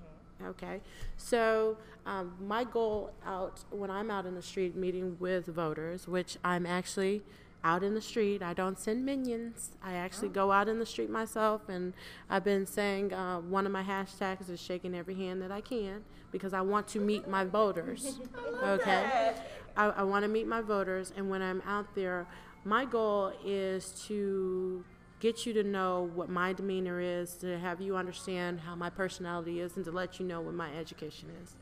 Okay? 0.46 0.82
So, 1.18 1.78
um, 2.06 2.34
my 2.40 2.64
goal 2.64 3.12
out 3.26 3.64
when 3.70 3.92
I'm 3.92 4.10
out 4.10 4.26
in 4.26 4.36
the 4.36 4.42
street 4.42 4.76
meeting 4.76 5.18
with 5.20 5.48
voters, 5.48 6.08
which 6.08 6.38
I'm 6.44 6.66
actually 6.66 7.24
out 7.64 7.84
in 7.84 7.94
the 7.94 8.02
street, 8.02 8.42
I 8.42 8.54
don't 8.54 8.80
send 8.80 9.06
minions. 9.06 9.72
I 9.84 9.94
actually 9.94 10.30
go 10.30 10.52
out 10.52 10.70
in 10.70 10.80
the 10.80 10.86
street 10.86 11.10
myself, 11.10 11.68
and 11.68 11.94
I've 12.30 12.44
been 12.46 12.66
saying 12.66 13.14
uh, 13.14 13.40
one 13.42 13.66
of 13.66 13.72
my 13.74 13.84
hashtags 13.84 14.50
is 14.50 14.62
shaking 14.62 14.96
every 14.96 15.16
hand 15.16 15.42
that 15.42 15.52
I 15.52 15.60
can 15.60 16.04
because 16.32 16.54
I 16.54 16.62
want 16.62 16.88
to 16.90 17.00
meet 17.00 17.28
my 17.28 17.44
voters. 17.44 18.20
Okay? 18.62 19.36
I, 19.80 19.86
I 20.02 20.04
want 20.04 20.24
to 20.24 20.28
meet 20.28 20.46
my 20.46 20.62
voters, 20.62 21.14
and 21.16 21.30
when 21.30 21.42
I'm 21.42 21.62
out 21.66 21.96
there, 21.96 22.28
my 22.66 22.84
goal 22.84 23.32
is 23.46 23.92
to 24.08 24.84
get 25.22 25.46
you 25.46 25.54
to 25.54 25.64
know 25.64 26.10
what 26.14 26.30
my 26.30 26.52
demeanor 26.52 27.00
is, 27.00 27.36
to 27.36 27.58
have 27.60 27.80
you 27.80 27.96
understand 27.96 28.60
how 28.60 28.76
my 28.76 28.90
personality 28.90 29.62
is, 29.62 29.78
and 29.78 29.86
to 29.86 29.92
let 29.92 30.20
you 30.20 30.26
know 30.26 30.42
what 30.42 30.54
my 30.54 30.70
education 30.76 31.30
is. 31.42 31.56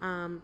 Um, 0.00 0.42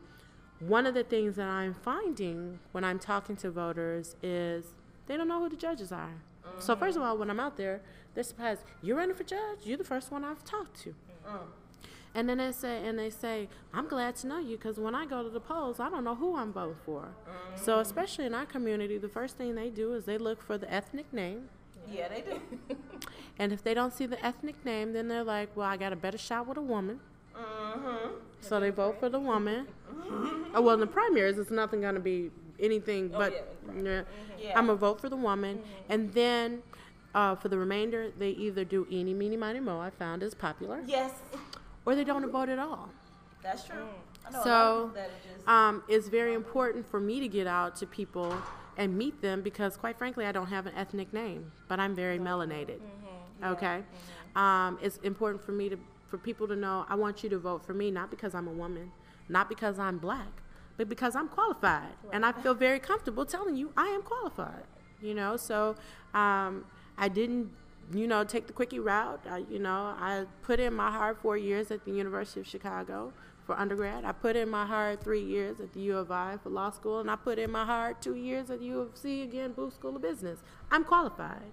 one 0.59 0.85
of 0.85 0.95
the 0.95 1.05
things 1.05 1.37
that 1.37 1.49
I'm 1.49 1.75
finding 1.75 2.59
when 2.73 2.85
I'm 2.85 2.99
talking 2.99 3.37
to 3.37 3.51
voters 3.51 4.17
is 4.23 4.65
they 5.07 5.17
don't 5.17 5.29
know 5.29 5.41
who 5.41 5.49
the 5.49 5.57
judges 5.57 5.93
are. 5.93 6.15
So 6.59 6.75
first 6.75 6.97
of 6.97 7.03
all, 7.05 7.17
when 7.17 7.31
I'm 7.31 7.41
out 7.41 7.57
there, 7.57 7.83
they're 8.15 8.25
surprised. 8.25 8.63
You're 8.83 8.97
running 8.97 9.15
for 9.15 9.25
judge. 9.25 9.61
You're 9.65 9.79
the 9.79 9.85
first 9.85 10.11
one 10.11 10.25
I've 10.25 10.45
talked 10.45 10.81
to. 10.83 10.95
And 12.15 12.29
then 12.29 12.39
they 12.39 12.53
say, 12.53 12.87
and 12.87 12.99
they 12.99 13.09
say, 13.09 13.49
I'm 13.73 13.89
glad 13.89 14.17
to 14.17 14.27
know 14.27 14.39
you 14.39 14.57
because 14.57 14.79
when 14.79 14.95
I 14.95 15.07
go 15.07 15.23
to 15.23 15.31
the 15.31 15.41
polls, 15.41 15.81
I 15.81 15.89
don't 15.89 16.05
know 16.05 16.15
who 16.15 16.37
I'm 16.37 16.53
voting 16.53 16.77
for. 16.85 17.09
So 17.57 17.79
especially 17.79 18.27
in 18.27 18.35
our 18.35 18.45
community, 18.45 18.99
the 18.99 19.09
first 19.09 19.39
thing 19.39 19.55
they 19.55 19.71
do 19.71 19.95
is 19.95 20.05
they 20.05 20.19
look 20.19 20.43
for 20.43 20.59
the 20.59 20.73
ethnic 20.73 21.11
name. 21.13 21.49
Yeah, 21.91 22.09
they 22.09 22.21
do. 22.21 22.77
And 23.39 23.53
if 23.53 23.65
they 23.65 23.75
don't 23.75 23.93
see 23.93 24.07
the 24.07 24.25
ethnic 24.25 24.63
name, 24.65 24.93
then 24.93 25.09
they're 25.09 25.25
like, 25.25 25.57
well, 25.57 25.67
I 25.67 25.77
got 25.77 25.93
a 25.93 25.97
better 25.97 26.19
shot 26.19 26.47
with 26.47 26.59
a 26.59 26.63
woman. 26.63 27.01
Mm-hmm. 27.35 28.15
So 28.41 28.61
they 28.61 28.71
vote 28.71 29.01
for 29.01 29.09
the 29.09 29.19
woman. 29.19 29.67
oh, 30.55 30.61
well, 30.63 30.75
in 30.75 30.81
the 30.81 30.87
primaries, 30.87 31.39
it's 31.39 31.51
nothing 31.51 31.81
going 31.81 31.95
to 31.95 32.01
be 32.01 32.31
anything 32.61 33.09
but 33.09 33.33
yeah. 33.75 34.03
Yeah. 34.39 34.59
I'm 34.59 34.67
going 34.67 34.79
to 34.79 34.81
vote 34.81 35.01
for 35.01 35.09
the 35.09 35.17
woman. 35.17 35.63
And 35.89 36.13
then 36.13 36.63
uh, 37.15 37.35
for 37.37 37.49
the 37.49 37.59
remainder, 37.59 38.11
they 38.19 38.31
either 38.31 38.65
do 38.65 38.87
eeny, 38.91 39.15
meeny, 39.15 39.37
miny, 39.37 39.61
mo, 39.61 39.81
I 39.81 39.91
found 39.91 40.23
is 40.23 40.35
popular, 40.35 40.83
Yes, 40.87 41.13
or 41.85 41.95
they 41.95 42.05
don't 42.05 42.29
vote 42.31 42.49
at 42.49 42.59
all. 42.59 42.89
that's 43.43 43.65
true. 43.65 43.89
I 44.27 44.31
know 44.31 44.39
a 44.39 44.41
lot 44.41 44.41
of 44.41 44.45
So, 44.45 44.91
that 44.95 45.11
just 45.23 45.49
um, 45.49 45.83
it's 45.89 46.09
very 46.09 46.35
important 46.35 46.89
for 46.91 47.01
me 47.01 47.21
to 47.21 47.29
get 47.29 47.47
out 47.47 47.75
to 47.77 47.87
people 47.87 48.35
and 48.77 48.97
meet 48.97 49.21
them 49.21 49.43
because, 49.43 49.77
quite 49.77 49.99
frankly, 49.99 50.25
I 50.27 50.33
don't 50.33 50.47
have 50.47 50.67
an 50.67 50.75
ethnic 50.77 51.13
name, 51.13 51.53
but 51.69 51.81
I'm 51.81 51.95
very 51.95 52.19
melanated. 52.19 52.81
Okay, 53.45 53.83
um, 54.37 54.79
it's 54.81 54.99
important 54.99 55.43
for 55.45 55.53
me 55.53 55.69
to 55.69 55.77
for 56.09 56.19
people 56.19 56.47
to 56.47 56.55
know 56.55 56.85
I 56.89 56.95
want 56.95 57.23
you 57.25 57.31
to 57.31 57.39
vote 57.39 57.65
for 57.65 57.73
me 57.75 57.91
not 57.91 58.11
because 58.11 58.35
I'm 58.35 58.47
a 58.47 58.53
woman, 58.53 58.93
not 59.29 59.49
because 59.49 59.79
I'm 59.79 59.99
black, 59.99 60.43
but 60.77 60.89
because 60.89 61.17
I'm 61.17 61.29
qualified, 61.29 61.95
and 62.13 62.25
I 62.25 62.33
feel 62.33 62.55
very 62.55 62.79
comfortable 62.79 63.25
telling 63.27 63.57
you 63.57 63.73
I 63.77 63.87
am 63.89 64.03
qualified. 64.03 64.65
You 65.01 65.15
know, 65.15 65.37
so 65.37 65.75
um, 66.15 66.65
I 66.97 67.09
didn't, 67.09 67.51
you 67.95 68.07
know, 68.07 68.25
take 68.25 68.47
the 68.47 68.53
quickie 68.53 68.79
route. 68.79 69.21
I, 69.29 69.45
you 69.51 69.59
know, 69.59 69.95
I 69.99 70.25
put 70.43 70.61
in 70.61 70.75
my 70.75 70.91
hard 70.91 71.19
four 71.19 71.37
years 71.37 71.71
at 71.71 71.85
the 71.85 71.93
University 71.93 72.41
of 72.41 72.47
Chicago 72.47 73.13
for 73.45 73.59
undergrad. 73.59 74.05
I 74.05 74.13
put 74.13 74.37
in 74.37 74.49
my 74.49 74.67
hard 74.67 75.03
three 75.03 75.23
years 75.23 75.61
at 75.61 75.73
the 75.73 75.81
U 75.81 75.97
of 75.97 76.11
I 76.11 76.39
for 76.43 76.51
law 76.51 76.71
school, 76.71 77.01
and 77.01 77.11
I 77.11 77.17
put 77.17 77.39
in 77.39 77.51
my 77.51 77.65
hard 77.65 78.01
two 78.01 78.15
years 78.15 78.51
at 78.51 78.61
the 78.61 78.67
U 78.67 78.81
of 78.81 78.97
C 78.97 79.23
again, 79.23 79.53
Booth 79.53 79.75
School 79.75 79.97
of 79.97 80.03
Business. 80.03 80.41
I'm 80.71 80.85
qualified. 80.85 81.53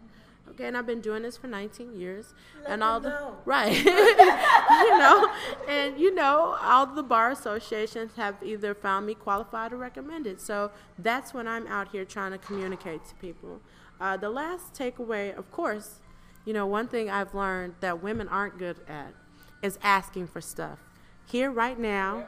Okay, 0.52 0.68
and 0.68 0.76
I've 0.76 0.88
been 0.88 1.02
doing 1.02 1.22
this 1.22 1.38
for 1.38 1.46
19 1.46 1.96
years, 1.96 2.34
Let 2.64 2.72
and 2.72 2.84
all 2.84 3.00
the 3.00 3.10
know. 3.10 3.38
right, 3.46 3.72
you 3.86 4.98
know, 4.98 5.32
and 5.68 6.00
you 6.00 6.14
know, 6.16 6.58
all 6.60 6.88
the 6.88 7.04
bar 7.04 7.30
associations 7.30 8.14
have 8.16 8.36
either 8.44 8.74
found 8.74 9.06
me 9.06 9.14
qualified 9.14 9.74
or 9.74 9.78
recommended. 9.78 10.42
So 10.42 10.72
that's 10.98 11.36
when 11.36 11.48
I'm 11.48 11.68
out 11.68 11.90
here 11.90 12.04
trying 12.04 12.32
to 12.32 12.40
communicate 12.40 13.06
to 13.06 13.16
people. 13.16 13.62
Uh, 14.02 14.18
the 14.18 14.30
last 14.30 14.74
takeaway, 14.74 15.38
of 15.38 15.52
course, 15.52 16.00
you 16.46 16.54
know, 16.54 16.66
one 16.66 16.88
thing 16.88 17.10
I've 17.10 17.34
learned 17.36 17.76
that 17.82 18.02
women 18.02 18.28
aren't 18.28 18.58
good 18.58 18.78
at 18.88 19.14
is 19.62 19.78
asking 19.84 20.28
for 20.28 20.42
stuff. 20.42 20.80
Here, 21.28 21.52
right 21.52 21.78
now, 21.78 22.26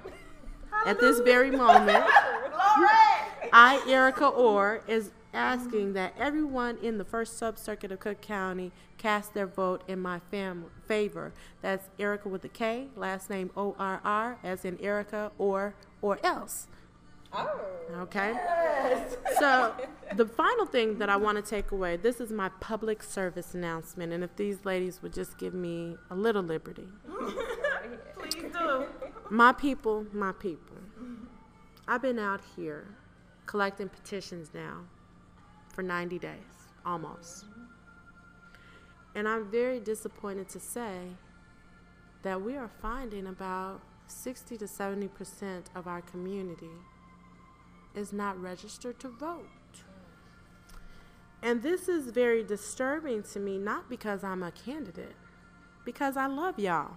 at 0.86 0.99
this 0.99 1.20
very 1.20 1.51
moment, 1.51 2.05
I, 3.53 3.84
Erika 3.88 4.28
Orr, 4.28 4.82
is 4.88 5.12
asking 5.34 5.93
that 5.93 6.14
everyone 6.18 6.78
in 6.82 6.97
the 6.97 7.05
first 7.05 7.38
sub-circuit 7.38 7.91
of 7.91 7.99
Cook 7.99 8.22
County 8.22 8.72
cast 8.97 9.34
their 9.34 9.47
vote 9.47 9.84
in 9.88 9.99
my 9.99 10.20
fam- 10.30 10.66
favor. 10.86 11.34
That's 11.62 11.89
Erika 11.97 12.30
with 12.30 12.43
a 12.45 12.49
K, 12.49 12.88
last 12.95 13.30
name 13.30 13.49
O-R-R, 13.55 14.38
as 14.43 14.66
in 14.66 14.78
Erika 14.82 15.32
Orr 15.38 15.74
or 16.01 16.20
else. 16.24 16.68
Oh. 17.34 17.59
Okay. 17.99 18.34
So 19.39 19.73
the 20.15 20.25
final 20.25 20.65
thing 20.65 20.97
that 20.99 21.09
I 21.09 21.17
want 21.17 21.38
to 21.38 21.41
take 21.41 21.71
away, 21.71 21.97
this 21.97 22.19
is 22.19 22.32
my 22.32 22.49
public 22.59 23.03
service 23.03 23.53
announcement, 23.53 24.13
and 24.13 24.23
if 24.23 24.36
these 24.36 24.65
ladies 24.65 25.01
would 25.01 25.13
just 25.13 25.38
give 25.38 25.53
me 25.53 25.97
a 26.09 26.15
little 26.15 26.43
liberty. 26.43 26.88
Please 28.17 28.51
do. 28.53 28.86
My 29.29 29.51
people, 29.51 30.05
my 30.13 30.32
people. 30.32 30.77
I've 31.88 32.01
been 32.01 32.19
out 32.19 32.41
here 32.55 32.88
collecting 33.45 33.89
petitions 33.89 34.51
now 34.53 34.86
for 35.73 35.84
90 35.84 36.19
days, 36.19 36.34
almost. 36.86 37.45
And 39.15 39.27
I'm 39.27 39.49
very 39.51 39.79
disappointed 39.79 40.47
to 40.49 40.59
say 40.59 40.99
that 42.23 42.41
we 42.41 42.55
are 42.55 42.69
finding 42.82 43.27
about 43.27 43.82
60 44.07 44.57
to 44.57 44.65
70% 44.65 45.63
of 45.75 45.88
our 45.88 46.01
community 46.01 46.69
is 47.95 48.13
not 48.13 48.41
registered 48.41 48.99
to 48.99 49.09
vote. 49.09 49.47
And 51.43 51.63
this 51.63 51.89
is 51.89 52.11
very 52.11 52.43
disturbing 52.43 53.23
to 53.33 53.39
me, 53.39 53.57
not 53.57 53.89
because 53.89 54.23
I'm 54.23 54.43
a 54.43 54.51
candidate, 54.51 55.15
because 55.85 56.15
I 56.15 56.27
love 56.27 56.59
y'all. 56.59 56.93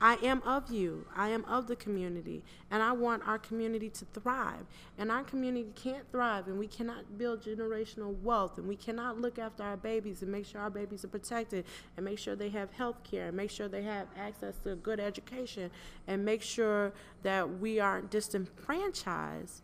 I 0.00 0.16
am 0.16 0.42
of 0.42 0.70
you. 0.70 1.06
I 1.16 1.30
am 1.30 1.44
of 1.46 1.66
the 1.66 1.76
community. 1.76 2.42
And 2.70 2.82
I 2.82 2.92
want 2.92 3.26
our 3.26 3.38
community 3.38 3.88
to 3.90 4.04
thrive. 4.04 4.66
And 4.98 5.10
our 5.10 5.22
community 5.22 5.70
can't 5.74 6.04
thrive, 6.12 6.46
and 6.46 6.58
we 6.58 6.66
cannot 6.66 7.16
build 7.16 7.42
generational 7.42 8.20
wealth, 8.20 8.58
and 8.58 8.68
we 8.68 8.76
cannot 8.76 9.18
look 9.18 9.38
after 9.38 9.62
our 9.62 9.76
babies 9.76 10.20
and 10.20 10.30
make 10.30 10.46
sure 10.46 10.60
our 10.60 10.68
babies 10.68 11.04
are 11.04 11.08
protected, 11.08 11.64
and 11.96 12.04
make 12.04 12.18
sure 12.18 12.36
they 12.36 12.50
have 12.50 12.70
health 12.72 13.02
care, 13.02 13.28
and 13.28 13.36
make 13.36 13.50
sure 13.50 13.66
they 13.66 13.82
have 13.82 14.08
access 14.18 14.56
to 14.58 14.72
a 14.72 14.76
good 14.76 15.00
education, 15.00 15.70
and 16.06 16.24
make 16.24 16.42
sure 16.42 16.92
that 17.22 17.58
we 17.58 17.80
aren't 17.80 18.10
disenfranchised 18.10 19.62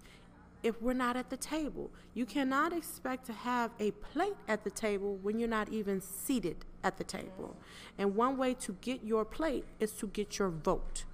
if 0.62 0.80
we're 0.80 0.92
not 0.92 1.16
at 1.16 1.30
the 1.30 1.36
table. 1.36 1.90
You 2.14 2.26
cannot 2.26 2.72
expect 2.72 3.26
to 3.26 3.32
have 3.32 3.70
a 3.78 3.90
plate 3.92 4.36
at 4.48 4.64
the 4.64 4.70
table 4.70 5.18
when 5.22 5.38
you're 5.38 5.48
not 5.48 5.68
even 5.70 6.00
seated 6.00 6.56
at 6.84 6.98
the 6.98 7.04
table. 7.04 7.56
And 7.98 8.16
one 8.16 8.36
way 8.36 8.54
to 8.54 8.76
get 8.80 9.04
your 9.04 9.24
plate 9.24 9.64
is 9.78 9.92
to 9.92 10.06
get 10.08 10.38
your 10.38 10.50
vote. 10.50 11.04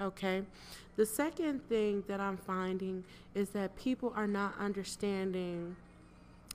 Okay? 0.00 0.42
The 0.96 1.06
second 1.06 1.68
thing 1.68 2.04
that 2.06 2.20
I'm 2.20 2.36
finding 2.36 3.04
is 3.34 3.50
that 3.50 3.76
people 3.76 4.12
are 4.14 4.26
not 4.26 4.54
understanding 4.58 5.76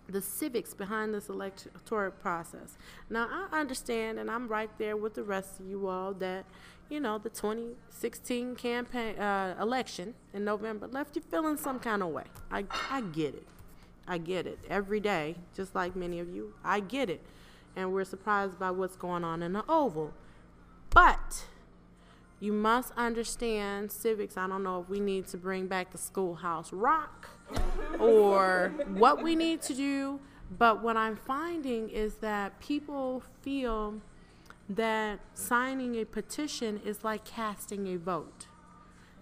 the 0.08 0.22
civics 0.22 0.74
behind 0.74 1.14
this 1.14 1.30
electoral 1.30 2.12
process. 2.12 2.78
Now, 3.10 3.28
I 3.52 3.60
understand, 3.60 4.20
and 4.20 4.32
I'm 4.32 4.48
right 4.48 4.70
there 4.78 4.96
with 4.96 5.16
the 5.16 5.24
rest 5.24 5.60
of 5.60 5.68
you 5.68 5.88
all, 5.88 6.14
that, 6.16 6.46
you 6.90 7.00
know, 7.00 7.18
the 7.18 7.30
2016 7.30 8.56
campaign 8.56 9.18
uh, 9.20 9.56
election 9.62 10.14
in 10.34 10.46
November 10.46 10.88
left 10.88 11.16
you 11.16 11.22
feeling 11.22 11.58
some 11.58 11.80
kind 11.80 12.02
of 12.02 12.10
way. 12.10 12.24
I, 12.50 12.66
I 12.90 13.02
get 13.02 13.36
it. 13.36 13.48
I 14.08 14.18
get 14.18 14.48
it. 14.48 14.60
Every 14.70 15.02
day, 15.02 15.36
just 15.54 15.76
like 15.76 15.96
many 15.96 16.20
of 16.20 16.30
you, 16.30 16.54
I 16.64 16.80
get 16.80 17.10
it. 17.10 17.22
And 17.76 17.94
we're 17.94 18.06
surprised 18.06 18.58
by 18.58 18.72
what's 18.72 18.96
going 18.96 19.24
on 19.24 19.44
in 19.44 19.54
the 19.54 19.64
Oval. 19.68 20.14
But 20.90 21.46
you 22.40 22.54
must 22.54 22.94
understand 22.96 23.92
civics. 23.92 24.38
I 24.38 24.48
don't 24.48 24.64
know 24.64 24.82
if 24.82 24.90
we 24.90 25.00
need 25.02 25.28
to 25.28 25.38
bring 25.38 25.68
back 25.68 25.92
the 25.92 25.98
schoolhouse 25.98 26.72
rock 26.72 27.30
or 28.00 28.74
what 28.94 29.24
we 29.24 29.36
need 29.36 29.62
to 29.64 29.74
do, 29.74 30.20
but 30.58 30.82
what 30.82 30.98
I'm 30.98 31.16
finding 31.16 31.90
is 31.90 32.16
that 32.16 32.60
people 32.60 33.24
feel 33.42 33.96
that 34.70 35.20
signing 35.34 35.96
a 35.96 36.06
petition 36.06 36.82
is 36.84 37.04
like 37.04 37.24
casting 37.24 37.88
a 37.88 37.98
vote. 37.98 38.47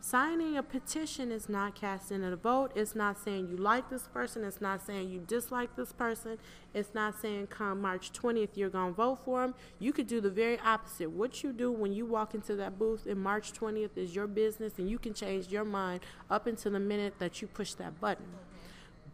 Signing 0.08 0.56
a 0.56 0.62
petition 0.62 1.32
is 1.32 1.50
not 1.50 1.74
casting 1.74 2.24
a 2.24 2.36
vote. 2.36 2.72
It's 2.76 2.94
not 2.94 3.18
saying 3.18 3.48
you 3.50 3.58
like 3.58 3.90
this 3.90 4.08
person. 4.08 4.44
It's 4.44 4.62
not 4.62 4.86
saying 4.86 5.10
you 5.10 5.20
dislike 5.20 5.76
this 5.76 5.94
person. 5.94 6.38
It's 6.76 6.94
not 6.94 7.20
saying 7.20 7.48
come 7.48 7.82
March 7.82 8.14
20th 8.14 8.50
you're 8.54 8.70
going 8.70 8.92
to 8.92 8.96
vote 8.96 9.22
for 9.26 9.42
them. 9.42 9.56
You 9.80 9.92
could 9.92 10.06
do 10.06 10.22
the 10.22 10.30
very 10.30 10.60
opposite. 10.60 11.10
What 11.10 11.44
you 11.44 11.52
do 11.52 11.72
when 11.72 11.92
you 11.92 12.06
walk 12.06 12.36
into 12.36 12.56
that 12.56 12.78
booth 12.78 13.08
in 13.08 13.18
March 13.18 13.52
20th 13.54 13.98
is 13.98 14.16
your 14.16 14.28
business 14.28 14.74
and 14.78 14.88
you 14.88 15.00
can 15.00 15.16
change 15.16 15.48
your 15.48 15.66
mind 15.66 16.02
up 16.30 16.46
until 16.46 16.74
the 16.74 16.80
minute 16.80 17.16
that 17.18 17.42
you 17.42 17.48
push 17.48 17.74
that 17.74 18.00
button. 18.00 18.28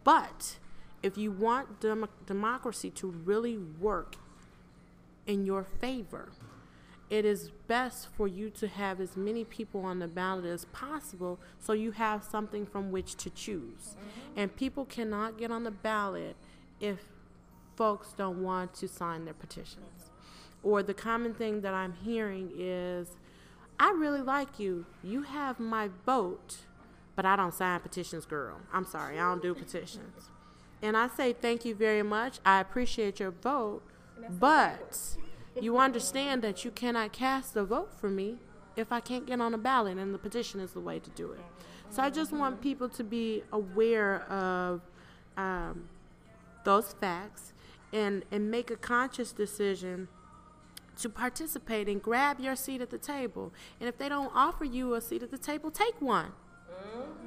But 0.04 0.58
if 1.02 1.16
you 1.16 1.32
want 1.32 1.80
dem- 1.80 2.10
democracy 2.26 2.90
to 2.90 3.06
really 3.06 3.56
work 3.56 4.16
in 5.26 5.46
your 5.46 5.64
favor, 5.64 6.32
it 7.12 7.26
is 7.26 7.50
best 7.68 8.08
for 8.16 8.26
you 8.26 8.48
to 8.48 8.66
have 8.66 8.98
as 8.98 9.18
many 9.18 9.44
people 9.44 9.82
on 9.82 9.98
the 9.98 10.08
ballot 10.08 10.46
as 10.46 10.64
possible 10.64 11.38
so 11.60 11.74
you 11.74 11.90
have 11.90 12.24
something 12.24 12.64
from 12.64 12.90
which 12.90 13.16
to 13.16 13.28
choose. 13.28 13.96
And 14.34 14.56
people 14.56 14.86
cannot 14.86 15.36
get 15.36 15.50
on 15.50 15.64
the 15.64 15.70
ballot 15.70 16.36
if 16.80 17.00
folks 17.76 18.14
don't 18.16 18.42
want 18.42 18.72
to 18.76 18.88
sign 18.88 19.26
their 19.26 19.34
petitions. 19.34 20.08
Or 20.62 20.82
the 20.82 20.94
common 20.94 21.34
thing 21.34 21.60
that 21.60 21.74
I'm 21.74 21.92
hearing 22.02 22.50
is, 22.56 23.18
I 23.78 23.90
really 23.90 24.22
like 24.22 24.58
you. 24.58 24.86
You 25.04 25.24
have 25.24 25.60
my 25.60 25.90
vote, 26.06 26.60
but 27.14 27.26
I 27.26 27.36
don't 27.36 27.52
sign 27.52 27.78
petitions, 27.80 28.24
girl. 28.24 28.56
I'm 28.72 28.86
sorry, 28.86 29.18
I 29.18 29.28
don't 29.28 29.42
do 29.42 29.52
petitions. 29.54 30.30
And 30.80 30.96
I 30.96 31.08
say 31.08 31.34
thank 31.34 31.66
you 31.66 31.74
very 31.74 32.02
much. 32.02 32.38
I 32.46 32.58
appreciate 32.58 33.20
your 33.20 33.32
vote, 33.32 33.82
but 34.30 35.18
you 35.60 35.78
understand 35.78 36.42
that 36.42 36.64
you 36.64 36.70
cannot 36.70 37.12
cast 37.12 37.56
a 37.56 37.64
vote 37.64 37.92
for 37.98 38.08
me 38.08 38.38
if 38.76 38.90
I 38.90 39.00
can't 39.00 39.26
get 39.26 39.40
on 39.40 39.52
a 39.52 39.58
ballot, 39.58 39.98
and 39.98 40.14
the 40.14 40.18
petition 40.18 40.60
is 40.60 40.72
the 40.72 40.80
way 40.80 40.98
to 40.98 41.10
do 41.10 41.32
it. 41.32 41.40
So 41.90 42.02
I 42.02 42.08
just 42.08 42.32
want 42.32 42.62
people 42.62 42.88
to 42.88 43.04
be 43.04 43.42
aware 43.52 44.22
of 44.30 44.80
um, 45.36 45.88
those 46.64 46.94
facts 46.94 47.52
and, 47.92 48.24
and 48.30 48.50
make 48.50 48.70
a 48.70 48.76
conscious 48.76 49.32
decision 49.32 50.08
to 50.98 51.08
participate 51.08 51.88
and 51.88 52.02
grab 52.02 52.40
your 52.40 52.56
seat 52.56 52.80
at 52.80 52.90
the 52.90 52.98
table. 52.98 53.52
And 53.78 53.88
if 53.88 53.98
they 53.98 54.08
don't 54.08 54.32
offer 54.34 54.64
you 54.64 54.94
a 54.94 55.00
seat 55.00 55.22
at 55.22 55.30
the 55.30 55.38
table, 55.38 55.70
take 55.70 56.00
one. 56.00 56.32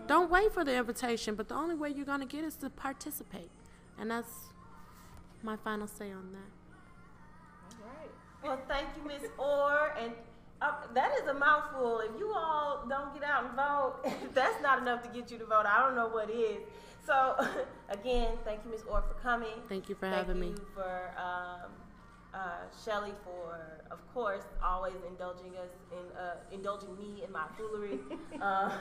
Don't 0.08 0.30
wait 0.30 0.54
for 0.54 0.64
the 0.64 0.76
invitation, 0.76 1.36
but 1.36 1.48
the 1.48 1.56
only 1.56 1.76
way 1.76 1.90
you're 1.90 2.06
going 2.06 2.20
to 2.20 2.28
get 2.28 2.44
is 2.44 2.56
to 2.58 2.70
participate. 2.70 3.50
And 4.00 4.10
that's 4.12 4.30
my 5.42 5.56
final 5.58 5.88
say 5.88 6.12
on 6.12 6.32
that. 6.34 6.55
Well, 8.46 8.60
thank 8.68 8.90
you, 8.96 9.08
Miss 9.08 9.28
Orr, 9.40 9.96
and 10.00 10.12
uh, 10.62 10.74
that 10.94 11.12
is 11.20 11.28
a 11.28 11.34
mouthful. 11.34 12.00
If 12.02 12.12
you 12.20 12.32
all 12.36 12.86
don't 12.88 13.12
get 13.12 13.24
out 13.24 13.46
and 13.46 13.56
vote, 13.56 13.96
that's 14.36 14.62
not 14.62 14.80
enough 14.80 15.02
to 15.02 15.10
get 15.10 15.32
you 15.32 15.40
to 15.40 15.46
vote, 15.46 15.66
I 15.66 15.80
don't 15.80 15.96
know 15.96 16.08
what 16.08 16.30
is. 16.30 16.60
So, 17.08 17.36
again, 17.90 18.34
thank 18.46 18.64
you, 18.64 18.70
Miss 18.70 18.84
Orr, 18.84 19.02
for 19.02 19.16
coming. 19.16 19.50
Thank 19.68 19.90
you 19.90 19.96
for 19.96 20.02
thank 20.02 20.28
having 20.28 20.44
you 20.44 20.50
me. 20.52 20.56
for 20.76 21.12
um, 21.18 21.72
uh, 22.36 22.66
Shelley 22.84 23.14
for, 23.24 23.80
of 23.90 24.00
course, 24.14 24.44
always 24.64 24.94
indulging 25.08 25.56
us 25.58 25.70
in 25.92 26.06
uh, 26.18 26.36
indulging 26.52 26.96
me 26.98 27.24
in 27.26 27.32
my 27.32 27.46
foolery. 27.58 28.00
uh, 28.42 28.70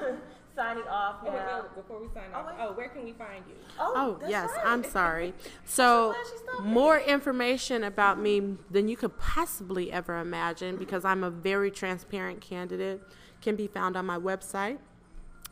signing 0.57 0.85
off 0.89 1.17
Oh, 1.23 1.27
wait, 1.33 1.35
wait, 1.35 1.75
before 1.75 2.01
we 2.01 2.07
sign 2.15 2.31
Oh, 2.33 2.39
off, 2.39 2.47
wait. 2.47 2.55
oh, 2.61 2.73
where 2.75 2.89
can 2.89 3.03
we 3.05 3.13
find 3.13 3.45
you? 3.49 3.55
Oh, 3.79 4.17
that's 4.21 4.31
yes, 4.31 4.51
right. 4.57 4.67
I'm 4.67 4.85
sorry. 4.85 5.35
So, 5.65 6.13
glad 6.13 6.27
she 6.31 6.37
stopped 6.39 6.63
more 6.63 6.99
information 7.01 7.83
about 7.85 8.21
me 8.21 8.57
than 8.71 8.87
you 8.89 8.97
could 8.97 9.19
possibly 9.19 9.91
ever 9.91 10.17
imagine 10.19 10.77
because 10.77 11.05
I'm 11.05 11.25
a 11.25 11.31
very 11.31 11.71
transparent 11.73 12.41
candidate 12.41 13.03
can 13.41 13.57
be 13.57 13.67
found 13.67 13.97
on 13.97 14.07
my 14.07 14.17
website 14.19 14.79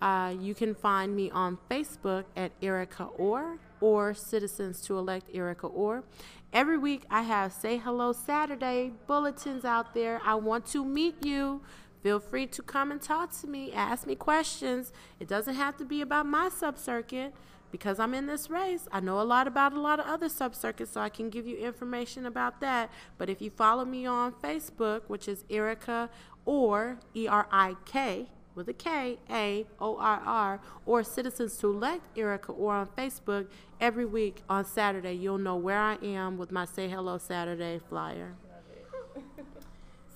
Uh, 0.02 0.36
you 0.38 0.54
can 0.54 0.76
find 0.76 1.16
me 1.16 1.32
on 1.32 1.58
Facebook 1.72 2.26
at 2.36 2.52
Erika 2.62 3.06
Orr 3.06 3.58
or 3.80 4.14
Citizens 4.14 4.82
to 4.82 4.98
Elect 4.98 5.30
Erika 5.34 5.68
Orr. 5.68 6.04
Every 6.52 6.78
week 6.78 7.04
I 7.10 7.22
have 7.22 7.54
Say 7.54 7.78
Hello 7.78 8.12
Saturday 8.12 8.92
bulletins 9.08 9.64
out 9.64 9.94
there. 9.94 10.22
I 10.26 10.36
want 10.36 10.66
to 10.68 10.84
meet 10.84 11.26
you. 11.26 11.62
Feel 12.02 12.20
free 12.20 12.48
to 12.48 12.62
come 12.62 12.92
and 12.92 13.02
talk 13.02 13.32
to 13.40 13.48
me, 13.48 13.72
ask 13.72 14.06
me 14.06 14.16
questions. 14.16 14.92
It 15.22 15.30
doesn't 15.30 15.56
have 15.56 15.78
to 15.78 15.86
be 15.86 16.02
about 16.02 16.26
my 16.26 16.50
subcircuit 16.50 17.32
because 17.74 18.00
I'm 18.00 18.14
in 18.14 18.28
this 18.28 18.52
race. 18.52 18.88
I 18.92 19.00
know 19.00 19.20
a 19.20 19.24
lot 19.24 19.48
about 19.48 19.74
a 19.74 19.80
lot 19.80 20.00
of 20.00 20.06
other 20.06 20.28
subcircuits, 20.28 20.90
so 20.90 21.02
I 21.02 21.10
can 21.10 21.32
give 21.32 21.48
you 21.48 21.58
information 21.58 22.28
about 22.28 22.62
that. 22.62 22.92
But 23.18 23.32
if 23.32 23.42
you 23.42 23.50
follow 23.50 23.84
me 23.84 24.06
on 24.06 24.32
Facebook, 24.32 25.02
which 25.08 25.28
is 25.28 25.44
Erika 25.50 26.12
Orr 26.46 27.00
E 27.16 27.28
R 27.28 27.48
I 27.52 27.76
K 27.84 28.30
with 28.54 28.70
a 28.70 28.74
K 28.74 29.18
A 29.28 29.66
O 29.82 29.98
R 29.98 30.22
R, 30.24 30.62
or 30.86 31.04
Citizens 31.04 31.58
to 31.58 31.72
Elect 31.72 32.04
Erika 32.16 32.52
Orr 32.52 32.76
on 32.76 32.88
Facebook, 32.96 33.48
every 33.82 34.06
week 34.06 34.44
on 34.48 34.66
Saturday, 34.66 35.14
you'll 35.14 35.40
know 35.40 35.56
where 35.56 35.80
I 35.80 35.98
am 36.04 36.38
with 36.38 36.52
my 36.52 36.66
Say 36.66 36.88
Hello 36.88 37.18
Saturday 37.18 37.80
flyer. 37.90 38.36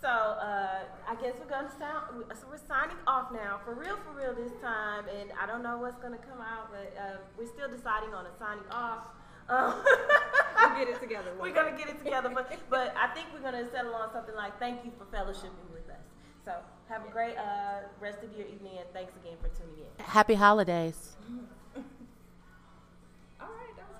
So 0.07 0.13
uh, 0.13 0.87
I 1.05 1.15
guess 1.15 1.33
we're 1.37 1.51
gonna 1.51 1.69
sound. 1.77 2.23
So 2.39 2.47
we're 2.49 2.63
signing 2.65 2.95
off 3.05 3.29
now, 3.33 3.59
for 3.65 3.73
real, 3.73 3.97
for 4.07 4.15
real 4.15 4.33
this 4.33 4.53
time. 4.61 5.03
And 5.11 5.33
I 5.35 5.45
don't 5.45 5.61
know 5.61 5.79
what's 5.79 5.99
gonna 5.99 6.23
come 6.31 6.39
out, 6.39 6.71
but 6.71 6.95
uh, 6.97 7.17
we're 7.37 7.51
still 7.51 7.67
deciding 7.67 8.13
on 8.13 8.25
a 8.25 8.31
signing 8.39 8.63
off. 8.71 9.03
Um, 9.49 9.83
we'll 10.63 10.79
get 10.79 10.87
it 10.87 11.01
together. 11.01 11.33
We're 11.37 11.53
gonna 11.53 11.75
get 11.75 11.89
it 11.89 11.99
together, 11.99 12.31
but 12.33 12.49
but 12.69 12.95
I 12.95 13.07
think 13.07 13.27
we're 13.33 13.41
gonna 13.41 13.69
settle 13.69 13.95
on 13.95 14.13
something 14.13 14.35
like 14.35 14.57
"Thank 14.59 14.85
you 14.85 14.91
for 14.97 15.03
fellowshipping 15.13 15.73
with 15.73 15.89
us." 15.89 16.07
So 16.45 16.53
have 16.87 17.05
a 17.05 17.11
great 17.11 17.35
uh, 17.35 17.91
rest 17.99 18.23
of 18.23 18.31
your 18.31 18.47
evening, 18.47 18.77
and 18.79 18.87
thanks 18.93 19.11
again 19.21 19.35
for 19.41 19.49
tuning 19.59 19.83
in. 19.83 20.05
Happy 20.05 20.35
holidays. 20.35 21.17